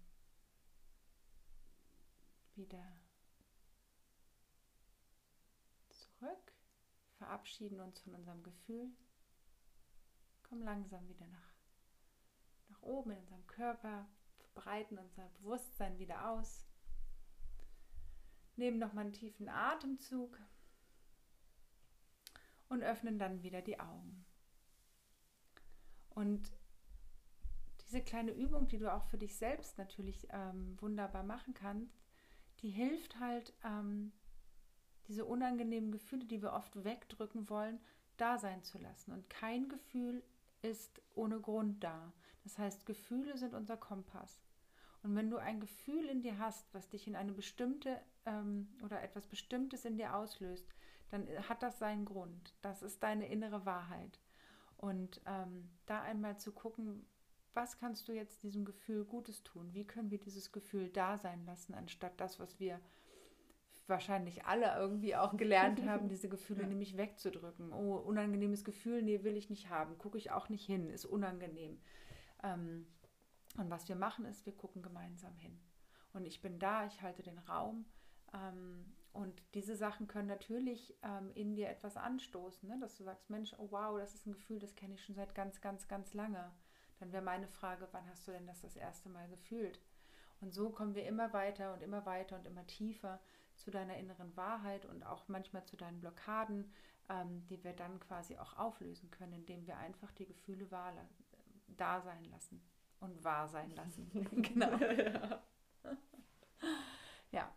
wieder 2.55 2.97
zurück, 5.91 6.53
verabschieden 7.19 7.81
uns 7.81 7.99
von 8.01 8.15
unserem 8.15 8.43
Gefühl, 8.43 8.91
kommen 10.45 10.63
langsam 10.63 11.07
wieder 11.09 11.27
nach, 11.27 11.53
nach 12.69 12.83
oben 12.83 13.11
in 13.11 13.19
unserem 13.19 13.47
Körper, 13.49 14.09
breiten 14.57 14.99
unser 14.99 15.29
Bewusstsein 15.39 16.01
wieder 16.01 16.31
aus, 16.31 16.67
nehmen 18.57 18.79
nochmal 18.79 19.05
einen 19.05 19.13
tiefen 19.13 19.49
Atemzug 19.49 20.37
und 22.69 22.83
öffnen 22.83 23.21
dann 23.21 23.43
wieder 23.45 23.63
die 23.63 23.79
Augen. 23.79 24.25
Und 26.11 26.51
diese 27.83 28.01
kleine 28.03 28.33
Übung, 28.33 28.67
die 28.67 28.79
du 28.79 28.93
auch 28.93 29.05
für 29.05 29.19
dich 29.19 29.37
selbst 29.37 29.79
natürlich 29.79 30.27
ähm, 30.31 30.77
wunderbar 30.81 31.23
machen 31.23 31.55
kannst, 31.55 32.03
die 32.61 32.71
hilft 32.71 33.21
halt, 33.21 33.55
ähm, 33.63 34.13
diese 35.09 35.25
unangenehmen 35.25 35.93
Gefühle, 35.93 36.25
die 36.25 36.43
wir 36.43 36.53
oft 36.53 36.83
wegdrücken 36.83 37.49
wollen, 37.49 37.79
da 38.17 38.39
sein 38.39 38.63
zu 38.63 38.79
lassen. 38.79 39.13
Und 39.13 39.31
kein 39.31 39.69
Gefühl 39.69 40.25
ist 40.63 41.01
ohne 41.15 41.41
Grund 41.41 41.85
da. 41.85 42.13
Das 42.43 42.59
heißt, 42.59 42.87
Gefühle 42.87 43.37
sind 43.37 43.55
unser 43.55 43.77
Kompass. 43.77 44.46
Und 45.03 45.15
wenn 45.15 45.31
du 45.31 45.37
ein 45.37 45.61
Gefühl 45.61 46.09
in 46.09 46.23
dir 46.23 46.39
hast, 46.39 46.73
was 46.75 46.89
dich 46.89 47.07
in 47.07 47.17
eine 47.17 47.33
bestimmte 47.33 48.01
ähm, 48.25 48.69
oder 48.85 49.03
etwas 49.03 49.27
Bestimmtes 49.27 49.85
in 49.85 49.97
dir 49.97 50.17
auslöst, 50.17 50.67
dann 51.11 51.27
hat 51.49 51.63
das 51.63 51.79
seinen 51.79 52.05
Grund. 52.05 52.55
Das 52.63 52.83
ist 52.83 53.03
deine 53.03 53.29
innere 53.29 53.65
Wahrheit. 53.65 54.21
Und 54.77 55.21
ähm, 55.27 55.71
da 55.87 56.03
einmal 56.03 56.39
zu 56.39 56.53
gucken, 56.53 57.07
was 57.55 57.79
kannst 57.79 58.09
du 58.09 58.13
jetzt 58.13 58.43
diesem 58.43 58.65
Gefühl 58.65 59.05
Gutes 59.05 59.43
tun? 59.43 59.73
Wie 59.73 59.87
können 59.87 60.11
wir 60.11 60.19
dieses 60.19 60.53
Gefühl 60.53 60.91
da 60.91 61.17
sein 61.17 61.45
lassen, 61.47 61.75
anstatt 61.75 62.21
das, 62.21 62.39
was 62.39 62.61
wir 62.61 62.81
wahrscheinlich 63.87 64.45
alle 64.45 64.75
irgendwie 64.77 65.17
auch 65.17 65.37
gelernt 65.37 65.85
haben, 65.87 66.09
diese 66.11 66.29
Gefühle 66.29 66.63
ja. 66.63 66.69
nämlich 66.69 66.97
wegzudrücken. 66.97 67.73
Oh, 67.73 67.97
unangenehmes 67.97 68.65
Gefühl, 68.65 69.03
nee, 69.03 69.23
will 69.23 69.37
ich 69.37 69.49
nicht 69.49 69.71
haben, 69.71 69.97
gucke 69.97 70.19
ich 70.19 70.31
auch 70.31 70.49
nicht 70.49 70.67
hin, 70.67 70.91
ist 70.91 71.05
unangenehm. 71.05 71.79
Ähm, 72.43 72.87
und 73.57 73.71
was 73.71 73.89
wir 73.89 73.97
machen 73.97 74.25
ist, 74.27 74.47
wir 74.47 74.55
gucken 74.55 74.83
gemeinsam 74.83 75.35
hin. 75.37 75.59
Und 76.13 76.27
ich 76.27 76.41
bin 76.41 76.59
da, 76.59 76.87
ich 76.87 77.03
halte 77.03 77.23
den 77.23 77.39
Raum. 77.39 77.87
Ähm, 78.33 78.97
und 79.13 79.43
diese 79.55 79.77
Sachen 79.77 80.07
können 80.07 80.29
natürlich 80.29 80.95
ähm, 81.03 81.31
in 81.35 81.55
dir 81.55 81.71
etwas 81.71 81.97
anstoßen, 81.97 82.69
ne? 82.69 82.79
dass 82.79 82.97
du 82.97 83.05
sagst, 83.05 83.31
Mensch, 83.31 83.55
oh 83.59 83.69
wow, 83.71 83.99
das 83.99 84.15
ist 84.15 84.27
ein 84.27 84.33
Gefühl, 84.33 84.59
das 84.59 84.75
kenne 84.75 84.95
ich 84.95 85.05
schon 85.05 85.15
seit 85.15 85.35
ganz, 85.35 85.61
ganz, 85.61 85.89
ganz 85.89 86.13
lange. 86.13 86.53
Dann 86.99 87.13
wäre 87.13 87.23
meine 87.23 87.49
Frage, 87.49 87.89
wann 87.93 88.09
hast 88.09 88.27
du 88.29 88.33
denn 88.33 88.47
das 88.47 88.61
das 88.61 88.77
erste 88.77 89.09
Mal 89.09 89.29
gefühlt? 89.29 89.81
Und 90.41 90.53
so 90.53 90.69
kommen 90.69 90.95
wir 90.95 91.07
immer 91.07 91.33
weiter 91.33 91.73
und 91.73 91.83
immer 91.83 92.05
weiter 92.05 92.37
und 92.39 92.47
immer 92.47 92.67
tiefer 92.67 93.21
zu 93.55 93.71
deiner 93.71 93.97
inneren 93.97 94.37
Wahrheit 94.37 94.85
und 94.85 95.03
auch 95.03 95.29
manchmal 95.29 95.65
zu 95.65 95.79
deinen 95.79 96.01
Blockaden, 96.01 96.71
ähm, 97.09 97.47
die 97.47 97.65
wir 97.65 97.73
dann 97.73 98.01
quasi 98.01 98.37
auch 98.37 98.59
auflösen 98.59 99.11
können, 99.11 99.33
indem 99.33 99.67
wir 99.67 99.79
einfach 99.79 100.13
die 100.13 100.27
Gefühle 100.27 100.71
wahr, 100.71 100.93
da 101.69 102.03
sein 102.03 102.25
lassen 102.25 102.63
und 103.01 103.23
wahr 103.25 103.49
sein 103.49 103.71
lassen. 103.75 104.11
genau. 104.43 104.77
ja. 104.77 105.43
ja. 107.33 107.55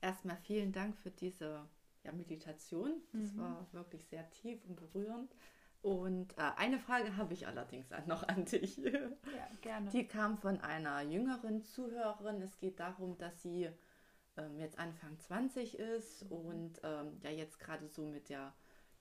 Erstmal 0.00 0.36
vielen 0.36 0.72
Dank 0.72 0.96
für 0.98 1.10
diese 1.10 1.68
ja, 2.04 2.12
Meditation. 2.12 3.02
Das 3.12 3.32
mhm. 3.32 3.38
war 3.38 3.66
wirklich 3.72 4.04
sehr 4.06 4.28
tief 4.30 4.64
und 4.66 4.76
berührend. 4.76 5.34
Und 5.82 6.36
äh, 6.38 6.50
eine 6.56 6.78
Frage 6.78 7.16
habe 7.16 7.32
ich 7.34 7.46
allerdings 7.46 7.88
noch 8.06 8.26
an 8.26 8.44
dich. 8.44 8.76
Ja, 8.78 9.10
gerne. 9.60 9.90
Die 9.90 10.06
kam 10.06 10.38
von 10.38 10.60
einer 10.60 11.02
jüngeren 11.02 11.62
Zuhörerin. 11.62 12.42
Es 12.42 12.58
geht 12.58 12.80
darum, 12.80 13.16
dass 13.18 13.42
sie 13.42 13.70
ähm, 14.36 14.58
jetzt 14.58 14.78
Anfang 14.78 15.18
20 15.18 15.78
ist 15.78 16.24
mhm. 16.24 16.32
und 16.32 16.80
ähm, 16.82 17.20
ja 17.22 17.30
jetzt 17.30 17.58
gerade 17.58 17.88
so 17.88 18.02
mit 18.02 18.28
der 18.28 18.52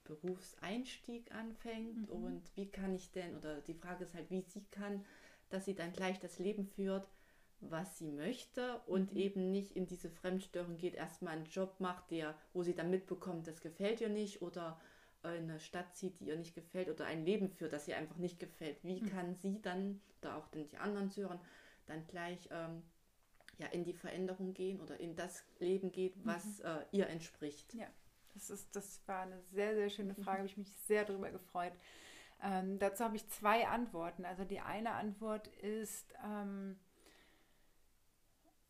Berufseinstieg 0.03 1.33
anfängt. 1.33 2.09
Mhm. 2.09 2.23
Und 2.23 2.55
wie 2.55 2.69
kann 2.69 2.93
ich 2.93 3.11
denn, 3.11 3.35
oder 3.35 3.61
die 3.61 3.73
Frage 3.73 4.03
ist 4.03 4.13
halt, 4.13 4.29
wie 4.29 4.41
sie 4.41 4.63
kann, 4.71 5.03
dass 5.55 5.65
sie 5.65 5.73
dann 5.73 5.93
gleich 5.93 6.19
das 6.19 6.37
Leben 6.37 6.65
führt, 6.65 7.07
was 7.61 7.97
sie 7.97 8.11
möchte 8.11 8.81
und 8.87 9.13
mhm. 9.13 9.19
eben 9.19 9.51
nicht 9.51 9.75
in 9.75 9.87
diese 9.87 10.09
Fremdstörung 10.09 10.77
geht, 10.77 10.95
erstmal 10.95 11.33
einen 11.33 11.45
Job 11.45 11.79
macht, 11.79 12.11
der, 12.11 12.35
wo 12.53 12.61
sie 12.61 12.75
dann 12.75 12.89
mitbekommt, 12.89 13.47
das 13.47 13.61
gefällt 13.61 14.01
ihr 14.01 14.09
nicht 14.09 14.41
oder 14.41 14.79
eine 15.23 15.59
Stadt 15.59 15.95
zieht, 15.95 16.19
die 16.19 16.27
ihr 16.27 16.37
nicht 16.37 16.53
gefällt 16.53 16.89
oder 16.89 17.05
ein 17.05 17.25
Leben 17.25 17.49
führt, 17.49 17.73
das 17.73 17.87
ihr 17.87 17.97
einfach 17.97 18.17
nicht 18.17 18.39
gefällt. 18.39 18.83
Wie 18.83 19.01
mhm. 19.01 19.09
kann 19.09 19.35
sie 19.35 19.61
dann, 19.61 20.01
oder 20.21 20.35
auch 20.35 20.47
die 20.49 20.77
anderen 20.77 21.09
Zuhörer, 21.09 21.41
dann 21.87 22.05
gleich 22.07 22.49
ähm, 22.51 22.83
ja, 23.57 23.67
in 23.67 23.85
die 23.85 23.93
Veränderung 23.93 24.53
gehen 24.53 24.81
oder 24.81 24.99
in 24.99 25.15
das 25.15 25.43
Leben 25.59 25.91
geht, 25.91 26.13
was 26.25 26.59
mhm. 26.59 26.65
äh, 26.65 26.85
ihr 26.91 27.07
entspricht? 27.07 27.73
Ja, 27.73 27.87
das, 28.33 28.49
ist, 28.49 28.75
das 28.75 29.01
war 29.07 29.21
eine 29.21 29.41
sehr, 29.41 29.73
sehr 29.73 29.89
schöne 29.89 30.15
Frage, 30.15 30.39
habe 30.39 30.47
ich 30.47 30.57
mich 30.57 30.75
sehr 30.85 31.05
darüber 31.05 31.31
gefreut. 31.31 31.73
Ähm, 32.41 32.79
dazu 32.79 33.03
habe 33.03 33.15
ich 33.15 33.27
zwei 33.29 33.67
Antworten. 33.67 34.25
Also 34.25 34.43
die 34.43 34.59
eine 34.59 34.91
Antwort 34.91 35.47
ist, 35.47 36.13
ähm, 36.23 36.77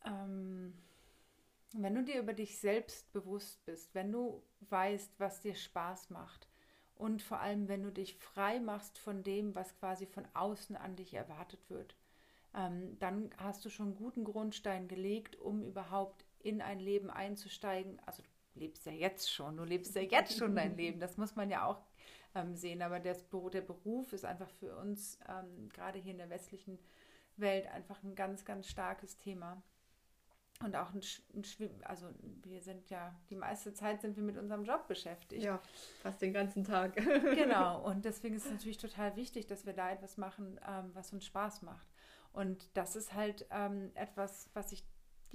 ähm, 0.05 0.73
wenn 1.73 1.95
du 1.95 2.03
dir 2.03 2.19
über 2.19 2.33
dich 2.33 2.57
selbst 2.59 3.11
bewusst 3.11 3.65
bist, 3.65 3.93
wenn 3.93 4.11
du 4.11 4.41
weißt, 4.69 5.19
was 5.19 5.41
dir 5.41 5.55
Spaß 5.55 6.09
macht 6.09 6.47
und 6.95 7.21
vor 7.21 7.39
allem, 7.39 7.67
wenn 7.67 7.83
du 7.83 7.91
dich 7.91 8.15
frei 8.15 8.59
machst 8.59 8.97
von 8.97 9.23
dem, 9.23 9.55
was 9.55 9.77
quasi 9.77 10.05
von 10.05 10.25
außen 10.33 10.77
an 10.77 10.95
dich 10.95 11.13
erwartet 11.13 11.69
wird, 11.69 11.95
ähm, 12.55 12.97
dann 12.99 13.29
hast 13.37 13.65
du 13.65 13.69
schon 13.69 13.95
guten 13.95 14.23
Grundstein 14.23 14.87
gelegt, 14.87 15.35
um 15.35 15.63
überhaupt 15.65 16.25
in 16.39 16.61
ein 16.61 16.79
Leben 16.79 17.09
einzusteigen. 17.09 17.99
Also 18.05 18.23
du 18.53 18.59
lebst 18.59 18.85
ja 18.85 18.93
jetzt 18.93 19.31
schon, 19.31 19.57
du 19.57 19.63
lebst 19.65 19.95
ja 19.95 20.01
jetzt 20.01 20.37
schon 20.37 20.55
dein 20.55 20.77
Leben, 20.77 20.99
das 20.99 21.17
muss 21.17 21.35
man 21.35 21.49
ja 21.49 21.65
auch 21.65 21.81
ähm, 22.35 22.55
sehen. 22.55 22.81
Aber 22.81 22.99
der, 22.99 23.15
der 23.53 23.61
Beruf 23.61 24.13
ist 24.13 24.25
einfach 24.25 24.49
für 24.49 24.75
uns, 24.77 25.19
ähm, 25.27 25.69
gerade 25.69 25.99
hier 25.99 26.11
in 26.11 26.19
der 26.19 26.29
westlichen 26.29 26.77
Welt, 27.37 27.67
einfach 27.67 28.03
ein 28.03 28.15
ganz, 28.15 28.45
ganz 28.45 28.67
starkes 28.67 29.17
Thema. 29.17 29.61
Und 30.63 30.75
auch 30.77 30.93
ein, 30.93 31.01
ein 31.33 31.83
also 31.83 32.07
wir 32.43 32.61
sind 32.61 32.89
ja, 32.89 33.13
die 33.29 33.35
meiste 33.35 33.73
Zeit 33.73 34.01
sind 34.01 34.15
wir 34.15 34.23
mit 34.23 34.37
unserem 34.37 34.63
Job 34.63 34.87
beschäftigt. 34.87 35.43
Ja, 35.43 35.61
fast 36.01 36.21
den 36.21 36.31
ganzen 36.31 36.63
Tag. 36.63 36.95
genau, 36.95 37.85
und 37.85 38.05
deswegen 38.05 38.35
ist 38.35 38.45
es 38.45 38.51
natürlich 38.51 38.77
total 38.77 39.15
wichtig, 39.17 39.47
dass 39.47 39.65
wir 39.65 39.73
da 39.73 39.91
etwas 39.91 40.17
machen, 40.17 40.59
ähm, 40.65 40.91
was 40.93 41.11
uns 41.11 41.25
Spaß 41.25 41.61
macht. 41.63 41.87
Und 42.31 42.69
das 42.77 42.95
ist 42.95 43.13
halt 43.13 43.45
ähm, 43.49 43.91
etwas, 43.95 44.49
was 44.53 44.71
ich 44.71 44.85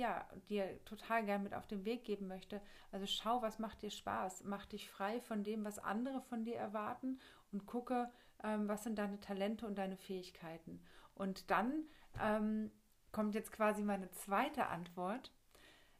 ja, 0.01 0.27
dir 0.49 0.83
total 0.87 1.27
gern 1.27 1.43
mit 1.43 1.53
auf 1.53 1.67
den 1.67 1.85
Weg 1.85 2.05
geben 2.05 2.27
möchte. 2.27 2.63
Also 2.91 3.07
schau, 3.07 3.43
was 3.43 3.59
macht 3.59 3.83
dir 3.83 3.91
Spaß. 3.91 4.45
Mach 4.45 4.65
dich 4.65 4.91
frei 4.91 5.21
von 5.21 5.45
dem, 5.45 5.63
was 5.63 5.79
andere 5.79 6.23
von 6.23 6.43
dir 6.43 6.57
erwarten 6.57 7.21
und 7.53 7.67
gucke, 7.67 8.11
ähm, 8.43 8.67
was 8.67 8.83
sind 8.83 8.99
deine 8.99 9.21
Talente 9.21 9.67
und 9.67 9.77
deine 9.77 9.99
Fähigkeiten. 9.99 10.83
Und 11.15 11.51
dann 11.51 11.85
ähm, 12.19 12.71
kommt 13.13 13.35
jetzt 13.35 13.53
quasi 13.53 13.83
meine 13.83 14.11
zweite 14.13 14.69
Antwort. 14.69 15.35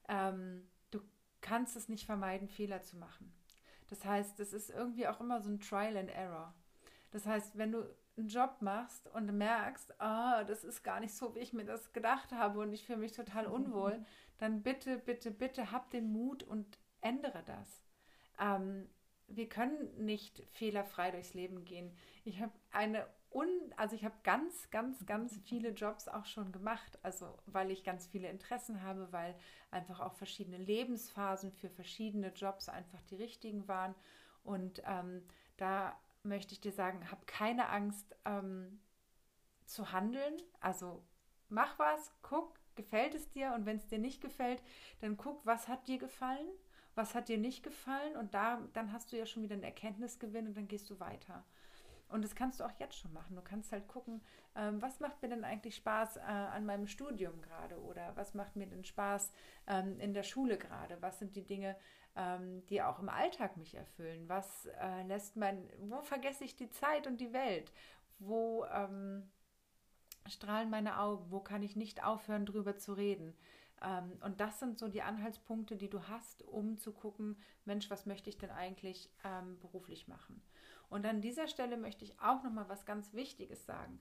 Ähm, 0.09 0.67
du 0.91 1.01
kannst 1.43 1.77
es 1.77 1.91
nicht 1.91 2.07
vermeiden, 2.07 2.49
Fehler 2.49 2.83
zu 2.83 2.97
machen. 2.97 3.35
Das 3.89 4.03
heißt, 4.07 4.41
es 4.41 4.55
ist 4.55 4.71
irgendwie 4.71 5.09
auch 5.09 5.21
immer 5.21 5.43
so 5.43 5.51
ein 5.51 5.61
Trial 5.61 5.99
and 5.99 6.11
Error. 6.11 6.55
Das 7.11 7.27
heißt, 7.27 7.59
wenn 7.59 7.73
du 7.73 7.85
einen 8.17 8.29
Job 8.29 8.57
machst 8.61 9.09
und 9.09 9.37
merkst, 9.37 10.01
ah, 10.01 10.45
das 10.45 10.65
ist 10.65 10.83
gar 10.83 11.01
nicht 11.01 11.15
so, 11.15 11.35
wie 11.35 11.41
ich 11.41 11.53
mir 11.53 11.65
das 11.65 11.93
gedacht 11.93 12.33
habe 12.33 12.61
und 12.61 12.73
ich 12.73 12.85
fühle 12.85 12.99
mich 12.99 13.13
total 13.13 13.47
unwohl, 13.47 14.05
dann 14.39 14.63
bitte, 14.63 14.99
bitte, 14.99 15.31
bitte 15.31 15.71
hab 15.73 15.91
den 15.91 16.13
Mut 16.13 16.43
und 16.43 16.79
ändere 17.01 17.43
das. 17.45 17.85
Ähm, 18.39 18.89
wir 19.29 19.49
können 19.49 20.05
nicht 20.05 20.43
fehlerfrei 20.53 21.11
durchs 21.11 21.35
Leben 21.35 21.65
gehen. 21.65 21.97
Ich 22.25 22.41
habe 22.41 22.53
eine 22.73 23.07
un, 23.33 23.49
also 23.77 23.95
ich 23.95 24.05
habe 24.05 24.17
ganz, 24.25 24.71
ganz, 24.71 25.07
ganz 25.07 25.39
viele 25.45 25.71
Jobs 25.71 26.09
auch 26.09 26.27
schon 26.27 26.53
gemacht. 26.53 26.99
Also 27.03 27.39
weil 27.47 27.71
ich 27.71 27.85
ganz 27.85 28.07
viele 28.07 28.29
Interessen 28.29 28.83
habe, 28.83 29.13
weil 29.13 29.35
einfach 29.71 30.01
auch 30.01 30.15
verschiedene 30.15 30.59
Lebensphasen 30.59 31.53
für 31.53 31.71
verschiedene 31.71 32.33
Jobs 32.33 32.69
einfach 32.69 33.01
die 33.03 33.17
richtigen 33.17 33.69
waren. 33.69 33.95
Und 34.43 34.83
ähm, 34.87 35.23
da 35.57 35.97
möchte 36.23 36.53
ich 36.53 36.61
dir 36.61 36.73
sagen, 36.73 37.11
hab 37.11 37.27
keine 37.27 37.69
Angst 37.69 38.15
ähm, 38.25 38.81
zu 39.65 39.93
handeln. 39.93 40.37
Also 40.61 41.05
mach 41.49 41.79
was, 41.79 42.13
guck, 42.23 42.59
gefällt 42.75 43.15
es 43.15 43.31
dir 43.31 43.53
und 43.55 43.67
wenn 43.67 43.77
es 43.77 43.87
dir 43.87 43.99
nicht 43.99 44.21
gefällt, 44.21 44.63
dann 45.01 45.17
guck, 45.17 45.45
was 45.45 45.69
hat 45.69 45.89
dir 45.89 45.99
gefallen, 45.99 46.49
was 46.95 47.15
hat 47.15 47.29
dir 47.29 47.39
nicht 47.39 47.63
gefallen 47.63 48.17
und 48.17 48.35
da 48.35 48.61
dann 48.73 48.93
hast 48.93 49.13
du 49.13 49.19
ja 49.19 49.27
schon 49.27 49.43
wieder 49.43 49.55
einen 49.55 49.65
Erkenntnisgewinn 49.65 50.47
und 50.47 50.57
dann 50.57 50.69
gehst 50.69 50.89
du 50.91 51.01
weiter. 51.01 51.45
Und 52.09 52.23
das 52.23 52.35
kannst 52.35 52.59
du 52.59 52.65
auch 52.65 52.73
jetzt 52.81 52.97
schon 52.97 53.13
machen. 53.13 53.37
Du 53.37 53.43
kannst 53.43 53.71
halt 53.71 53.87
gucken, 53.87 54.21
ähm, 54.57 54.83
was 54.83 54.99
macht 54.99 55.23
mir 55.23 55.29
denn 55.29 55.45
eigentlich 55.45 55.77
Spaß 55.77 56.17
äh, 56.17 56.21
an 56.21 56.67
meinem 56.67 56.89
Studium 56.89 57.41
gerade 57.41 57.81
oder 57.81 58.17
was 58.17 58.35
macht 58.35 58.57
mir 58.57 58.67
denn 58.67 58.85
Spaß 58.85 59.33
ähm, 59.69 59.99
in 60.01 60.13
der 60.13 60.25
Schule 60.25 60.59
gerade? 60.59 61.01
Was 61.01 61.21
sind 61.21 61.37
die 61.37 61.47
Dinge, 61.47 61.77
ähm, 62.17 62.65
die 62.67 62.83
auch 62.83 62.99
im 62.99 63.09
Alltag 63.09 63.57
mich 63.57 63.75
erfüllen? 63.75 64.29
Was 64.29 64.67
äh, 64.81 65.03
lässt 65.05 65.37
mein, 65.37 65.69
wo 65.89 66.03
vergesse 66.03 66.45
ich 66.45 66.57
die 66.57 66.71
Zeit 66.71 67.07
und 67.07 67.21
die 67.21 67.33
Welt? 67.33 67.73
Wo 68.19 68.65
ähm, 68.67 69.31
strahlen 70.29 70.71
meine 70.71 71.01
Augen? 71.01 71.31
Wo 71.31 71.41
kann 71.41 71.63
ich 71.63 71.77
nicht 71.77 72.05
aufhören, 72.05 72.47
drüber 72.47 72.77
zu 72.77 72.93
reden? 72.93 73.35
Ähm, 73.83 74.19
und 74.23 74.41
das 74.41 74.59
sind 74.59 74.79
so 74.79 74.89
die 74.89 75.03
Anhaltspunkte, 75.03 75.77
die 75.77 75.91
du 75.91 76.09
hast, 76.09 76.43
um 76.43 76.77
zu 76.77 76.93
gucken, 76.93 77.37
Mensch, 77.65 77.91
was 77.91 78.07
möchte 78.07 78.29
ich 78.29 78.39
denn 78.39 78.51
eigentlich 78.51 79.11
ähm, 79.25 79.59
beruflich 79.61 80.09
machen? 80.09 80.43
Und 80.89 81.07
an 81.07 81.21
dieser 81.21 81.49
Stelle 81.49 81.77
möchte 81.77 82.05
ich 82.05 82.21
auch 82.21 82.43
noch 82.43 82.53
mal 82.53 82.69
was 82.69 82.85
ganz 82.85 83.13
Wichtiges 83.15 83.65
sagen. 83.65 84.01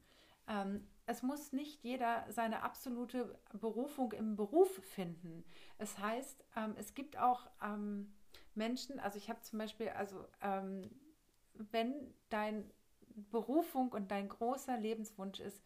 Es 1.10 1.24
muss 1.24 1.54
nicht 1.54 1.84
jeder 1.84 2.24
seine 2.30 2.62
absolute 2.62 3.36
Berufung 3.52 4.12
im 4.12 4.36
Beruf 4.36 4.70
finden. 4.94 5.44
Es 5.80 5.98
heißt, 5.98 6.46
ähm, 6.56 6.76
es 6.78 6.94
gibt 6.94 7.18
auch 7.18 7.50
ähm, 7.64 8.14
Menschen, 8.54 9.00
also 9.00 9.18
ich 9.18 9.28
habe 9.28 9.42
zum 9.42 9.58
Beispiel, 9.58 9.90
also 9.90 10.28
ähm, 10.40 10.88
wenn 11.56 12.14
dein 12.30 12.70
Berufung 13.32 13.92
und 13.92 14.12
dein 14.12 14.30
großer 14.30 14.78
Lebenswunsch 14.78 15.40
ist, 15.40 15.64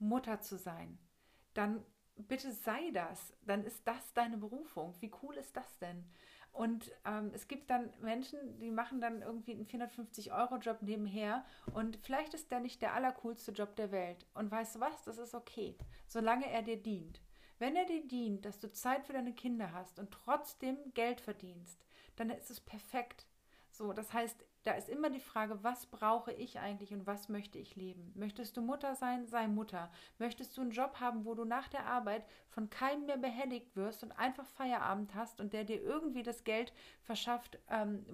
Mutter 0.00 0.40
zu 0.40 0.56
sein, 0.56 0.98
dann 1.54 1.84
bitte 2.16 2.50
sei 2.50 2.90
das. 2.90 3.32
Dann 3.42 3.62
ist 3.62 3.86
das 3.86 4.12
deine 4.12 4.38
Berufung. 4.38 4.96
Wie 4.98 5.12
cool 5.22 5.36
ist 5.36 5.56
das 5.56 5.78
denn? 5.78 6.04
Und 6.52 6.90
ähm, 7.04 7.30
es 7.32 7.46
gibt 7.48 7.70
dann 7.70 7.90
Menschen, 8.00 8.58
die 8.58 8.70
machen 8.70 9.00
dann 9.00 9.22
irgendwie 9.22 9.52
einen 9.52 9.66
450-Euro-Job 9.66 10.82
nebenher 10.82 11.44
und 11.72 11.98
vielleicht 12.02 12.34
ist 12.34 12.50
der 12.50 12.60
nicht 12.60 12.82
der 12.82 12.94
allercoolste 12.94 13.52
Job 13.52 13.76
der 13.76 13.92
Welt. 13.92 14.26
Und 14.34 14.50
weißt 14.50 14.76
du 14.76 14.80
was? 14.80 15.02
Das 15.04 15.18
ist 15.18 15.34
okay, 15.34 15.76
solange 16.06 16.50
er 16.50 16.62
dir 16.62 16.82
dient. 16.82 17.20
Wenn 17.58 17.76
er 17.76 17.84
dir 17.84 18.06
dient, 18.06 18.44
dass 18.44 18.58
du 18.58 18.72
Zeit 18.72 19.06
für 19.06 19.12
deine 19.12 19.34
Kinder 19.34 19.72
hast 19.72 19.98
und 19.98 20.10
trotzdem 20.10 20.76
Geld 20.94 21.20
verdienst, 21.20 21.84
dann 22.16 22.30
ist 22.30 22.50
es 22.50 22.60
perfekt. 22.60 23.26
So, 23.70 23.92
das 23.92 24.12
heißt, 24.12 24.44
da 24.62 24.72
ist 24.72 24.90
immer 24.90 25.08
die 25.08 25.20
Frage, 25.20 25.62
was 25.64 25.86
brauche 25.86 26.32
ich 26.32 26.58
eigentlich 26.58 26.92
und 26.92 27.06
was 27.06 27.30
möchte 27.30 27.58
ich 27.58 27.76
leben? 27.76 28.12
Möchtest 28.14 28.56
du 28.56 28.60
Mutter 28.60 28.94
sein? 28.94 29.26
Sei 29.26 29.48
Mutter. 29.48 29.90
Möchtest 30.18 30.56
du 30.56 30.60
einen 30.60 30.70
Job 30.70 31.00
haben, 31.00 31.24
wo 31.24 31.34
du 31.34 31.46
nach 31.46 31.68
der 31.68 31.86
Arbeit 31.86 32.26
von 32.48 32.68
keinem 32.68 33.06
mehr 33.06 33.16
behelligt 33.16 33.74
wirst 33.74 34.02
und 34.02 34.12
einfach 34.12 34.46
Feierabend 34.46 35.14
hast 35.14 35.40
und 35.40 35.54
der 35.54 35.64
dir 35.64 35.82
irgendwie 35.82 36.22
das 36.22 36.44
Geld 36.44 36.74
verschafft, 37.02 37.58
ähm, 37.70 38.04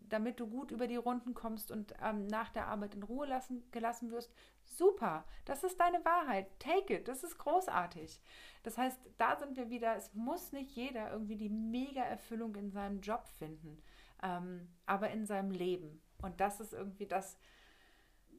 damit 0.00 0.40
du 0.40 0.48
gut 0.48 0.72
über 0.72 0.88
die 0.88 0.96
Runden 0.96 1.34
kommst 1.34 1.70
und 1.70 1.94
ähm, 2.02 2.26
nach 2.26 2.48
der 2.48 2.66
Arbeit 2.66 2.96
in 2.96 3.04
Ruhe 3.04 3.26
lassen, 3.26 3.62
gelassen 3.70 4.10
wirst? 4.10 4.34
Super, 4.64 5.24
das 5.44 5.62
ist 5.62 5.78
deine 5.78 6.04
Wahrheit. 6.04 6.48
Take 6.58 6.94
it, 6.94 7.06
das 7.06 7.22
ist 7.22 7.38
großartig. 7.38 8.20
Das 8.64 8.76
heißt, 8.76 8.98
da 9.18 9.36
sind 9.36 9.56
wir 9.56 9.70
wieder, 9.70 9.94
es 9.96 10.12
muss 10.14 10.50
nicht 10.50 10.72
jeder 10.72 11.12
irgendwie 11.12 11.36
die 11.36 11.48
Mega-Erfüllung 11.48 12.56
in 12.56 12.70
seinem 12.72 13.00
Job 13.00 13.28
finden 13.38 13.82
ähm, 14.22 14.68
aber 14.86 15.10
in 15.10 15.26
seinem 15.26 15.50
Leben. 15.50 16.00
Und 16.20 16.40
das 16.40 16.60
ist 16.60 16.72
irgendwie 16.72 17.06
das, 17.06 17.36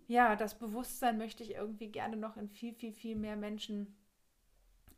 ja, 0.08 0.36
das 0.36 0.58
Bewusstsein 0.58 1.18
möchte 1.18 1.44
ich 1.44 1.56
irgendwie 1.56 1.92
gerne 1.92 2.18
noch 2.18 2.38
in 2.38 2.50
viel, 2.50 2.74
viel, 2.74 2.94
viel 2.94 3.16
mehr 3.16 3.36
Menschen 3.36 3.96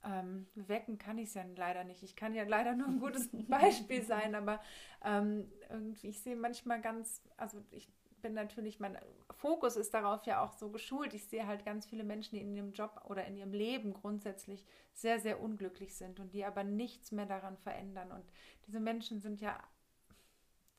ähm, 0.05 0.45
wecken 0.53 0.97
kann 0.97 1.17
ich 1.17 1.29
es 1.29 1.33
ja 1.33 1.43
leider 1.55 1.83
nicht. 1.83 2.03
Ich 2.03 2.15
kann 2.15 2.33
ja 2.33 2.43
leider 2.43 2.73
nur 2.73 2.87
ein 2.87 2.99
gutes 2.99 3.29
Beispiel 3.49 4.03
sein, 4.03 4.35
aber 4.35 4.61
ähm, 5.03 5.51
irgendwie, 5.69 6.09
ich 6.09 6.21
sehe 6.21 6.35
manchmal 6.35 6.79
ganz, 6.81 7.21
also 7.37 7.57
ich 7.71 7.89
bin 8.21 8.33
natürlich, 8.33 8.79
mein 8.79 8.97
Fokus 9.37 9.75
ist 9.75 9.93
darauf 9.93 10.25
ja 10.25 10.43
auch 10.43 10.53
so 10.53 10.69
geschult. 10.69 11.13
Ich 11.13 11.27
sehe 11.27 11.45
halt 11.47 11.65
ganz 11.65 11.85
viele 11.85 12.03
Menschen, 12.03 12.35
die 12.35 12.41
in 12.41 12.55
ihrem 12.55 12.73
Job 12.73 13.01
oder 13.05 13.25
in 13.25 13.37
ihrem 13.37 13.53
Leben 13.53 13.93
grundsätzlich 13.93 14.65
sehr, 14.93 15.19
sehr 15.19 15.41
unglücklich 15.41 15.95
sind 15.95 16.19
und 16.19 16.33
die 16.33 16.45
aber 16.45 16.63
nichts 16.63 17.11
mehr 17.11 17.25
daran 17.25 17.57
verändern. 17.57 18.11
Und 18.11 18.25
diese 18.67 18.79
Menschen 18.79 19.21
sind 19.21 19.41
ja 19.41 19.59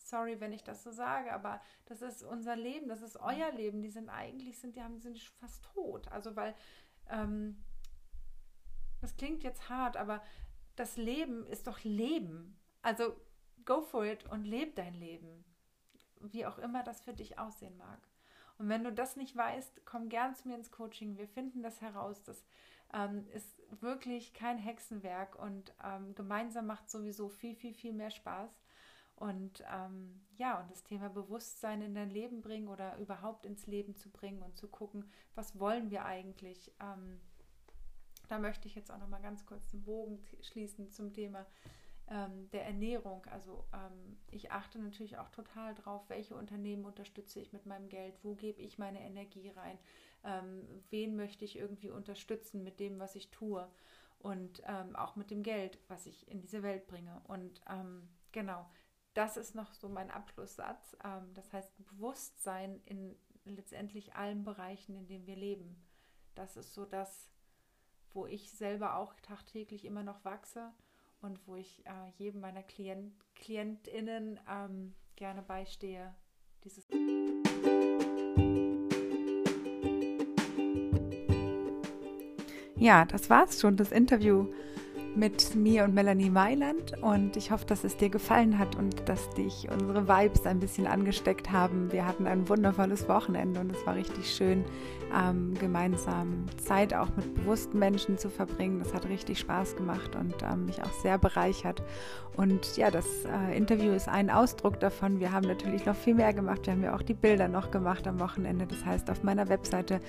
sorry, 0.08 0.40
wenn 0.40 0.52
ich 0.52 0.62
das 0.62 0.82
so 0.82 0.90
sage, 0.90 1.32
aber 1.32 1.60
das 1.86 2.02
ist 2.02 2.22
unser 2.22 2.56
Leben, 2.56 2.88
das 2.88 3.02
ist 3.02 3.16
euer 3.16 3.50
Leben. 3.52 3.82
Die 3.82 3.90
sind 3.90 4.08
eigentlich, 4.08 4.58
sind, 4.58 4.76
die 4.76 4.82
haben, 4.82 5.00
sind 5.00 5.18
fast 5.18 5.64
tot. 5.74 6.10
Also 6.12 6.36
weil, 6.36 6.54
ähm, 7.10 7.62
das 9.00 9.16
klingt 9.16 9.42
jetzt 9.42 9.68
hart, 9.68 9.96
aber 9.96 10.22
das 10.76 10.96
Leben 10.96 11.46
ist 11.46 11.66
doch 11.66 11.82
Leben. 11.84 12.58
Also 12.82 13.20
go 13.64 13.82
for 13.82 14.04
it 14.04 14.24
und 14.30 14.44
leb 14.44 14.76
dein 14.76 14.94
Leben. 14.94 15.44
Wie 16.20 16.46
auch 16.46 16.58
immer 16.58 16.82
das 16.82 17.02
für 17.02 17.12
dich 17.12 17.38
aussehen 17.38 17.76
mag. 17.76 18.00
Und 18.58 18.68
wenn 18.68 18.84
du 18.84 18.92
das 18.92 19.16
nicht 19.16 19.36
weißt, 19.36 19.84
komm 19.84 20.08
gern 20.08 20.34
zu 20.34 20.48
mir 20.48 20.56
ins 20.56 20.70
Coaching. 20.70 21.18
Wir 21.18 21.28
finden 21.28 21.62
das 21.62 21.80
heraus. 21.82 22.22
Das 22.22 22.42
ähm, 22.94 23.26
ist 23.34 23.60
wirklich 23.82 24.32
kein 24.32 24.58
Hexenwerk 24.58 25.38
und 25.38 25.74
ähm, 25.84 26.14
gemeinsam 26.14 26.66
macht 26.66 26.88
sowieso 26.88 27.28
viel, 27.28 27.54
viel, 27.54 27.74
viel 27.74 27.92
mehr 27.92 28.10
Spaß. 28.10 28.50
Und 29.16 29.64
ähm, 29.72 30.20
ja, 30.36 30.60
und 30.60 30.70
das 30.70 30.84
Thema 30.84 31.08
Bewusstsein 31.08 31.80
in 31.80 31.94
dein 31.94 32.10
Leben 32.10 32.42
bringen 32.42 32.68
oder 32.68 32.98
überhaupt 32.98 33.46
ins 33.46 33.66
Leben 33.66 33.96
zu 33.96 34.10
bringen 34.10 34.42
und 34.42 34.56
zu 34.56 34.68
gucken, 34.68 35.10
was 35.34 35.58
wollen 35.58 35.90
wir 35.90 36.04
eigentlich. 36.04 36.70
Ähm, 36.80 37.18
da 38.28 38.38
möchte 38.38 38.68
ich 38.68 38.74
jetzt 38.74 38.90
auch 38.90 38.98
noch 38.98 39.08
mal 39.08 39.22
ganz 39.22 39.46
kurz 39.46 39.68
den 39.68 39.84
Bogen 39.84 40.22
schließen 40.42 40.90
zum 40.90 41.14
Thema 41.14 41.46
ähm, 42.08 42.50
der 42.50 42.66
Ernährung. 42.66 43.24
Also 43.26 43.64
ähm, 43.72 44.18
ich 44.30 44.52
achte 44.52 44.78
natürlich 44.78 45.16
auch 45.16 45.30
total 45.30 45.74
drauf, 45.74 46.02
welche 46.08 46.36
Unternehmen 46.36 46.84
unterstütze 46.84 47.40
ich 47.40 47.52
mit 47.52 47.66
meinem 47.66 47.88
Geld, 47.88 48.14
wo 48.22 48.34
gebe 48.34 48.60
ich 48.60 48.78
meine 48.78 49.00
Energie 49.00 49.48
rein, 49.50 49.78
ähm, 50.24 50.66
wen 50.90 51.16
möchte 51.16 51.44
ich 51.44 51.56
irgendwie 51.56 51.90
unterstützen 51.90 52.62
mit 52.62 52.80
dem, 52.80 52.98
was 52.98 53.14
ich 53.14 53.30
tue 53.30 53.66
und 54.18 54.62
ähm, 54.66 54.94
auch 54.96 55.16
mit 55.16 55.30
dem 55.30 55.42
Geld, 55.42 55.78
was 55.88 56.06
ich 56.06 56.28
in 56.30 56.40
diese 56.40 56.62
Welt 56.62 56.86
bringe. 56.86 57.20
Und 57.28 57.60
genau, 58.32 58.66
das 59.16 59.38
ist 59.38 59.54
noch 59.54 59.72
so 59.72 59.88
mein 59.88 60.10
Abschlusssatz. 60.10 60.96
Ähm, 61.02 61.32
das 61.34 61.52
heißt, 61.52 61.72
Bewusstsein 61.86 62.80
in 62.84 63.16
letztendlich 63.44 64.14
allen 64.14 64.44
Bereichen, 64.44 64.94
in 64.94 65.06
denen 65.06 65.26
wir 65.26 65.36
leben. 65.36 65.76
Das 66.34 66.56
ist 66.56 66.74
so 66.74 66.84
das, 66.84 67.30
wo 68.12 68.26
ich 68.26 68.50
selber 68.52 68.96
auch 68.96 69.14
tagtäglich 69.22 69.84
immer 69.84 70.02
noch 70.02 70.24
wachse 70.24 70.70
und 71.22 71.46
wo 71.46 71.56
ich 71.56 71.84
äh, 71.86 72.10
jedem 72.18 72.40
meiner 72.40 72.62
Klient, 72.62 73.14
KlientInnen 73.36 74.38
ähm, 74.50 74.94
gerne 75.14 75.42
beistehe. 75.42 76.14
Dieses 76.64 76.86
ja, 82.76 83.04
das 83.06 83.30
war's 83.30 83.60
schon, 83.60 83.76
das 83.76 83.92
Interview 83.92 84.52
mit 85.16 85.54
mir 85.54 85.84
und 85.84 85.94
Melanie 85.94 86.28
Mailand 86.28 86.92
und 87.02 87.36
ich 87.36 87.50
hoffe, 87.50 87.64
dass 87.64 87.84
es 87.84 87.96
dir 87.96 88.10
gefallen 88.10 88.58
hat 88.58 88.76
und 88.76 89.08
dass 89.08 89.30
dich 89.30 89.66
unsere 89.72 90.06
Vibes 90.06 90.44
ein 90.46 90.60
bisschen 90.60 90.86
angesteckt 90.86 91.50
haben. 91.50 91.90
Wir 91.90 92.06
hatten 92.06 92.26
ein 92.26 92.48
wundervolles 92.48 93.08
Wochenende 93.08 93.60
und 93.60 93.74
es 93.74 93.86
war 93.86 93.94
richtig 93.94 94.30
schön, 94.30 94.64
ähm, 95.14 95.54
gemeinsam 95.58 96.44
Zeit 96.62 96.92
auch 96.92 97.08
mit 97.16 97.34
bewussten 97.34 97.78
Menschen 97.78 98.18
zu 98.18 98.28
verbringen. 98.28 98.78
Das 98.78 98.92
hat 98.92 99.08
richtig 99.08 99.38
Spaß 99.38 99.76
gemacht 99.76 100.14
und 100.16 100.34
ähm, 100.42 100.66
mich 100.66 100.82
auch 100.82 100.92
sehr 100.92 101.16
bereichert. 101.16 101.82
Und 102.36 102.76
ja, 102.76 102.90
das 102.90 103.06
äh, 103.24 103.56
Interview 103.56 103.92
ist 103.92 104.08
ein 104.08 104.28
Ausdruck 104.28 104.78
davon. 104.78 105.20
Wir 105.20 105.32
haben 105.32 105.48
natürlich 105.48 105.86
noch 105.86 105.96
viel 105.96 106.14
mehr 106.14 106.34
gemacht. 106.34 106.66
Wir 106.66 106.74
haben 106.74 106.82
ja 106.82 106.94
auch 106.94 107.02
die 107.02 107.14
Bilder 107.14 107.48
noch 107.48 107.70
gemacht 107.70 108.06
am 108.06 108.20
Wochenende. 108.20 108.66
Das 108.66 108.84
heißt, 108.84 109.10
auf 109.10 109.22
meiner 109.22 109.48
Webseite 109.48 110.00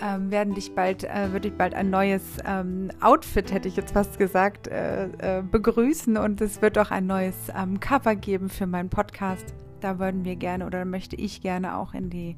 ähm, 0.00 0.30
werden 0.30 0.54
dich 0.54 0.74
bald, 0.74 1.02
äh, 1.02 1.32
wird 1.32 1.44
dich 1.44 1.54
bald 1.54 1.74
ein 1.74 1.90
neues 1.90 2.22
ähm, 2.46 2.90
Outfit, 3.00 3.52
hätte 3.52 3.66
ich 3.66 3.76
jetzt 3.76 3.92
fast 3.92 4.18
gesagt, 4.28 4.68
äh, 4.68 5.38
äh, 5.38 5.42
begrüßen. 5.42 6.18
Und 6.18 6.40
es 6.40 6.60
wird 6.60 6.78
auch 6.78 6.90
ein 6.90 7.06
neues 7.06 7.34
ähm, 7.56 7.80
Cover 7.80 8.14
geben 8.14 8.50
für 8.50 8.66
meinen 8.66 8.90
Podcast. 8.90 9.54
Da 9.80 9.98
würden 9.98 10.24
wir 10.24 10.36
gerne 10.36 10.66
oder 10.66 10.84
möchte 10.84 11.16
ich 11.16 11.40
gerne 11.40 11.76
auch 11.76 11.94
in 11.94 12.10
die, 12.10 12.36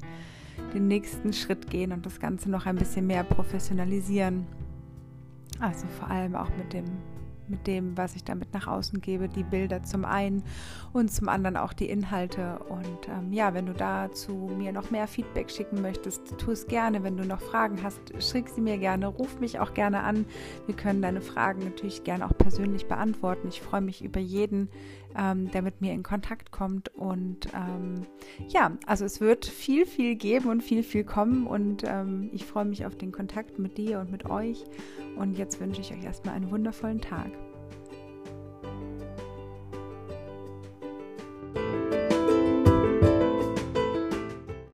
den 0.73 0.87
nächsten 0.87 1.33
Schritt 1.33 1.69
gehen 1.69 1.91
und 1.91 2.05
das 2.05 2.19
Ganze 2.19 2.49
noch 2.49 2.65
ein 2.65 2.77
bisschen 2.77 3.07
mehr 3.07 3.23
professionalisieren. 3.23 4.47
Also 5.59 5.85
vor 5.99 6.09
allem 6.09 6.35
auch 6.35 6.49
mit 6.57 6.71
dem 6.71 6.85
mit 7.51 7.67
dem, 7.67 7.95
was 7.97 8.15
ich 8.15 8.23
damit 8.23 8.53
nach 8.53 8.67
außen 8.67 9.01
gebe, 9.01 9.29
die 9.29 9.43
Bilder 9.43 9.83
zum 9.83 10.05
einen 10.05 10.43
und 10.93 11.11
zum 11.11 11.29
anderen 11.29 11.57
auch 11.57 11.73
die 11.73 11.89
Inhalte. 11.89 12.59
Und 12.69 13.07
ähm, 13.07 13.31
ja, 13.31 13.53
wenn 13.53 13.67
du 13.67 13.73
dazu 13.73 14.49
mir 14.57 14.71
noch 14.71 14.89
mehr 14.89 15.07
Feedback 15.07 15.51
schicken 15.51 15.81
möchtest, 15.81 16.37
tu 16.37 16.51
es 16.51 16.65
gerne. 16.65 17.03
Wenn 17.03 17.17
du 17.17 17.25
noch 17.25 17.41
Fragen 17.41 17.83
hast, 17.83 17.99
schick 18.19 18.49
sie 18.49 18.61
mir 18.61 18.77
gerne, 18.77 19.07
ruf 19.07 19.39
mich 19.39 19.59
auch 19.59 19.73
gerne 19.73 20.01
an. 20.01 20.25
Wir 20.65 20.75
können 20.75 21.01
deine 21.01 21.21
Fragen 21.21 21.63
natürlich 21.63 22.03
gerne 22.03 22.25
auch 22.25 22.37
persönlich 22.37 22.87
beantworten. 22.87 23.47
Ich 23.49 23.61
freue 23.61 23.81
mich 23.81 24.03
über 24.03 24.19
jeden, 24.19 24.69
ähm, 25.17 25.51
der 25.51 25.61
mit 25.61 25.81
mir 25.81 25.93
in 25.93 26.03
Kontakt 26.03 26.51
kommt. 26.51 26.89
Und 26.95 27.47
ähm, 27.53 28.05
ja, 28.47 28.71
also 28.85 29.05
es 29.05 29.21
wird 29.21 29.45
viel, 29.45 29.85
viel 29.85 30.15
geben 30.15 30.49
und 30.49 30.61
viel, 30.61 30.83
viel 30.83 31.03
kommen. 31.03 31.47
Und 31.47 31.83
ähm, 31.85 32.29
ich 32.33 32.45
freue 32.45 32.65
mich 32.65 32.85
auf 32.85 32.95
den 32.95 33.11
Kontakt 33.11 33.59
mit 33.59 33.77
dir 33.77 33.99
und 33.99 34.11
mit 34.11 34.25
euch. 34.25 34.63
Und 35.17 35.37
jetzt 35.37 35.59
wünsche 35.59 35.81
ich 35.81 35.91
euch 35.91 36.03
erstmal 36.03 36.35
einen 36.35 36.51
wundervollen 36.51 37.01
Tag. 37.01 37.31